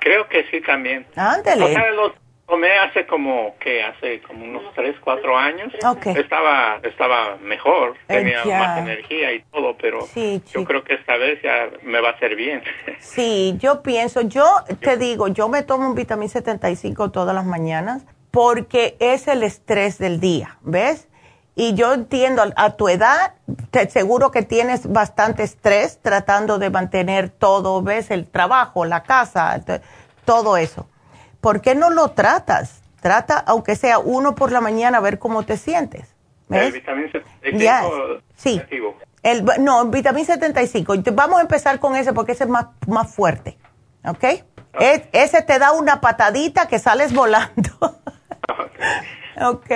[0.00, 1.06] creo que sí también.
[1.16, 1.64] Ándale.
[1.64, 2.14] O sea, lo
[2.46, 5.72] tomé hace como que hace como unos 3, 4 años.
[6.14, 8.58] Estaba estaba mejor, Eh, tenía ya.
[8.58, 12.12] más energía y todo, pero Sí, yo creo que esta vez ya me va a
[12.12, 12.62] hacer bien.
[13.00, 14.46] Sí, yo pienso, yo
[14.80, 19.98] te digo, yo me tomo un vitamín 75 todas las mañanas porque es el estrés
[19.98, 21.08] del día, ¿ves?
[21.56, 23.34] Y yo entiendo, a- tu edad,
[23.70, 28.10] te seguro que tienes bastante estrés tratando de mantener todo, ¿ves?
[28.10, 29.60] El trabajo, la casa,
[30.24, 30.88] todo eso.
[31.44, 32.80] ¿Por qué no lo tratas?
[33.02, 36.14] Trata, aunque sea uno por la mañana, a ver cómo te sientes.
[36.48, 36.72] El ¿Ves?
[36.72, 37.82] vitamina 75 Ya,
[38.34, 38.62] sí.
[39.22, 41.02] El, no, vitamín 75.
[41.02, 43.58] Te- Vamos a empezar con ese porque ese es más, más fuerte.
[44.06, 44.24] ¿Ok?
[44.80, 47.50] Es- ese te da una patadita que sales volando.
[49.42, 49.70] ok.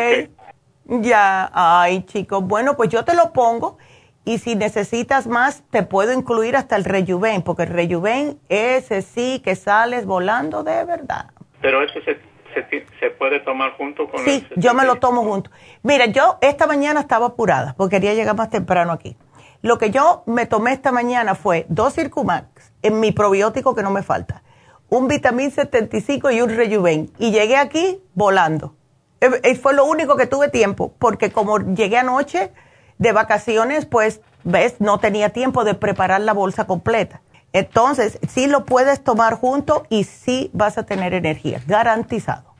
[0.86, 1.51] Ya.
[1.53, 2.43] Ay, chicos.
[2.45, 3.77] Bueno, pues yo te lo pongo.
[4.24, 9.43] Y si necesitas más, te puedo incluir hasta el Rejuven, porque el Rejuven, ese sí
[9.45, 11.27] que sales volando de verdad.
[11.60, 12.18] Pero eso se,
[12.55, 15.51] se, se puede tomar junto con Sí, el yo me lo tomo junto.
[15.82, 19.16] Mira, yo esta mañana estaba apurada porque quería llegar más temprano aquí.
[19.60, 23.90] Lo que yo me tomé esta mañana fue dos Circumax en mi probiótico que no
[23.90, 24.43] me falta,
[24.89, 27.10] un vitamín 75 y un Rejuven.
[27.18, 28.74] Y llegué aquí volando.
[29.20, 32.52] Eh, eh, fue lo único que tuve tiempo porque como llegué anoche
[32.98, 37.20] de vacaciones, pues, ves, no tenía tiempo de preparar la bolsa completa.
[37.53, 42.55] Entonces, sí lo puedes tomar junto y sí vas a tener energía, garantizado.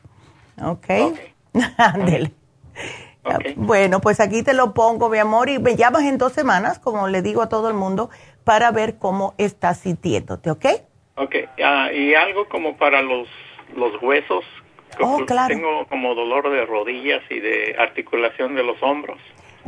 [0.63, 0.87] ¿Ok?
[1.77, 2.33] Ándele.
[3.57, 7.09] Bueno, pues aquí te lo pongo, mi amor, y me llamas en dos semanas, como
[7.09, 8.11] le digo a todo el mundo,
[8.45, 10.67] para ver cómo estás sintiéndote, ¿ok?
[11.17, 13.29] Ok, ah, y algo como para los,
[13.77, 14.45] los huesos.
[15.01, 15.55] Oh, claro.
[15.55, 19.19] Tengo como dolor de rodillas y de articulación de los hombros.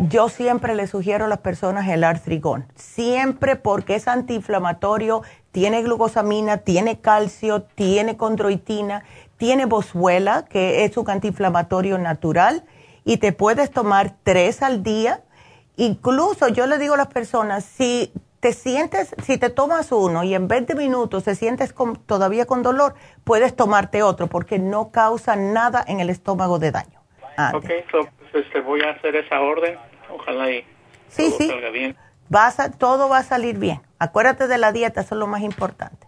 [0.09, 5.23] Yo siempre le sugiero a las personas el artrigón, siempre porque es antiinflamatorio,
[5.53, 9.05] tiene glucosamina, tiene calcio, tiene condroitina,
[9.37, 12.65] tiene boswellia, que es un antiinflamatorio natural,
[13.05, 15.21] y te puedes tomar tres al día.
[15.77, 18.11] Incluso yo le digo a las personas, si
[18.41, 22.63] te sientes, si te tomas uno y en 20 minutos te sientes con- todavía con
[22.63, 22.95] dolor,
[23.25, 27.01] puedes tomarte otro porque no causa nada en el estómago de daño.
[27.37, 28.07] Ah, Ok, pues
[28.47, 29.77] este, voy a hacer esa orden.
[30.13, 30.65] Ojalá y
[31.09, 31.49] Sí, todo sí.
[31.49, 31.97] salga bien.
[32.29, 33.81] Vas a, todo va a salir bien.
[33.99, 36.07] Acuérdate de la dieta, eso es lo más importante.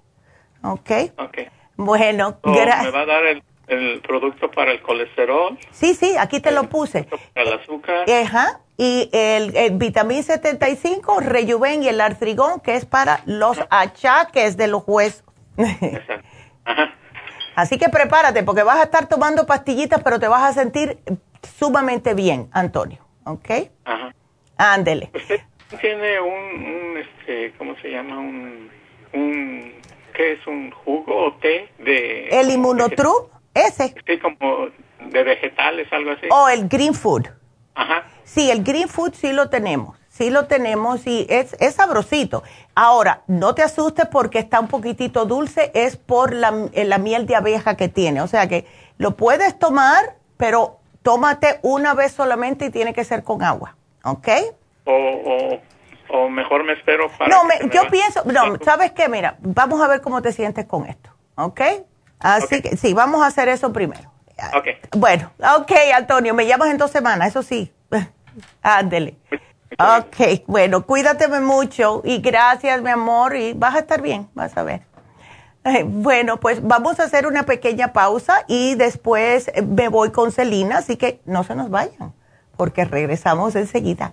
[0.63, 0.91] ¿Ok?
[1.19, 1.39] Ok.
[1.77, 2.95] Bueno, So, ¿Me gracias.
[2.95, 7.05] va a dar el, el producto para el colesterol, Sí, sí, aquí te lo puse.
[7.35, 8.09] para el azúcar?
[8.09, 8.61] Ajá.
[8.77, 14.67] Y el, el vitamín 75, Rejuven y el artrigón, que es para los achaques de
[14.69, 15.25] los huesos.
[17.55, 20.99] Así que prepárate, porque vas a estar tomando pastillitas, pero te vas a sentir
[21.59, 23.02] sumamente bien, Antonio.
[23.25, 23.51] ¿Ok?
[23.85, 24.15] Ajá.
[24.57, 25.11] Ándele.
[25.15, 25.41] ¿Usted
[25.81, 28.19] tiene un, un, este, ¿cómo se llama?
[28.19, 28.71] Un,
[29.13, 29.73] un,
[30.15, 30.47] ¿qué es?
[30.47, 32.29] ¿Un jugo o té de...?
[32.29, 33.95] El inmunotrup, ese.
[34.07, 34.69] Sí, como
[35.11, 36.27] de vegetales, algo así.
[36.31, 37.27] O el green food.
[37.75, 38.05] Ajá.
[38.25, 39.99] Sí, el green food sí lo tenemos.
[40.09, 42.43] Sí lo tenemos y es, es sabrosito.
[42.75, 47.25] Ahora, no te asustes porque está un poquitito dulce, es por la, eh, la miel
[47.25, 48.21] de abeja que tiene.
[48.21, 48.67] O sea que
[48.99, 53.77] lo puedes tomar, pero tómate una vez solamente y tiene que ser con agua.
[54.05, 54.29] ¿Ok?
[54.85, 55.61] O, o,
[56.25, 57.29] o mejor me espero para...
[57.29, 59.09] No, me- yo pienso, no, ¿sabes qué?
[59.09, 61.11] Mira, vamos a ver cómo te sientes con esto.
[61.37, 61.61] ¿Ok?
[62.19, 64.11] Así que sí, vamos a hacer eso primero.
[64.55, 64.67] Ok.
[64.97, 67.73] Bueno, ok, Antonio, me llamas en dos semanas, eso sí.
[68.63, 69.17] Ándele.
[69.79, 74.63] Ok, bueno, cuídateme mucho y gracias, mi amor, y vas a estar bien, vas a
[74.65, 74.83] ver.
[75.87, 80.79] Bueno, pues vamos a hacer una pequeña pausa y después eh, me voy con Celina,
[80.79, 82.13] así que no se nos vayan,
[82.57, 84.13] porque regresamos enseguida.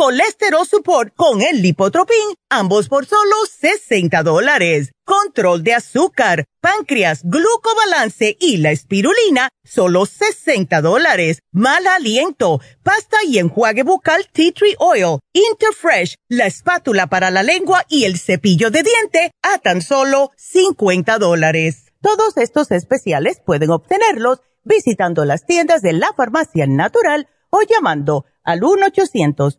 [0.00, 4.92] Colesterol Support con el Lipotropin, ambos por solo 60 dólares.
[5.04, 11.40] Control de azúcar, páncreas, glucobalance y la espirulina, solo 60 dólares.
[11.52, 17.84] Mal aliento, pasta y enjuague bucal Tea Tree Oil, Interfresh, la espátula para la lengua
[17.90, 21.92] y el cepillo de diente a tan solo 50 dólares.
[22.00, 28.64] Todos estos especiales pueden obtenerlos visitando las tiendas de la farmacia natural o llamando al
[28.64, 29.58] 1 800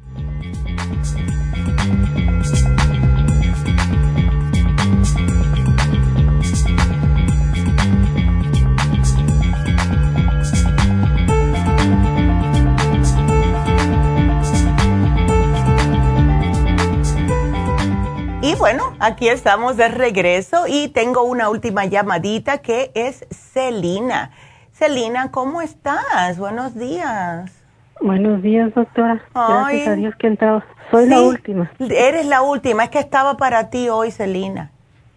[18.43, 24.31] Y bueno, aquí estamos de regreso y tengo una última llamadita que es Celina.
[24.71, 26.39] Celina, ¿cómo estás?
[26.39, 27.63] Buenos días.
[28.01, 29.21] Buenos días, doctora.
[29.35, 30.63] Gracias a Dios que he entrado.
[30.89, 31.71] Soy la última.
[31.77, 32.85] Eres la última.
[32.85, 34.71] Es que estaba para ti hoy, Celina.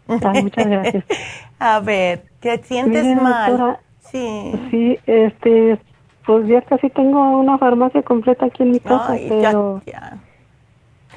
[0.07, 1.05] muchas gracias.
[1.59, 3.79] a ver, ¿te sientes mal?
[4.01, 4.53] sí.
[4.71, 5.81] Sí, este,
[6.27, 9.81] pues ya casi tengo una farmacia completa aquí en mi casa, pero...
[9.87, 10.19] ya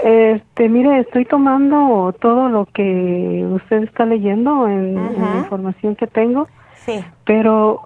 [0.03, 6.47] este, mire, estoy tomando todo lo que usted está leyendo en, la información que tengo.
[6.85, 7.03] Sí.
[7.25, 7.81] Pero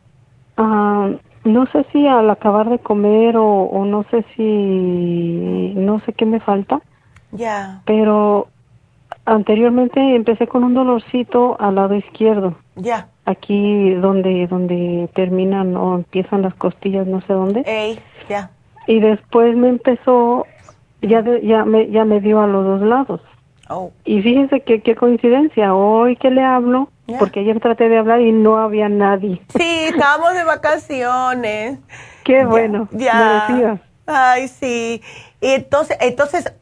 [0.58, 1.10] ah,
[1.44, 6.40] no sé si al acabar de comer o, no sé si no sé qué me
[6.40, 6.82] falta.
[7.32, 7.82] Ya.
[7.86, 8.48] Pero
[9.26, 12.58] anteriormente empecé con un dolorcito al lado izquierdo.
[12.76, 13.08] Ya.
[13.26, 17.64] Aquí donde donde terminan o empiezan las costillas, no sé dónde.
[17.66, 18.52] Ey, ya.
[18.88, 20.46] Y después me empezó
[21.02, 23.22] ya, ya, me, ya me dio a los dos lados.
[23.70, 23.92] Oh.
[24.04, 28.32] Y fíjense que qué coincidencia, hoy que le hablo, porque ayer traté de hablar y
[28.32, 29.42] no había nadie.
[29.56, 31.80] Sí, estábamos de vacaciones.
[32.24, 32.88] Qué bueno.
[32.92, 33.80] Ya.
[34.06, 35.02] Ay, sí.
[35.40, 36.54] Y entonces, entonces,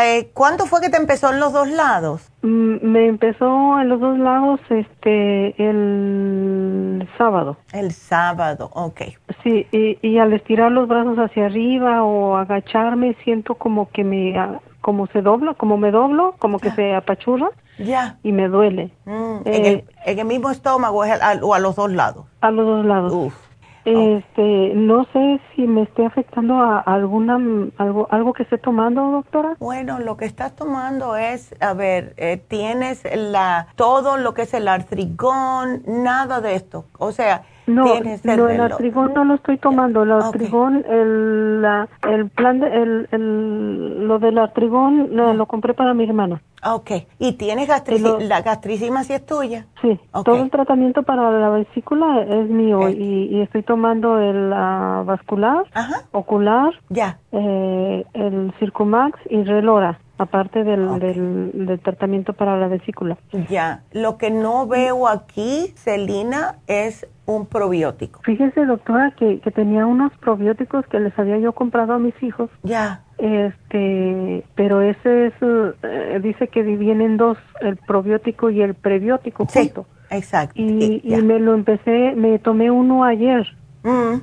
[0.00, 2.30] eh, ¿cuándo fue que te empezó en los dos lados?
[2.46, 7.56] Mm, me empezó en los dos lados este el sábado.
[7.72, 9.00] El sábado, ok.
[9.42, 14.38] Sí, y, y al estirar los brazos hacia arriba o agacharme siento como que me
[14.38, 17.50] ah, como se dobla, como me doblo, como que se apachurra.
[17.78, 18.16] Ya.
[18.22, 18.92] Y me duele.
[19.06, 20.98] Mm, ¿en, el, ¿en, el, mismo estómago
[21.42, 22.26] o a los dos lados?
[22.42, 23.12] A los dos lados.
[23.12, 23.45] Uf.
[23.86, 27.38] Este, no sé si me esté afectando a alguna
[27.76, 29.56] algo algo que esté tomando, doctora.
[29.60, 34.54] Bueno, lo que estás tomando es, a ver, eh, tienes la todo lo que es
[34.54, 36.86] el artrigón, nada de esto.
[36.98, 37.84] O sea, no,
[38.24, 40.02] no, el artrigón no lo estoy tomando.
[40.02, 45.94] El artrigón, el, la, el plan, de, el, el, lo del artrigón lo, compré para
[45.94, 46.40] mi hermana.
[46.64, 46.90] Ok.
[47.18, 48.28] ¿Y tienes gastritis?
[48.28, 49.66] ¿La gastricima si es tuya?
[49.82, 50.00] Sí.
[50.24, 55.64] Todo el tratamiento para la vesícula es mío y, y, estoy tomando el vascular,
[56.12, 57.18] ocular, ya.
[57.32, 63.18] Eh, el Circumax y Relora aparte del, del, tratamiento para la vesícula.
[63.50, 68.20] Ya, lo que no veo aquí, Celina, es un probiótico.
[68.22, 72.50] Fíjese, doctora, que, que tenía unos probióticos que les había yo comprado a mis hijos.
[72.62, 73.02] Ya.
[73.18, 79.86] Este, pero ese es, eh, dice que vienen dos, el probiótico y el prebiótico junto.
[80.10, 80.60] exacto.
[80.60, 83.46] Y, y, me lo empecé, me tomé uno ayer.
[83.82, 84.20] Mm.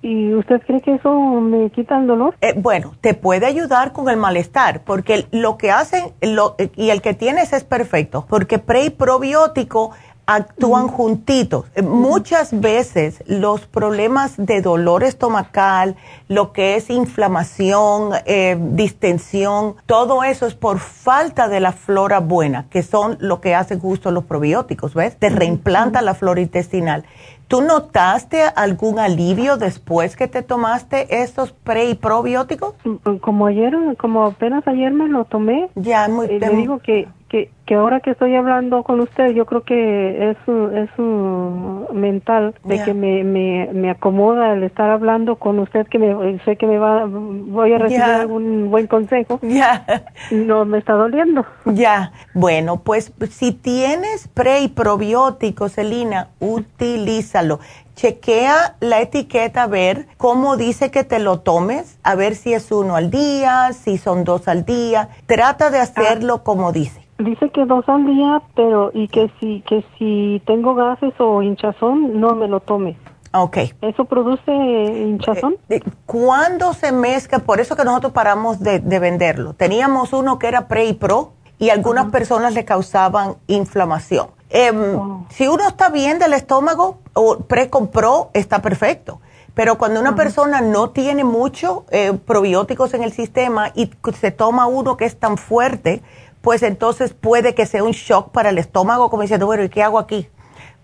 [0.00, 2.36] ¿Y usted cree que eso me quita el dolor?
[2.40, 7.02] Eh, bueno, te puede ayudar con el malestar, porque lo que hacen, lo, y el
[7.02, 9.90] que tienes es perfecto, porque pre y probiótico
[10.28, 11.64] actúan juntitos.
[11.74, 15.96] Eh, muchas veces los problemas de dolor estomacal,
[16.28, 22.66] lo que es inflamación, eh, distensión, todo eso es por falta de la flora buena,
[22.68, 25.16] que son lo que hacen justo los probióticos, ¿ves?
[25.16, 27.04] Te reimplanta la flora intestinal.
[27.48, 32.74] ¿Tú notaste algún alivio después que te tomaste estos pre y probióticos?
[32.84, 35.70] Mm, como ayer, como apenas ayer me lo tomé.
[35.74, 39.44] Ya, muy eh, te digo que que, que ahora que estoy hablando con usted, yo
[39.44, 45.36] creo que es, es un mental de que me, me, me, acomoda el estar hablando
[45.36, 49.38] con usted, que me, sé que me va, voy a recibir algún buen consejo.
[49.42, 49.84] Ya.
[50.30, 51.44] No me está doliendo.
[51.64, 52.12] Ya.
[52.32, 57.60] Bueno, pues si tienes pre y probióticos, Selina, utilízalo
[57.98, 62.70] chequea la etiqueta a ver cómo dice que te lo tomes, a ver si es
[62.70, 65.08] uno al día, si son dos al día.
[65.26, 67.07] Trata de hacerlo como dice.
[67.18, 72.20] Dice que dos al día, pero y que si que si tengo gases o hinchazón
[72.20, 72.96] no me lo tome.
[73.32, 73.58] Ok.
[73.82, 75.56] ¿Eso produce hinchazón?
[75.68, 77.40] Eh, eh, ¿Cuándo se mezcla?
[77.40, 79.54] Por eso que nosotros paramos de, venderlo.
[79.54, 84.28] Teníamos uno que era pre y pro y algunas personas le causaban inflamación.
[84.96, 85.26] Oh.
[85.28, 89.20] Si uno está bien del estómago o pre con pro, está perfecto.
[89.54, 94.66] Pero cuando una persona no tiene mucho eh, probióticos en el sistema y se toma
[94.66, 96.00] uno que es tan fuerte,
[96.40, 99.82] pues entonces puede que sea un shock para el estómago, como diciendo, bueno, ¿y qué
[99.82, 100.28] hago aquí?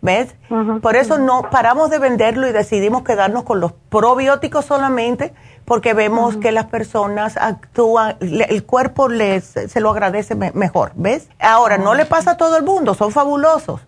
[0.00, 0.34] ¿Ves?
[0.82, 5.32] Por eso no paramos de venderlo y decidimos quedarnos con los probióticos solamente,
[5.64, 11.28] porque vemos que las personas actúan, el cuerpo les se lo agradece mejor, ¿ves?
[11.40, 13.80] Ahora, no le pasa a todo el mundo, son fabulosos,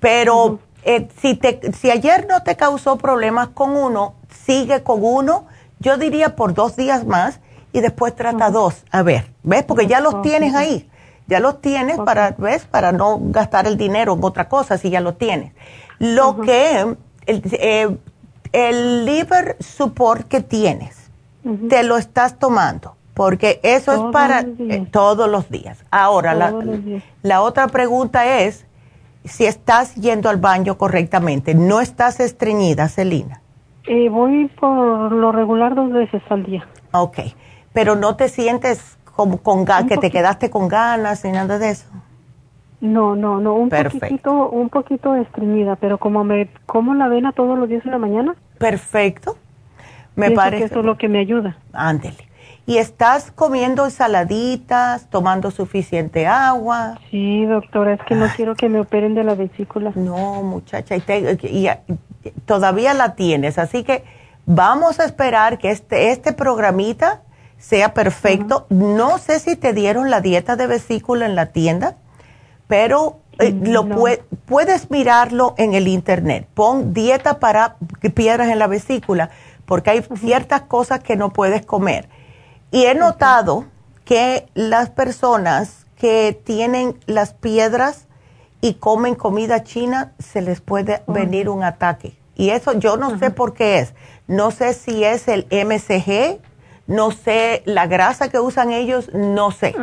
[0.00, 4.14] pero eh, si, te, si ayer no te causó problemas con uno,
[4.44, 5.46] sigue con uno,
[5.78, 7.38] yo diría por dos días más
[7.72, 9.62] y después trata dos, a ver, ¿ves?
[9.62, 10.90] Porque ya los tienes ahí
[11.26, 12.64] ya lo tienes para, ¿ves?
[12.64, 15.52] Para no gastar el dinero en otra cosa si ya lo tienes.
[15.98, 16.96] Lo que,
[17.26, 17.96] el, eh,
[18.52, 21.10] el, liver support que tienes,
[21.68, 25.84] te lo estás tomando, porque eso es para eh, todos los días.
[25.90, 26.52] Ahora, la,
[27.22, 28.66] la otra pregunta es
[29.24, 31.54] si estás yendo al baño correctamente.
[31.54, 33.40] ¿No estás estreñida, Celina?
[33.86, 36.66] Eh, voy por lo regular dos veces al día.
[36.92, 37.18] Ok,
[37.72, 41.86] pero no te sientes con, con que te quedaste con ganas y nada de eso.
[42.80, 47.56] No, no, no, un poquito, un poquito estreñida, pero como me como la avena todos
[47.56, 48.34] los días en la mañana.
[48.58, 49.36] Perfecto.
[50.16, 51.56] Me parece que eso es lo que me ayuda.
[51.72, 52.28] Ándele.
[52.66, 56.98] ¿Y estás comiendo ensaladitas, tomando suficiente agua?
[57.10, 59.92] Sí, doctora, es que no quiero que me operen de la vesícula.
[59.94, 61.02] No, muchacha, y,
[61.42, 61.68] y,
[62.46, 64.04] todavía la tienes, así que
[64.46, 67.22] vamos a esperar que este, este programita
[67.62, 68.66] sea perfecto.
[68.68, 71.96] No sé si te dieron la dieta de vesícula en la tienda,
[72.66, 73.86] pero eh, mm, lo
[74.46, 76.48] puedes mirarlo en el internet.
[76.52, 77.76] Pon dieta para
[78.14, 79.30] piedras en la vesícula,
[79.64, 82.08] porque hay ciertas cosas que no puedes comer.
[82.72, 83.66] Y he notado
[84.04, 88.06] que las personas que tienen las piedras
[88.60, 92.16] y comen comida china, se les puede venir un ataque.
[92.34, 93.94] Y eso yo no sé por qué es.
[94.26, 96.40] No sé si es el MCG
[96.86, 99.74] no sé la grasa que usan ellos, no sé,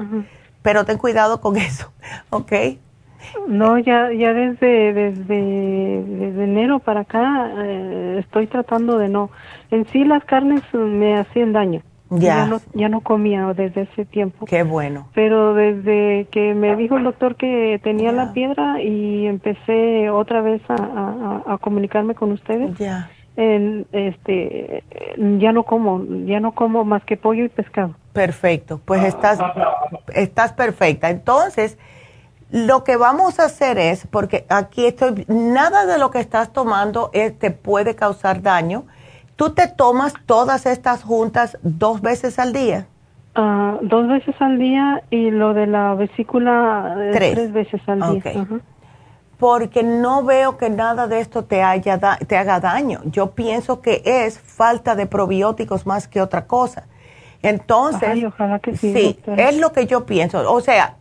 [0.62, 1.92] pero ten cuidado con eso,
[2.30, 2.54] ¿ok?
[3.48, 9.30] No, ya, ya desde, desde, desde enero para acá eh, estoy tratando de no.
[9.72, 11.82] En sí las carnes me hacían daño.
[12.12, 12.48] Ya.
[12.48, 14.48] no, ya no comía desde ese tiempo.
[14.48, 15.10] Qué bueno.
[15.14, 20.60] Pero desde que me dijo el doctor que tenía la piedra y empecé otra vez
[20.70, 22.76] a, a comunicarme con ustedes.
[22.80, 24.84] Ya este,
[25.18, 27.96] ya no como, ya no como más que pollo y pescado.
[28.12, 29.40] Perfecto, pues estás,
[30.14, 31.10] estás perfecta.
[31.10, 31.78] Entonces,
[32.52, 37.12] lo que vamos a hacer es, porque aquí estoy, nada de lo que estás tomando
[37.12, 38.84] te puede causar daño.
[39.36, 42.88] ¿Tú te tomas todas estas juntas dos veces al día?
[43.36, 48.34] Ah, dos veces al día y lo de la vesícula eh, tres, veces al día
[49.40, 51.98] porque no veo que nada de esto te, haya
[52.28, 53.00] te haga daño.
[53.06, 56.84] Yo pienso que es falta de probióticos más que otra cosa.
[57.42, 60.52] Entonces, ojalá que sí, sí es lo que yo pienso.
[60.52, 60.96] O sea,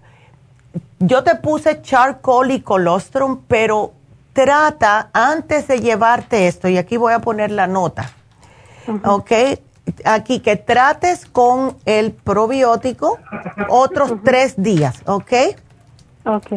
[1.01, 3.93] yo te puse charcoal y colostrum, pero
[4.33, 8.09] trata antes de llevarte esto, y aquí voy a poner la nota,
[9.05, 9.33] ¿ok?
[10.05, 13.19] aquí que trates con el probiótico
[13.69, 15.33] otros tres días, ¿ok?
[16.25, 16.53] Ok.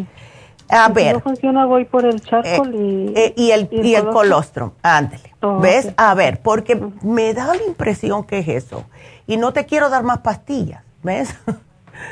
[0.71, 1.07] A ver.
[1.07, 4.71] Si no funciona, voy por el charcoal y, eh, y, el, y el, colostrum.
[4.81, 5.33] Ándale.
[5.41, 5.91] Oh, ¿Ves?
[5.97, 8.85] A ver, porque me da la impresión que es eso.
[9.27, 11.35] Y no te quiero dar más pastillas, ¿ves?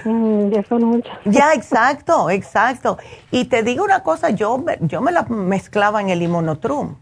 [0.04, 1.18] Mm, ya son muchas.
[1.26, 2.98] Ya, exacto, exacto.
[3.32, 6.96] Y te digo una cosa, yo, yo me la mezclaba en el inmunotrum.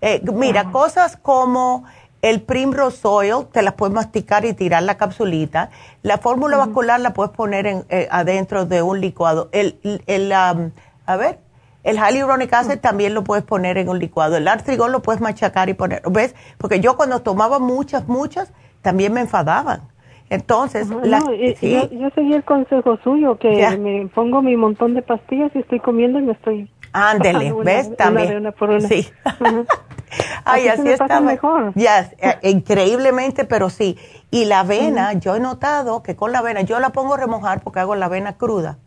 [0.00, 0.72] Eh, mira, ah.
[0.72, 1.84] cosas como
[2.22, 5.70] el Primrose Oil, te las puedes masticar y tirar la capsulita.
[6.02, 9.48] La fórmula vascular la puedes poner en, eh, adentro de un licuado.
[9.52, 10.70] El, el, um,
[11.06, 11.38] a ver,
[11.82, 14.36] el hyaluronic acid también lo puedes poner en un licuado.
[14.36, 16.02] El artrigol lo puedes machacar y poner.
[16.10, 16.34] ¿Ves?
[16.58, 18.52] Porque yo cuando tomaba muchas, muchas,
[18.82, 19.82] también me enfadaban.
[20.28, 25.60] Entonces, la, yo, seguí el consejo suyo, que me pongo mi montón de pastillas y
[25.60, 26.70] estoy comiendo y me estoy...
[26.92, 27.96] Ándele, ¿ves?
[27.96, 28.52] también.
[28.88, 29.08] Sí.
[30.44, 31.72] Ay, así, está mejor.
[31.74, 33.98] Ya, eh, increíblemente, pero sí.
[34.30, 37.60] Y la avena, yo he notado que con la avena, yo la pongo a remojar
[37.62, 38.78] porque hago la avena cruda.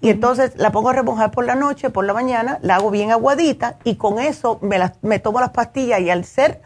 [0.00, 3.10] Y entonces la pongo a remojar por la noche, por la mañana, la hago bien
[3.10, 6.60] aguadita y con eso me, me tomo las pastillas y al ser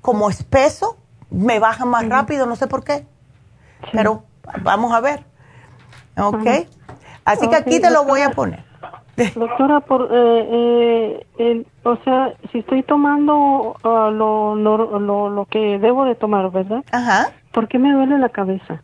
[0.00, 0.96] como espeso,
[1.30, 3.06] me baja más rápido, no sé por qué.
[3.92, 4.24] Pero
[4.62, 5.24] vamos a ver.
[6.18, 6.66] ¿Ok?
[7.24, 8.64] Así que aquí te lo voy a poner.
[9.34, 16.04] Doctora, por, eh, eh, o sea, si estoy tomando ah, lo, lo, lo, que debo
[16.04, 16.82] de tomar, ¿verdad?
[16.90, 17.30] Ajá.
[17.52, 18.82] ¿Por qué me duele la cabeza?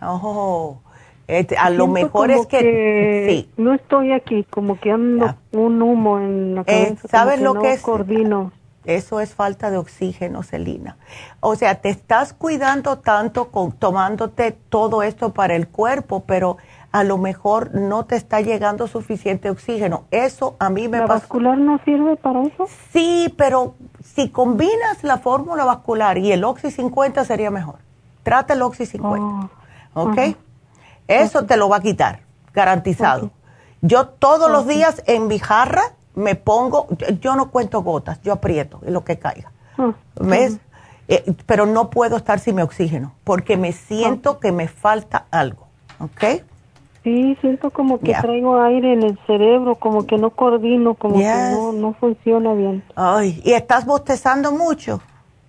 [0.00, 0.80] Oh,
[1.28, 3.50] este, a lo mejor es que, sí.
[3.56, 7.08] no estoy aquí, como que ando un humo en la eh, cabeza.
[7.08, 7.80] ¿Sabes lo que es?
[7.80, 8.52] Coordino.
[8.84, 10.96] Eso es falta de oxígeno, Celina.
[11.40, 16.56] O sea, te estás cuidando tanto con tomándote todo esto para el cuerpo, pero
[16.90, 20.04] a lo mejor no te está llegando suficiente oxígeno.
[20.10, 22.66] Eso a mí me ¿La vascular no sirve para eso?
[22.92, 27.76] Sí, pero si combinas la fórmula vascular y el Oxy 50 sería mejor.
[28.24, 29.48] Trata el Oxy 50.
[29.94, 30.18] ¿Ok?
[31.08, 32.20] Eso te lo va a quitar,
[32.52, 33.30] garantizado.
[33.80, 35.82] Yo todos los días en mi jarra
[36.14, 36.88] me pongo,
[37.20, 39.50] yo no cuento gotas, yo aprieto en lo que caiga.
[40.20, 40.58] ¿Ves?
[41.08, 45.66] Eh, pero no puedo estar sin mi oxígeno porque me siento que me falta algo.
[45.98, 46.42] ¿Ok?
[47.02, 51.24] Sí, siento como que traigo aire en el cerebro, como que no coordino, como que
[51.24, 52.84] no, no funciona bien.
[52.94, 55.00] Ay, ¿y estás bostezando mucho?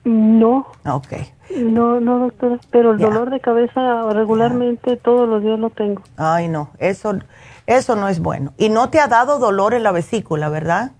[0.05, 0.67] No.
[0.85, 1.13] Ok.
[1.57, 6.01] No, no, doctora, pero el dolor de cabeza regularmente todos los días lo tengo.
[6.17, 7.19] Ay, no, eso,
[7.67, 8.53] eso no es bueno.
[8.57, 10.91] ¿Y no te ha dado dolor en la vesícula, verdad?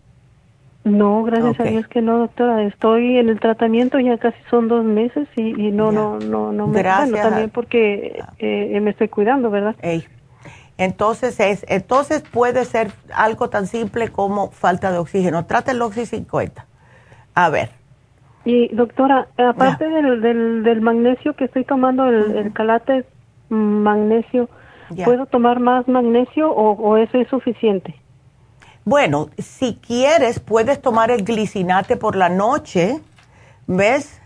[0.83, 2.61] No, gracias a Dios que no, doctora.
[2.63, 6.77] Estoy en el tratamiento ya casi son dos meses y, no, no, no, no me.
[6.77, 7.21] Gracias.
[7.21, 9.75] también porque eh, me estoy cuidando, ¿verdad?
[9.81, 10.05] Ey.
[10.77, 15.45] Entonces, es, entonces puede ser algo tan simple como falta de oxígeno.
[15.45, 16.65] Trata el Oxy 50.
[17.35, 17.82] A ver.
[18.45, 23.05] Y doctora, aparte del, del, magnesio que estoy tomando, el, calate
[23.49, 24.49] magnesio,
[25.05, 27.95] ¿puedo tomar más magnesio o, eso es suficiente?
[28.83, 32.99] Bueno, si quieres, puedes tomar el glicinate por la noche,
[33.65, 34.19] ¿ves?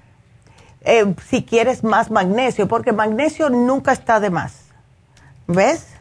[0.81, 4.73] Eh, si quieres más magnesio, porque magnesio nunca está de más,
[5.45, 5.95] ¿ves?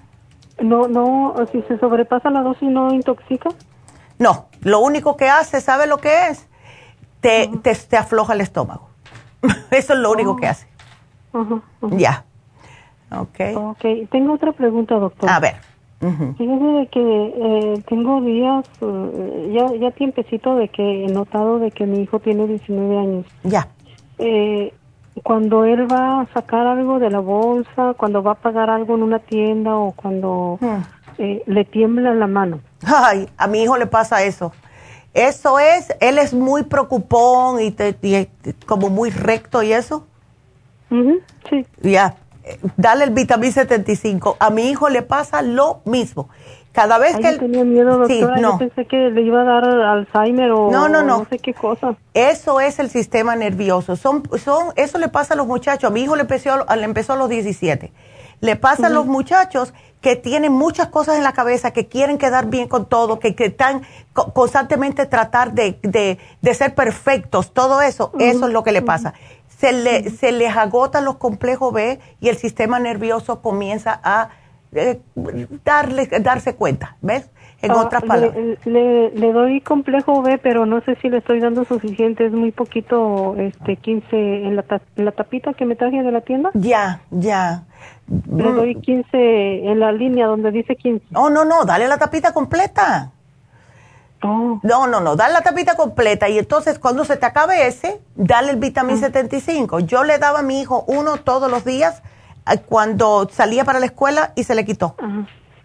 [0.58, 3.50] No, no, si se sobrepasa la dosis no intoxica.
[4.18, 6.45] No, lo único que hace, ¿sabe lo que es?
[7.26, 8.88] Te, te, afloja el estómago.
[9.70, 10.68] Eso es lo único que hace.
[11.90, 12.24] Ya.
[13.10, 13.40] Ok.
[13.56, 15.28] Ok, tengo otra pregunta, doctor.
[15.28, 15.56] A ver.
[15.98, 21.70] Fíjese de que eh, tengo días, uh, ya, ya tiempecito de que he notado de
[21.70, 23.26] que mi hijo tiene 19 años.
[23.42, 23.68] Ya.
[24.18, 24.72] Eh,
[25.22, 29.02] cuando él va a sacar algo de la bolsa, cuando va a pagar algo en
[29.02, 30.76] una tienda o cuando hmm.
[31.18, 32.60] eh, le tiembla la mano.
[32.84, 34.52] Ay, a mi hijo le pasa eso.
[35.16, 37.74] Eso es, él es muy preocupón y,
[38.66, 40.06] como muy recto y eso.
[40.90, 41.66] sí.
[41.80, 42.16] Ya,
[42.76, 44.36] dale el vitamín 75.
[44.38, 46.28] A mi hijo le pasa lo mismo.
[46.72, 47.38] Cada vez que él...
[47.38, 48.36] tenía miedo, doctora.
[48.36, 48.52] no.
[48.52, 51.20] Yo pensé que le iba a dar Alzheimer o no, no, no.
[51.20, 51.96] no sé qué cosa.
[52.12, 53.96] Eso es el sistema nervioso.
[53.96, 55.90] Son, son, eso le pasa a los muchachos.
[55.90, 57.90] A mi hijo le empezó, le empezó a los 17.
[58.42, 59.72] Le pasa a los muchachos
[60.06, 63.46] que tienen muchas cosas en la cabeza, que quieren quedar bien con todo, que, que
[63.46, 68.82] están constantemente tratar de, de, de, ser perfectos, todo eso, eso es lo que le
[68.82, 69.14] pasa.
[69.48, 74.28] Se, le, se les agotan los complejos B y el sistema nervioso comienza a
[74.72, 75.00] eh,
[75.64, 77.28] darle, darse cuenta, ¿ves?
[77.60, 78.36] En ah, otras palabras.
[78.64, 82.52] Le, le, doy complejo B, pero no sé si le estoy dando suficiente, es muy
[82.52, 84.64] poquito, este, 15 en la,
[84.94, 86.50] en la tapita que me traje de la tienda.
[86.54, 87.64] Ya, ya.
[88.08, 91.06] Le doy 15 en la línea donde dice 15.
[91.10, 93.10] No, no, no, dale la tapita completa.
[94.22, 94.60] Oh.
[94.62, 98.52] No, no, no, dale la tapita completa y entonces cuando se te acabe ese, dale
[98.52, 99.80] el vitamín 75.
[99.80, 102.02] Yo le daba a mi hijo uno todos los días
[102.50, 104.94] eh, cuando salía para la escuela y se le quitó.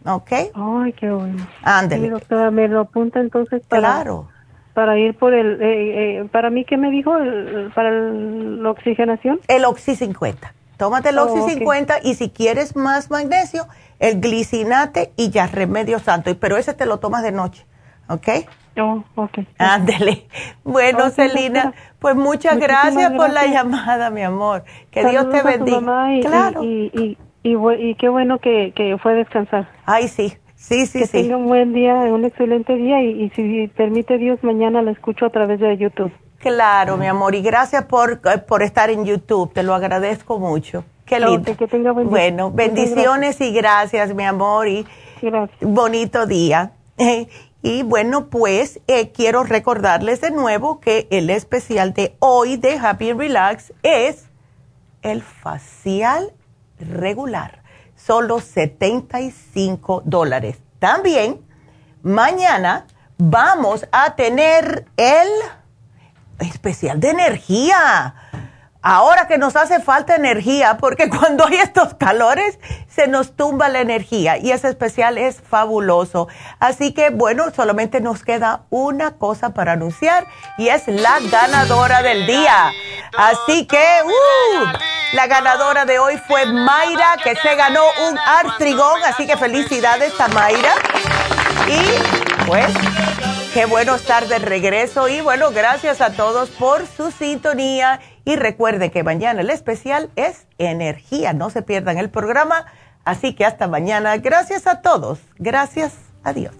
[0.05, 0.31] ¿Ok?
[0.53, 1.47] Ay, qué bueno.
[1.61, 2.09] Ándele.
[2.09, 3.81] doctora, me lo apunta entonces para...
[3.81, 4.27] Claro.
[4.73, 5.61] Para ir por el...
[5.61, 7.11] Eh, eh, ¿Para mí qué me dijo?
[7.75, 9.39] ¿Para la oxigenación?
[9.47, 10.53] El Oxy 50.
[10.81, 13.67] Tómate el Oxy 50 y si quieres más magnesio,
[13.99, 16.35] el glicinate y ya remedio santo.
[16.39, 17.67] Pero ese te lo tomas de noche.
[18.09, 18.27] ¿Ok?
[18.79, 19.41] Oh, ok.
[19.59, 20.25] Ándele.
[20.63, 24.63] Bueno, Celina, pues muchas gracias, por la llamada, mi amor.
[24.89, 26.15] Que Dios te bendiga.
[26.15, 26.63] y, claro.
[26.63, 29.69] Y, y, qué bueno que, que fue a descansar.
[29.85, 30.35] Ay, sí.
[30.55, 31.21] Sí, sí, que sí.
[31.21, 35.29] tenga un buen día, un excelente día y, si permite Dios, mañana la escucho a
[35.29, 36.11] través de YouTube.
[36.41, 40.83] Claro, mi amor, y gracias por, eh, por estar en YouTube, te lo agradezco mucho.
[41.05, 41.55] Qué lindo.
[41.55, 41.91] que tenga.
[41.91, 44.85] Bueno, bendiciones y gracias, mi amor, y
[45.61, 46.71] bonito día.
[47.63, 53.13] Y bueno, pues eh, quiero recordarles de nuevo que el especial de hoy de Happy
[53.13, 54.25] Relax es
[55.03, 56.33] el facial
[56.79, 57.61] regular,
[57.95, 60.57] solo 75 dólares.
[60.79, 61.41] También,
[62.01, 62.87] mañana
[63.19, 65.27] vamos a tener el
[66.41, 68.13] especial de energía
[68.81, 72.59] ahora que nos hace falta energía, porque cuando hay estos calores
[72.93, 76.27] se nos tumba la energía y ese especial es fabuloso.
[76.59, 80.25] Así que bueno, solamente nos queda una cosa para anunciar
[80.57, 82.71] y es la ganadora del día.
[83.17, 89.27] Así que, uh, la ganadora de hoy fue Mayra, que se ganó un artrigón, así
[89.27, 90.73] que felicidades a Mayra.
[91.67, 92.71] Y pues
[93.53, 97.99] Qué bueno estar de regreso y bueno, gracias a todos por su sintonía.
[98.23, 102.65] Y recuerde que mañana el especial es energía, no se pierdan el programa,
[103.03, 106.53] así que hasta mañana, gracias a todos, gracias, adiós.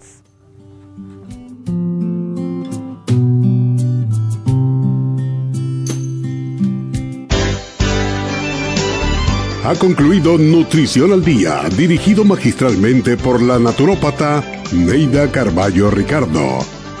[9.64, 16.81] Ha concluido Nutrición al Día, dirigido magistralmente por la naturópata Neida Carballo Ricardo.